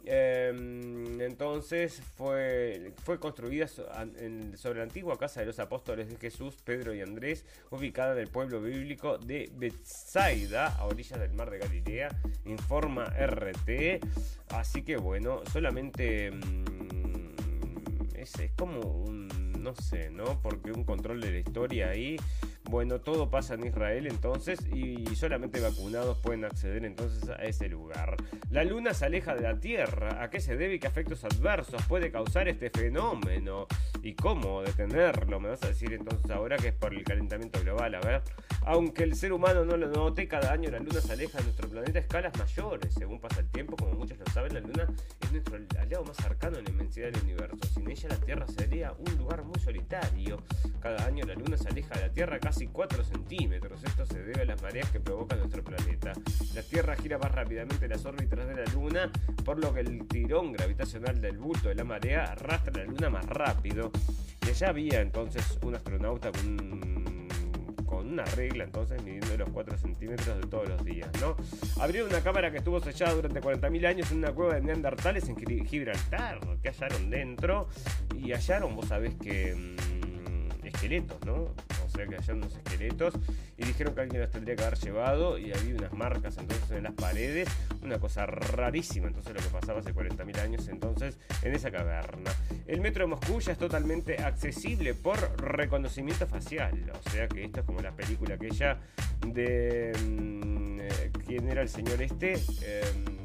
em, 0.04 1.22
entonces 1.22 2.02
fue, 2.18 2.92
fue 3.06 3.22
construida 3.22 3.70
sobre 3.70 4.80
la 4.80 4.84
antigua 4.84 5.18
casa 5.18 5.40
de 5.40 5.46
los 5.46 5.60
apóstoles 5.60 6.10
de 6.10 6.18
Jesús, 6.18 6.58
Pedro 6.62 6.94
y 6.94 7.00
Andrés, 7.00 7.46
ubicada 7.72 8.12
en 8.12 8.20
el 8.20 8.28
pueblo 8.28 8.62
bíblico 8.62 9.18
de 9.18 9.50
Bethsaida, 9.56 10.76
a 10.76 10.88
orillas 10.88 11.22
del 11.22 11.32
mar 11.32 11.50
de 11.50 11.60
Galilea, 11.60 12.10
informa 12.44 13.06
RT. 13.06 14.02
Así 14.50 14.84
que 14.84 14.98
bueno, 14.98 15.42
solamente 15.54 16.32
mm, 16.32 17.36
es 18.18 18.34
como 18.58 18.82
un 18.82 19.45
no 19.66 19.74
sé, 19.76 20.12
¿no? 20.12 20.40
Porque 20.44 20.72
un 20.72 20.84
control 20.84 21.20
de 21.22 21.32
la 21.32 21.40
historia 21.40 21.90
ahí. 21.90 22.18
Bueno, 22.70 23.00
todo 23.00 23.30
pasa 23.30 23.54
en 23.54 23.68
Israel 23.68 24.08
entonces 24.08 24.60
y 24.74 25.06
solamente 25.16 25.60
vacunados 25.60 26.18
pueden 26.18 26.46
acceder 26.46 26.84
entonces 26.84 27.30
a 27.30 27.36
ese 27.44 27.70
lugar. 27.70 28.18
La 28.50 28.64
luna 28.64 28.94
se 28.94 29.06
aleja 29.06 29.36
de 29.36 29.42
la 29.42 29.60
Tierra. 29.60 30.24
¿A 30.24 30.30
qué 30.30 30.40
se 30.40 30.58
debe 30.58 30.76
y 30.76 30.80
qué 30.80 30.88
efectos 30.88 31.24
adversos 31.24 31.84
puede 31.88 32.12
causar 32.12 32.48
este 32.48 32.72
fenómeno? 32.72 33.68
¿Y 34.02 34.16
cómo 34.16 34.64
detenerlo? 34.64 35.40
Me 35.40 35.50
vas 35.50 35.64
a 35.64 35.68
decir 35.68 35.94
entonces 35.94 36.30
ahora 36.32 36.58
que 36.58 36.70
es 36.70 36.74
por 36.74 36.94
el 36.94 37.04
calentamiento 37.04 37.62
global. 37.62 37.96
A 37.96 38.00
ver, 38.00 38.22
aunque 38.64 39.04
el 39.04 39.16
ser 39.16 39.32
humano 39.32 39.64
no 39.64 39.78
lo 39.78 39.88
note, 39.88 40.28
cada 40.28 40.52
año 40.52 40.72
la 40.72 40.80
luna 40.80 41.02
se 41.02 41.14
aleja 41.14 41.38
de 41.38 41.44
nuestro 41.44 41.70
planeta 41.70 42.00
a 42.00 42.02
escalas 42.02 42.38
mayores. 42.38 42.94
Según 42.94 43.20
pasa 43.20 43.42
el 43.42 43.50
tiempo, 43.52 43.76
como 43.76 43.94
muchos 43.94 44.18
lo 44.18 44.26
saben, 44.34 44.56
la 44.56 44.60
luna 44.62 44.88
es 45.22 45.32
nuestro 45.32 45.60
aliado 45.80 46.04
más 46.04 46.18
cercano 46.18 46.58
en 46.58 46.66
la 46.66 46.72
inmensidad 46.72 47.12
del 47.12 47.22
universo. 47.24 47.58
Sin 47.74 47.90
ella 47.90 48.10
la 48.10 48.18
Tierra 48.18 48.48
sería 48.48 48.92
un 48.94 49.18
lugar 49.18 49.44
muy 49.44 49.60
solitario. 49.60 50.42
Cada 50.80 51.06
año 51.06 51.26
la 51.26 51.36
Luna 51.36 51.58
se 51.58 51.68
aleja 51.68 51.96
de 51.96 52.02
la 52.02 52.14
Tierra 52.14 52.40
casi 52.40 52.55
4 52.64 53.04
centímetros. 53.04 53.84
Esto 53.84 54.06
se 54.06 54.24
debe 54.24 54.44
a 54.44 54.46
las 54.46 54.62
mareas 54.62 54.90
que 54.90 55.00
provoca 55.00 55.36
nuestro 55.36 55.64
planeta. 55.64 56.14
La 56.54 56.62
Tierra 56.62 56.96
gira 56.96 57.18
más 57.18 57.32
rápidamente 57.32 57.86
en 57.86 57.92
las 57.92 58.06
órbitas 58.06 58.48
de 58.48 58.56
la 58.56 58.66
Luna, 58.74 59.12
por 59.44 59.60
lo 59.60 59.74
que 59.74 59.82
el 59.82 60.08
tirón 60.08 60.54
gravitacional 60.54 61.20
del 61.20 61.38
bulto 61.38 61.70
de 61.70 61.76
la 61.76 61.84
marea 61.84 62.32
arrastra 62.32 62.74
la 62.74 62.86
Luna 62.86 63.10
más 63.10 63.26
rápido. 63.26 63.92
Y 64.46 64.50
allá 64.50 64.70
había 64.70 65.02
entonces 65.02 65.60
un 65.62 65.76
astronauta 65.76 66.32
con 66.32 68.08
una 68.08 68.24
regla 68.24 68.66
entonces 68.66 69.02
midiendo 69.04 69.36
los 69.38 69.50
4 69.50 69.78
centímetros 69.78 70.38
de 70.40 70.48
todos 70.48 70.70
los 70.70 70.86
días, 70.86 71.10
¿no? 71.20 71.36
Abrieron 71.82 72.10
una 72.10 72.22
cámara 72.22 72.52
que 72.52 72.60
estuvo 72.60 72.80
sellada 72.80 73.14
durante 73.14 73.42
40.000 73.42 73.88
años 73.88 74.12
en 74.12 74.20
una 74.20 74.32
cueva 74.32 74.56
de 74.56 74.62
neandertales 74.62 75.28
en 75.28 75.36
Gibraltar, 75.66 76.40
que 76.62 76.70
hallaron 76.70 77.10
dentro 77.10 77.68
y 78.16 78.32
hallaron, 78.32 78.76
vos 78.76 78.88
sabés 78.88 79.16
que... 79.16 79.56
Mm, 79.56 80.06
esqueletos, 80.68 81.18
¿no? 81.26 81.48
Que 81.98 82.16
hallaron 82.16 82.38
unos 82.38 82.56
esqueletos 82.56 83.14
y 83.58 83.66
dijeron 83.66 83.96
que 83.96 84.02
alguien 84.02 84.22
los 84.22 84.32
tendría 84.32 84.56
que 84.56 84.64
haber 84.64 84.78
llevado 84.78 85.38
y 85.38 85.52
había 85.54 85.76
unas 85.76 85.94
marcas 85.94 86.38
entonces 86.38 86.72
en 86.72 86.84
las 86.84 86.94
paredes, 86.94 87.48
una 87.82 88.00
cosa 88.00 88.26
rarísima, 88.26 89.08
entonces 89.08 89.34
lo 89.34 89.42
que 89.42 89.50
pasaba 89.50 89.80
hace 89.80 89.94
40.000 89.94 90.40
años 90.40 90.68
entonces 90.68 91.18
en 91.42 91.54
esa 91.54 91.72
caverna. 91.72 92.32
El 92.68 92.82
metro 92.82 93.04
de 93.04 93.08
Moscú 93.08 93.40
ya 93.40 93.54
es 93.54 93.58
totalmente 93.58 94.22
accesible 94.22 94.94
por 94.94 95.18
reconocimiento 95.42 96.28
facial, 96.28 96.92
o 96.94 97.10
sea 97.10 97.28
que 97.28 97.46
esto 97.46 97.62
es 97.62 97.66
como 97.66 97.82
la 97.82 97.92
película 97.92 98.36
aquella 98.36 98.78
de... 99.26 99.94
Mm, 100.06 100.80
eh, 100.82 101.12
¿Quién 101.26 101.50
era 101.50 101.62
el 101.62 101.70
señor 101.70 102.02
este? 102.02 102.34
Em, 102.34 103.25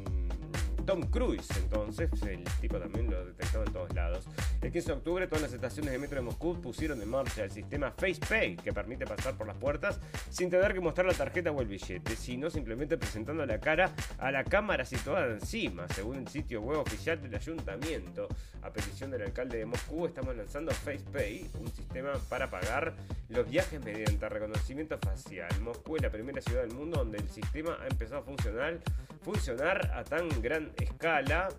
Tom 0.85 1.01
Cruise, 1.03 1.49
entonces, 1.57 2.09
el 2.23 2.43
tipo 2.59 2.77
también 2.77 3.09
lo 3.09 3.25
detectó 3.25 3.63
en 3.63 3.73
todos 3.73 3.93
lados. 3.93 4.25
El 4.61 4.71
15 4.71 4.87
de 4.87 4.93
octubre, 4.93 5.27
todas 5.27 5.43
las 5.43 5.53
estaciones 5.53 5.91
de 5.91 5.99
metro 5.99 6.17
de 6.17 6.21
Moscú 6.23 6.59
pusieron 6.61 7.01
en 7.01 7.09
marcha 7.09 7.43
el 7.43 7.51
sistema 7.51 7.91
FacePay, 7.91 8.57
que 8.57 8.73
permite 8.73 9.05
pasar 9.05 9.35
por 9.35 9.47
las 9.47 9.57
puertas 9.57 9.99
sin 10.29 10.49
tener 10.49 10.73
que 10.73 10.79
mostrar 10.79 11.07
la 11.07 11.13
tarjeta 11.13 11.51
o 11.51 11.61
el 11.61 11.67
billete, 11.67 12.15
sino 12.15 12.49
simplemente 12.49 12.97
presentando 12.97 13.45
la 13.45 13.59
cara 13.59 13.91
a 14.17 14.31
la 14.31 14.43
cámara 14.43 14.85
situada 14.85 15.27
encima, 15.27 15.87
según 15.89 16.17
el 16.17 16.27
sitio 16.27 16.61
web 16.61 16.79
oficial 16.79 17.21
del 17.21 17.35
ayuntamiento. 17.35 18.27
A 18.63 18.71
petición 18.71 19.11
del 19.11 19.23
alcalde 19.23 19.57
de 19.57 19.65
Moscú, 19.65 20.05
estamos 20.05 20.35
lanzando 20.35 20.71
FacePay, 20.71 21.49
un 21.59 21.71
sistema 21.71 22.13
para 22.29 22.49
pagar 22.49 22.93
los 23.29 23.49
viajes 23.49 23.83
mediante 23.83 24.29
reconocimiento 24.29 24.97
facial. 24.97 25.49
Moscú 25.61 25.95
es 25.95 26.03
la 26.03 26.09
primera 26.09 26.41
ciudad 26.41 26.61
del 26.61 26.73
mundo 26.73 26.97
donde 26.97 27.17
el 27.17 27.29
sistema 27.29 27.77
ha 27.81 27.87
empezado 27.87 28.21
a 28.21 28.23
funcionar, 28.23 28.79
funcionar 29.21 29.91
a 29.93 30.03
tan 30.03 30.29
gran 30.41 30.71
escala. 30.77 31.49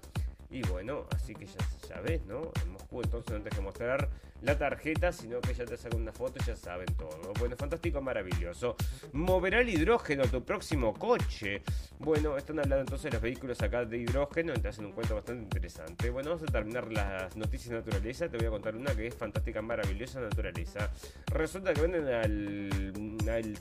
Y 0.51 0.63
bueno, 0.69 1.07
así 1.15 1.35
que 1.35 1.47
ya, 1.47 1.61
ya 1.89 2.01
ves, 2.01 2.25
¿no? 2.27 2.51
En 2.63 2.73
Moscú 2.73 3.01
entonces 3.03 3.31
no 3.33 3.37
tienes 3.39 3.55
que 3.55 3.63
mostrar 3.63 4.09
la 4.43 4.59
tarjeta, 4.59 5.13
sino 5.13 5.41
que 5.41 5.55
ya 5.55 5.65
te 5.65 5.77
sacan 5.77 6.01
una 6.01 6.13
foto 6.13 6.39
y 6.41 6.47
ya 6.47 6.57
saben 6.57 6.87
todo. 6.97 7.33
Bueno, 7.39 7.57
fantástico, 7.57 8.01
maravilloso. 8.01 8.77
¿Moverá 9.13 9.61
el 9.61 9.69
hidrógeno 9.69 10.25
tu 10.25 10.45
próximo 10.45 10.95
coche? 10.95 11.63
Bueno, 11.99 12.37
están 12.37 12.59
hablando 12.59 12.81
entonces 12.81 13.05
de 13.05 13.11
los 13.13 13.23
vehículos 13.23 13.61
acá 13.63 13.85
de 13.85 13.99
hidrógeno, 13.99 14.53
te 14.55 14.69
hacen 14.69 14.87
un 14.87 14.93
cuento 14.93 15.15
bastante 15.15 15.43
interesante. 15.43 16.11
Bueno, 16.11 16.31
vamos 16.31 16.49
a 16.49 16.53
terminar 16.53 16.93
las 16.93 17.37
noticias 17.37 17.71
de 17.71 17.77
naturaleza. 17.77 18.29
Te 18.29 18.37
voy 18.37 18.47
a 18.47 18.51
contar 18.51 18.77
una 18.77 18.95
que 18.95 19.07
es 19.07 19.15
fantástica, 19.15 19.63
maravillosa 19.63 20.21
naturaleza. 20.21 20.91
Resulta 21.27 21.73
que 21.73 21.81
venden 21.81 22.07
al, 22.09 23.29
al, 23.29 23.57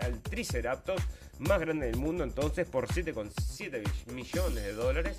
al 0.00 0.20
Triceratops 0.22 1.02
más 1.38 1.60
grande 1.60 1.86
del 1.86 1.96
mundo, 1.96 2.22
entonces 2.22 2.68
por 2.68 2.86
7,7 2.86 4.12
millones 4.12 4.62
de 4.62 4.72
dólares 4.74 5.18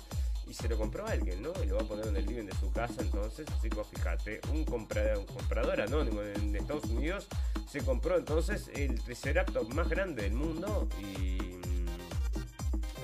y 0.52 0.54
se 0.54 0.68
lo 0.68 0.76
compró 0.76 1.06
alguien, 1.06 1.40
¿no? 1.40 1.50
Y 1.64 1.66
lo 1.66 1.76
va 1.76 1.80
a 1.80 1.84
poner 1.86 2.08
en 2.08 2.14
el 2.14 2.26
living 2.26 2.44
de 2.44 2.54
su 2.54 2.70
casa, 2.72 3.00
entonces, 3.00 3.46
así 3.56 3.70
que 3.70 3.82
fíjate, 3.82 4.38
un 4.52 4.66
comprador, 4.66 5.16
un 5.16 5.24
comprador 5.24 5.80
anónimo 5.80 6.20
en 6.20 6.54
Estados 6.54 6.84
Unidos 6.84 7.26
se 7.66 7.80
compró 7.80 8.18
entonces 8.18 8.70
el 8.74 9.00
Triceratops 9.00 9.74
más 9.74 9.88
grande 9.88 10.24
del 10.24 10.34
mundo 10.34 10.86
y 11.00 11.38
mm, 11.40 11.86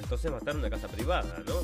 entonces 0.02 0.30
en 0.46 0.56
una 0.58 0.68
casa 0.68 0.88
privada, 0.88 1.42
¿no? 1.46 1.54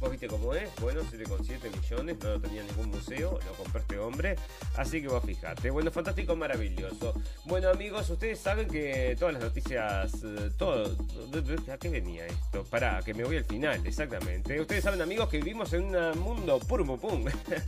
Vos 0.00 0.10
viste 0.10 0.26
cómo 0.26 0.52
es, 0.54 0.68
bueno, 0.80 1.02
7,7 1.02 1.70
millones, 1.70 2.16
no 2.22 2.40
tenía 2.40 2.62
ningún 2.64 2.90
museo, 2.90 3.38
lo 3.46 3.52
compró 3.54 3.80
este 3.80 3.98
hombre, 3.98 4.36
así 4.76 5.00
que 5.00 5.08
vos 5.08 5.22
fijate. 5.24 5.70
Bueno, 5.70 5.90
fantástico, 5.90 6.34
maravilloso. 6.34 7.14
Bueno 7.44 7.70
amigos, 7.70 8.10
ustedes 8.10 8.40
saben 8.40 8.68
que 8.68 9.16
todas 9.18 9.34
las 9.34 9.44
noticias, 9.44 10.12
eh, 10.24 10.50
todo, 10.58 10.96
¿a 11.72 11.78
qué 11.78 11.88
venía 11.88 12.26
esto? 12.26 12.64
Para 12.64 13.02
que 13.02 13.14
me 13.14 13.24
voy 13.24 13.36
al 13.36 13.44
final, 13.44 13.86
exactamente. 13.86 14.60
Ustedes 14.60 14.82
saben 14.82 15.00
amigos 15.00 15.28
que 15.28 15.38
vivimos 15.38 15.72
en 15.72 15.94
un 15.94 16.18
mundo 16.18 16.58
pum 16.58 16.98
pum, 16.98 17.24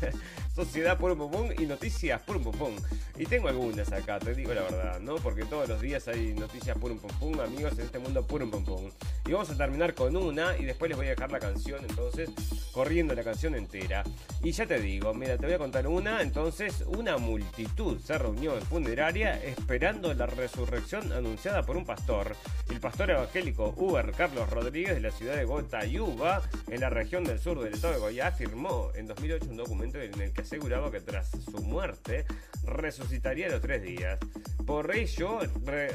sociedad 0.55 0.99
pum 0.99 1.17
pum 1.31 1.49
y 1.57 1.65
noticias 1.65 2.21
pum 2.23 2.43
pum. 2.43 2.77
Y 3.19 3.25
tengo 3.25 3.49
algunas 3.49 3.91
acá, 3.93 4.19
te 4.19 4.35
digo 4.35 4.53
la 4.53 4.63
verdad, 4.63 5.01
¿no? 5.01 5.17
Porque 5.17 5.45
todos 5.45 5.69
los 5.69 5.81
días 5.81 6.07
hay 6.09 6.35
noticias 6.35 6.77
pum 6.77 6.99
pum 6.99 7.41
amigos, 7.41 7.79
en 7.79 7.87
este 7.87 7.99
mundo 7.99 8.27
pum 8.27 8.51
pum. 8.51 8.91
Y 9.25 9.33
vamos 9.33 9.49
a 9.49 9.57
terminar 9.57 9.95
con 9.95 10.17
una 10.17 10.57
y 10.59 10.65
después 10.65 10.89
les 10.89 10.99
voy 10.99 11.07
a 11.07 11.11
dejar 11.11 11.31
la 11.31 11.39
canción 11.39 11.85
entonces 11.89 12.16
corriendo 12.73 13.15
la 13.15 13.25
canción 13.25 13.55
entera. 13.55 14.05
Y 14.43 14.53
ya 14.53 14.67
te 14.67 14.79
digo, 14.79 15.15
mira, 15.15 15.37
te 15.39 15.47
voy 15.47 15.55
a 15.55 15.59
contar 15.59 15.87
una, 15.87 16.21
entonces 16.21 16.85
una 16.87 17.17
multitud 17.17 17.99
se 18.01 18.19
reunió 18.19 18.57
en 18.57 18.63
funeraria 18.63 19.43
esperando 19.43 20.13
la 20.15 20.27
resurrección 20.27 21.13
anunciada 21.13 21.63
por 21.63 21.77
un 21.77 21.87
pastor. 21.87 22.37
El 22.71 22.81
pastor 22.81 23.11
evangélico 23.11 23.75
Uber 23.77 24.13
Carlos 24.13 24.51
Rodríguez 24.51 24.95
de 24.95 25.01
la 25.01 25.11
ciudad 25.11 25.37
de 25.37 25.45
Gotayuba, 25.45 26.43
en 26.69 26.81
la 26.81 26.91
región 26.91 27.25
del 27.25 27.39
sur 27.39 27.63
del 27.63 27.75
estado 27.75 27.95
de 27.95 28.01
Goya, 28.01 28.31
firmó 28.33 28.91
en 28.95 29.07
2008 29.07 29.47
un 29.51 29.57
documento 29.57 30.01
en 30.01 30.21
el 30.21 30.33
que 30.33 30.43
aseguraba 30.43 30.91
que 30.91 31.01
tras 31.01 31.31
su 31.31 31.63
muerte 31.63 32.27
resucitaría 32.65 33.47
a 33.47 33.51
los 33.51 33.61
tres 33.61 33.83
días. 33.83 34.19
Por 34.67 34.95
ello, 34.95 35.39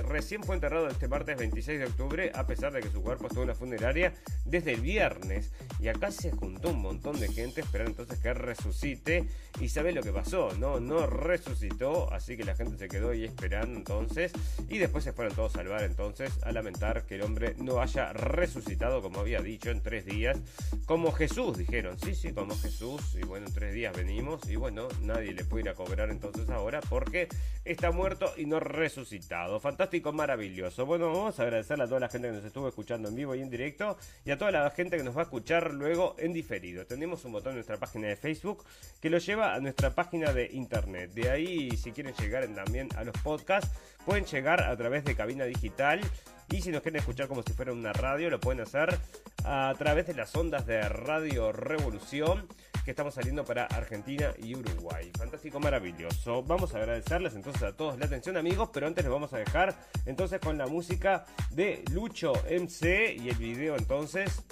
recién 0.07 0.43
fue 0.43 0.55
enterrado 0.55 0.87
este 0.87 1.07
martes 1.07 1.37
26 1.37 1.79
de 1.79 1.85
octubre, 1.85 2.31
a 2.33 2.47
pesar 2.47 2.71
de 2.71 2.81
que 2.81 2.89
su 2.89 3.01
cuerpo 3.01 3.27
estuvo 3.27 3.43
en 3.43 3.49
la 3.49 3.55
funeraria 3.55 4.13
desde 4.45 4.73
el 4.73 4.81
viernes. 4.81 5.51
Y 5.79 5.89
acá 5.89 6.10
se 6.11 6.31
juntó 6.31 6.69
un 6.69 6.81
montón 6.81 7.19
de 7.19 7.27
gente 7.27 7.61
esperando 7.61 7.91
entonces 7.91 8.19
que 8.19 8.33
resucite. 8.33 9.27
Y 9.59 9.69
sabe 9.69 9.91
lo 9.91 10.01
que 10.01 10.11
pasó, 10.11 10.51
¿no? 10.57 10.79
No 10.79 11.05
resucitó, 11.07 12.11
así 12.11 12.37
que 12.37 12.43
la 12.43 12.55
gente 12.55 12.77
se 12.77 12.87
quedó 12.87 13.11
ahí 13.11 13.25
esperando 13.25 13.77
entonces. 13.77 14.31
Y 14.69 14.77
después 14.77 15.03
se 15.03 15.13
fueron 15.13 15.35
todos 15.35 15.55
a 15.55 15.59
salvar 15.59 15.83
entonces 15.83 16.31
a 16.43 16.51
lamentar 16.51 17.05
que 17.05 17.15
el 17.15 17.23
hombre 17.23 17.55
no 17.57 17.81
haya 17.81 18.13
resucitado, 18.13 19.01
como 19.01 19.19
había 19.19 19.41
dicho, 19.41 19.69
en 19.69 19.81
tres 19.81 20.05
días. 20.05 20.39
Como 20.85 21.11
Jesús, 21.11 21.57
dijeron. 21.57 21.97
Sí, 21.99 22.15
sí, 22.15 22.33
como 22.33 22.55
Jesús. 22.57 23.15
Y 23.15 23.25
bueno, 23.25 23.47
en 23.47 23.53
tres 23.53 23.73
días 23.73 23.95
venimos. 23.95 24.47
Y 24.49 24.55
bueno, 24.55 24.87
nadie 25.01 25.33
le 25.33 25.43
puede 25.45 25.63
ir 25.63 25.69
a 25.69 25.73
cobrar 25.73 26.09
entonces 26.09 26.49
ahora 26.49 26.81
porque 26.81 27.27
está 27.65 27.91
muerto 27.91 28.31
y 28.37 28.45
no 28.45 28.59
resucitado. 28.59 29.59
Fantástico, 29.59 30.11
maravilloso. 30.11 30.85
Bueno, 30.85 31.07
vamos 31.07 31.39
a 31.39 31.43
agradecerle 31.43 31.83
a 31.83 31.87
toda 31.87 31.99
la 31.99 32.09
gente 32.09 32.27
que 32.27 32.33
nos 32.33 32.45
estuvo 32.45 32.67
escuchando 32.67 33.09
en 33.09 33.15
vivo 33.15 33.35
y 33.35 33.41
en 33.41 33.49
directo 33.49 33.97
y 34.25 34.31
a 34.31 34.37
toda 34.37 34.51
la 34.51 34.69
gente 34.71 34.97
que 34.97 35.03
nos 35.03 35.15
va 35.15 35.21
a 35.21 35.23
escuchar 35.23 35.73
luego 35.73 36.00
en 36.17 36.33
diferido. 36.33 36.85
Tenemos 36.85 37.25
un 37.25 37.31
botón 37.31 37.51
en 37.51 37.55
nuestra 37.57 37.77
página 37.77 38.07
de 38.07 38.15
Facebook 38.15 38.63
que 39.01 39.09
lo 39.09 39.17
lleva 39.17 39.53
a 39.53 39.59
nuestra 39.59 39.93
página 39.93 40.33
de 40.33 40.49
internet. 40.51 41.11
De 41.13 41.29
ahí, 41.29 41.71
si 41.77 41.91
quieren 41.91 42.13
llegar 42.15 42.47
también 42.47 42.89
a 42.95 43.03
los 43.03 43.17
podcasts, 43.19 43.71
pueden 44.05 44.25
llegar 44.25 44.61
a 44.61 44.75
través 44.75 45.03
de 45.03 45.15
cabina 45.15 45.45
digital. 45.45 46.01
Y 46.49 46.61
si 46.61 46.71
nos 46.71 46.81
quieren 46.81 46.99
escuchar 46.99 47.27
como 47.27 47.43
si 47.43 47.53
fuera 47.53 47.71
una 47.71 47.93
radio, 47.93 48.29
lo 48.29 48.39
pueden 48.39 48.61
hacer 48.61 48.97
a 49.45 49.73
través 49.77 50.07
de 50.07 50.13
las 50.13 50.35
ondas 50.35 50.65
de 50.65 50.81
Radio 50.87 51.51
Revolución 51.51 52.47
que 52.83 52.91
estamos 52.91 53.13
saliendo 53.13 53.45
para 53.45 53.65
Argentina 53.65 54.33
y 54.37 54.55
Uruguay. 54.55 55.11
Fantástico, 55.17 55.59
maravilloso. 55.59 56.43
Vamos 56.43 56.73
a 56.73 56.79
agradecerles 56.79 57.35
entonces 57.35 57.61
a 57.63 57.75
todos 57.75 57.97
la 57.99 58.05
atención 58.05 58.37
amigos, 58.37 58.69
pero 58.73 58.87
antes 58.87 59.03
les 59.03 59.11
vamos 59.11 59.33
a 59.33 59.37
dejar 59.37 59.75
entonces 60.05 60.39
con 60.39 60.57
la 60.57 60.67
música 60.67 61.25
de 61.51 61.83
Lucho 61.91 62.33
MC 62.49 63.15
y 63.17 63.29
el 63.29 63.35
video 63.35 63.77
entonces 63.77 64.43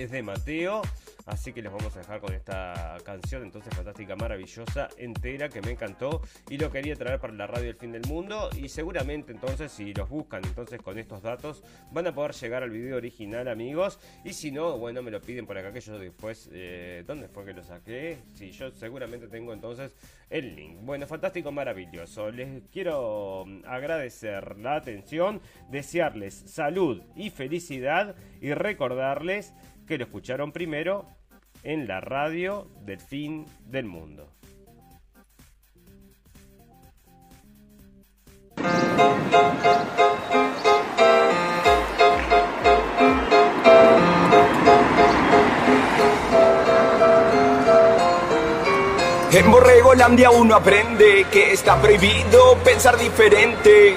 es 0.00 0.10
de 0.10 0.22
Mateo. 0.22 0.82
Así 1.26 1.52
que 1.52 1.60
les 1.60 1.72
vamos 1.72 1.94
a 1.96 1.98
dejar 1.98 2.20
con 2.20 2.32
esta 2.32 2.98
canción 3.04 3.42
entonces 3.42 3.74
fantástica, 3.74 4.14
maravillosa, 4.14 4.88
entera, 4.96 5.48
que 5.48 5.60
me 5.60 5.72
encantó 5.72 6.22
y 6.48 6.56
lo 6.56 6.70
quería 6.70 6.94
traer 6.94 7.18
para 7.18 7.32
la 7.32 7.48
radio 7.48 7.66
del 7.66 7.74
fin 7.74 7.90
del 7.90 8.06
mundo. 8.06 8.48
Y 8.56 8.68
seguramente 8.68 9.32
entonces 9.32 9.72
si 9.72 9.92
los 9.92 10.08
buscan 10.08 10.44
entonces 10.44 10.80
con 10.80 11.00
estos 11.00 11.22
datos 11.22 11.64
van 11.90 12.06
a 12.06 12.14
poder 12.14 12.32
llegar 12.32 12.62
al 12.62 12.70
video 12.70 12.96
original 12.96 13.48
amigos. 13.48 13.98
Y 14.24 14.34
si 14.34 14.52
no, 14.52 14.78
bueno, 14.78 15.02
me 15.02 15.10
lo 15.10 15.20
piden 15.20 15.46
por 15.46 15.58
acá 15.58 15.72
que 15.72 15.80
yo 15.80 15.98
después, 15.98 16.48
eh, 16.52 17.02
¿dónde 17.04 17.26
fue 17.26 17.44
que 17.44 17.54
lo 17.54 17.64
saqué? 17.64 18.18
Si 18.34 18.52
yo 18.52 18.70
seguramente 18.70 19.26
tengo 19.26 19.52
entonces 19.52 19.96
el 20.30 20.54
link. 20.54 20.78
Bueno, 20.82 21.08
fantástico, 21.08 21.50
maravilloso. 21.50 22.30
Les 22.30 22.62
quiero 22.70 23.44
mm, 23.44 23.64
agradecer 23.66 24.56
la 24.58 24.76
atención, 24.76 25.40
desearles 25.70 26.34
salud 26.34 27.02
y 27.16 27.30
felicidad 27.30 28.14
y 28.40 28.54
recordarles 28.54 29.52
que 29.86 29.98
lo 29.98 30.04
escucharon 30.04 30.52
primero 30.52 31.06
en 31.62 31.86
la 31.86 32.00
radio 32.00 32.68
del 32.84 33.00
fin 33.00 33.46
del 33.64 33.86
mundo. 33.86 34.28
En 49.32 49.50
Borregolandia 49.50 50.30
uno 50.30 50.54
aprende 50.54 51.26
que 51.30 51.52
está 51.52 51.80
prohibido 51.80 52.56
pensar 52.64 52.96
diferente. 52.96 53.94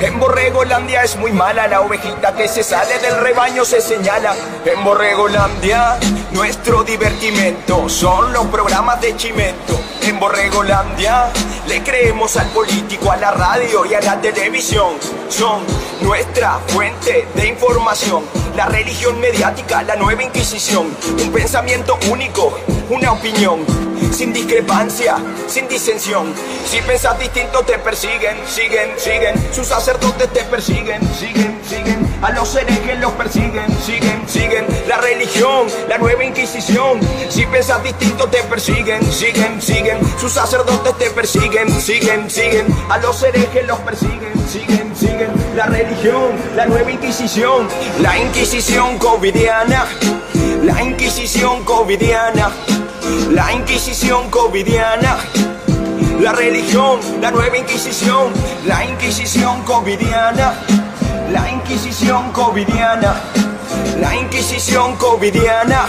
En 0.00 0.18
Borregolandia 0.18 1.02
es 1.02 1.16
muy 1.16 1.32
mala 1.32 1.66
la 1.66 1.80
ovejita 1.80 2.34
que 2.34 2.48
se 2.48 2.62
sale 2.62 2.98
del 2.98 3.18
rebaño 3.20 3.64
se 3.64 3.80
señala. 3.80 4.34
En 4.64 4.84
Borregolandia 4.84 5.98
nuestro 6.32 6.84
divertimento 6.84 7.88
son 7.88 8.32
los 8.32 8.46
programas 8.46 9.00
de 9.00 9.16
Chimento. 9.16 9.80
En 10.06 10.20
Borregolandia 10.20 11.30
le 11.66 11.82
creemos 11.82 12.36
al 12.36 12.48
político, 12.48 13.10
a 13.10 13.16
la 13.16 13.30
radio 13.30 13.86
y 13.86 13.94
a 13.94 14.02
la 14.02 14.20
televisión. 14.20 14.96
Son 15.30 15.62
nuestra 16.02 16.58
fuente 16.68 17.26
de 17.34 17.48
información. 17.48 18.22
La 18.54 18.66
religión 18.66 19.18
mediática, 19.18 19.82
la 19.82 19.96
nueva 19.96 20.22
inquisición. 20.22 20.94
Un 21.22 21.32
pensamiento 21.32 21.98
único, 22.10 22.58
una 22.90 23.12
opinión 23.12 23.64
sin 24.12 24.34
discrepancia, 24.34 25.16
sin 25.48 25.68
disensión. 25.68 26.34
Si 26.66 26.82
pensas 26.82 27.18
distinto 27.18 27.62
te 27.62 27.78
persiguen, 27.78 28.36
siguen, 28.46 28.90
siguen. 28.98 29.34
Sus 29.54 29.68
sacerdotes 29.68 30.30
te 30.34 30.44
persiguen, 30.44 31.00
siguen, 31.14 31.58
siguen. 31.66 32.13
A 32.24 32.30
los 32.30 32.56
herejes 32.56 32.98
los 33.00 33.12
persiguen, 33.12 33.66
siguen, 33.84 34.26
siguen. 34.26 34.66
La 34.88 34.96
religión, 34.96 35.66
la 35.90 35.98
nueva 35.98 36.24
inquisición. 36.24 36.98
Si 37.28 37.44
pensas 37.44 37.82
distinto 37.84 38.26
te 38.28 38.38
persiguen, 38.44 39.04
siguen, 39.12 39.60
siguen. 39.60 39.98
Sus 40.18 40.32
sacerdotes 40.32 40.96
te 40.96 41.10
persiguen, 41.10 41.68
siguen, 41.82 42.30
siguen. 42.30 42.66
A 42.88 42.96
los 42.96 43.22
herejes 43.22 43.66
los 43.66 43.78
persiguen, 43.80 44.32
siguen, 44.48 44.96
siguen. 44.96 45.28
La 45.54 45.66
religión, 45.66 46.30
la 46.56 46.64
nueva 46.64 46.90
inquisición. 46.90 47.68
La 48.00 48.18
inquisición 48.18 48.96
covidiana. 48.96 49.84
La 50.62 50.82
inquisición 50.82 51.62
covidiana. 51.64 52.50
La 53.32 53.52
Inquisición 53.52 54.30
covidiana. 54.30 55.18
La 56.20 56.32
religión, 56.32 57.00
la 57.20 57.30
nueva 57.30 57.58
Inquisición. 57.58 58.32
La 58.64 58.82
Inquisición 58.82 59.62
covidiana. 59.64 60.54
La 61.30 61.50
Inquisición 61.50 62.32
covidiana. 62.32 63.14
La 64.00 64.14
Inquisición 64.16 64.96
covidiana. 64.96 65.86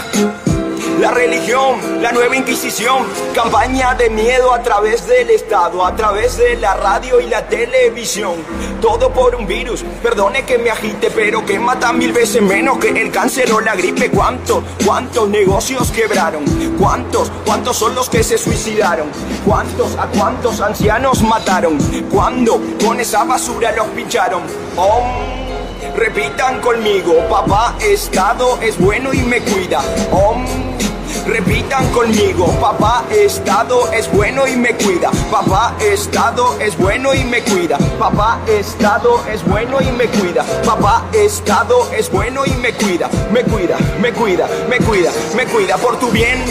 La 1.00 1.10
religión, 1.10 2.00
la 2.00 2.10
nueva 2.10 2.36
inquisición, 2.36 3.04
campaña 3.34 3.94
de 3.94 4.08
miedo 4.08 4.52
a 4.54 4.62
través 4.62 5.06
del 5.06 5.28
Estado, 5.28 5.84
a 5.84 5.94
través 5.94 6.38
de 6.38 6.56
la 6.56 6.74
radio 6.74 7.20
y 7.20 7.26
la 7.26 7.46
televisión. 7.46 8.36
Todo 8.80 9.12
por 9.12 9.34
un 9.34 9.46
virus, 9.46 9.84
perdone 10.02 10.46
que 10.46 10.56
me 10.56 10.70
agite, 10.70 11.10
pero 11.10 11.44
que 11.44 11.58
mata 11.58 11.92
mil 11.92 12.12
veces 12.12 12.40
menos 12.40 12.78
que 12.78 12.88
el 12.88 13.10
cáncer 13.10 13.52
o 13.52 13.60
la 13.60 13.76
gripe. 13.76 14.10
¿Cuántos, 14.10 14.64
cuántos 14.86 15.28
negocios 15.28 15.90
quebraron? 15.90 16.44
¿Cuántos, 16.78 17.30
cuántos 17.44 17.76
son 17.76 17.94
los 17.94 18.08
que 18.08 18.22
se 18.22 18.38
suicidaron? 18.38 19.08
¿Cuántos, 19.44 19.96
a 19.98 20.06
cuántos 20.06 20.62
ancianos 20.62 21.22
mataron? 21.22 21.76
¿Cuándo 22.10 22.58
con 22.82 22.98
esa 23.00 23.24
basura 23.24 23.70
los 23.72 23.86
pincharon? 23.88 24.42
Repitan 25.94 26.60
conmigo, 26.60 27.14
papá 27.28 27.74
Estado 27.80 28.58
es 28.62 28.78
bueno 28.78 29.12
y 29.12 29.18
me 29.18 29.40
cuida. 29.40 29.82
Repitan 31.26 31.88
conmigo, 31.90 32.46
papá 32.60 33.04
Estado 33.10 33.92
es 33.92 34.10
bueno 34.12 34.46
y 34.46 34.56
me 34.56 34.74
cuida. 34.76 35.10
Papá 35.30 35.74
Estado 35.80 36.56
es 36.60 36.76
bueno 36.78 37.14
y 37.14 37.24
me 37.24 37.42
cuida. 37.42 37.78
Papá 37.98 38.40
Estado 38.46 39.20
es 39.32 39.44
bueno 39.44 39.80
y 39.80 39.90
me 39.90 40.06
cuida. 40.06 40.44
Papá 40.64 41.04
Estado 41.12 41.92
es 41.92 42.10
bueno 42.10 42.46
y 42.46 42.50
me 42.50 42.72
cuida. 42.72 43.10
Me 43.32 43.42
cuida, 43.42 43.76
me 44.00 44.12
cuida, 44.12 44.48
me 44.68 44.78
cuida, 44.78 45.10
me 45.36 45.46
cuida 45.46 45.76
por 45.78 45.98
tu 45.98 46.10
bien. 46.10 46.44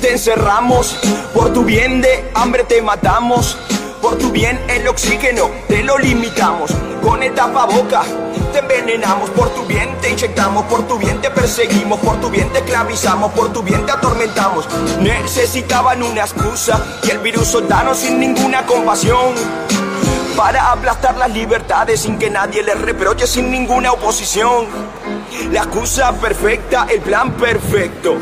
Te 0.00 0.12
encerramos, 0.12 0.98
por 1.34 1.52
tu 1.52 1.62
bien 1.64 2.00
de 2.00 2.30
hambre 2.34 2.64
te 2.64 2.80
matamos. 2.80 3.58
Por 4.06 4.18
tu 4.18 4.30
bien 4.30 4.56
el 4.68 4.86
oxígeno 4.86 5.50
te 5.66 5.82
lo 5.82 5.98
limitamos. 5.98 6.70
Con 7.02 7.24
el 7.24 7.34
tapaboca 7.34 8.04
te 8.52 8.60
envenenamos. 8.60 9.30
Por 9.30 9.48
tu 9.48 9.66
bien 9.66 9.98
te 10.00 10.10
inyectamos. 10.10 10.64
Por 10.66 10.86
tu 10.86 10.96
bien 10.96 11.20
te 11.20 11.28
perseguimos. 11.28 11.98
Por 11.98 12.20
tu 12.20 12.30
bien 12.30 12.48
te 12.52 12.60
esclavizamos. 12.60 13.32
Por 13.32 13.52
tu 13.52 13.64
bien 13.64 13.84
te 13.84 13.90
atormentamos. 13.90 14.68
Necesitaban 15.00 16.04
una 16.04 16.20
excusa 16.20 16.80
y 17.02 17.10
el 17.10 17.18
virus 17.18 17.48
soldaron 17.48 17.96
sin 17.96 18.20
ninguna 18.20 18.64
compasión 18.64 19.34
para 20.36 20.70
aplastar 20.70 21.16
las 21.16 21.32
libertades 21.32 22.02
sin 22.02 22.16
que 22.16 22.30
nadie 22.30 22.62
les 22.62 22.80
reproche, 22.80 23.26
sin 23.26 23.50
ninguna 23.50 23.90
oposición. 23.90 24.66
La 25.50 25.64
excusa 25.64 26.12
perfecta, 26.12 26.86
el 26.88 27.00
plan 27.00 27.32
perfecto 27.32 28.16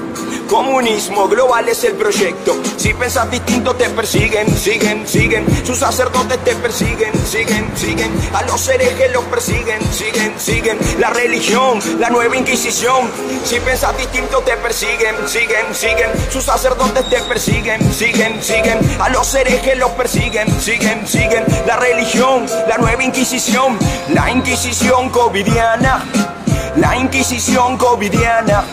Comunismo 0.49 1.29
global 1.29 1.69
es 1.69 1.85
el 1.85 1.95
proyecto. 1.95 2.55
Si 2.77 2.93
pensas 2.95 3.31
distinto 3.31 3.75
te 3.75 3.89
persiguen, 3.91 4.47
siguen, 4.57 5.07
siguen. 5.07 5.47
Sus 5.65 5.79
sacerdotes 5.79 6.39
te 6.45 6.55
persiguen, 6.57 7.13
siguen, 7.27 7.71
siguen. 7.77 8.13
A 8.33 8.43
los 8.43 8.69
herejes 8.69 9.13
los 9.13 9.25
persiguen, 9.25 9.81
siguen, 9.93 10.35
siguen. 10.39 10.79
La 10.99 11.11
religión, 11.11 11.81
la 11.99 12.11
nueva 12.11 12.37
inquisición. 12.37 13.11
Si 13.45 13.59
pensas 13.61 13.97
distinto 13.97 14.41
te 14.41 14.57
persiguen, 14.57 15.17
siguen, 15.27 15.75
siguen. 15.75 16.11
Sus 16.31 16.45
sacerdotes 16.45 17.09
te 17.09 17.21
persiguen, 17.23 17.93
siguen, 17.93 18.43
siguen. 18.43 18.79
A 19.01 19.09
los 19.09 19.35
herejes 19.35 19.79
los 19.79 19.91
persiguen, 19.93 20.49
siguen, 20.61 21.07
siguen. 21.07 21.45
La 21.67 21.77
religión, 21.77 22.47
la 22.69 22.77
nueva 22.79 23.03
inquisición. 23.03 23.79
La 24.11 24.31
inquisición 24.31 25.11
covidiana. 25.11 26.34
La 26.77 26.97
inquisición 26.97 27.77
covidiana. 27.77 28.65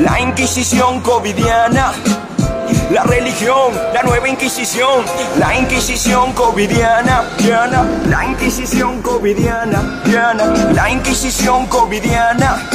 La 0.00 0.20
inquisición 0.20 1.00
covidiana. 1.00 1.92
La 2.90 3.04
religión, 3.04 3.72
la 3.94 4.02
nueva 4.02 4.28
inquisición, 4.28 5.04
la 5.38 5.56
inquisición 5.56 6.32
covidiana, 6.34 7.24
Diana, 7.38 7.86
la 8.06 8.26
inquisición 8.26 9.00
covidiana, 9.00 10.02
Diana, 10.04 10.44
la 10.74 10.90
inquisición 10.90 11.66
covidiana. 11.68 12.68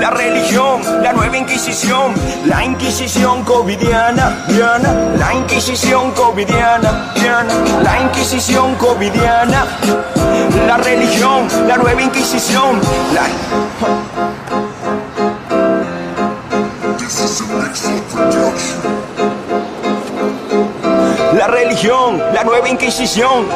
La 0.00 0.10
religión, 0.10 0.80
la 1.02 1.12
nueva 1.12 1.36
inquisición, 1.36 2.14
la 2.46 2.64
inquisición 2.64 3.44
covidiana, 3.44 4.44
Diana, 4.48 4.92
la 5.18 5.34
inquisición 5.34 6.12
covidiana, 6.12 7.12
Diana, 7.14 7.54
la 7.82 8.00
inquisición 8.00 8.74
covidiana. 8.76 9.66
La 10.66 10.76
religión, 10.78 11.48
la 11.66 11.76
nueva 11.76 12.02
inquisición, 12.02 12.80
la... 13.14 13.65
La 21.34 21.46
religión, 21.48 22.22
la 22.32 22.44
nueva 22.44 22.68
inquisición. 22.68 23.46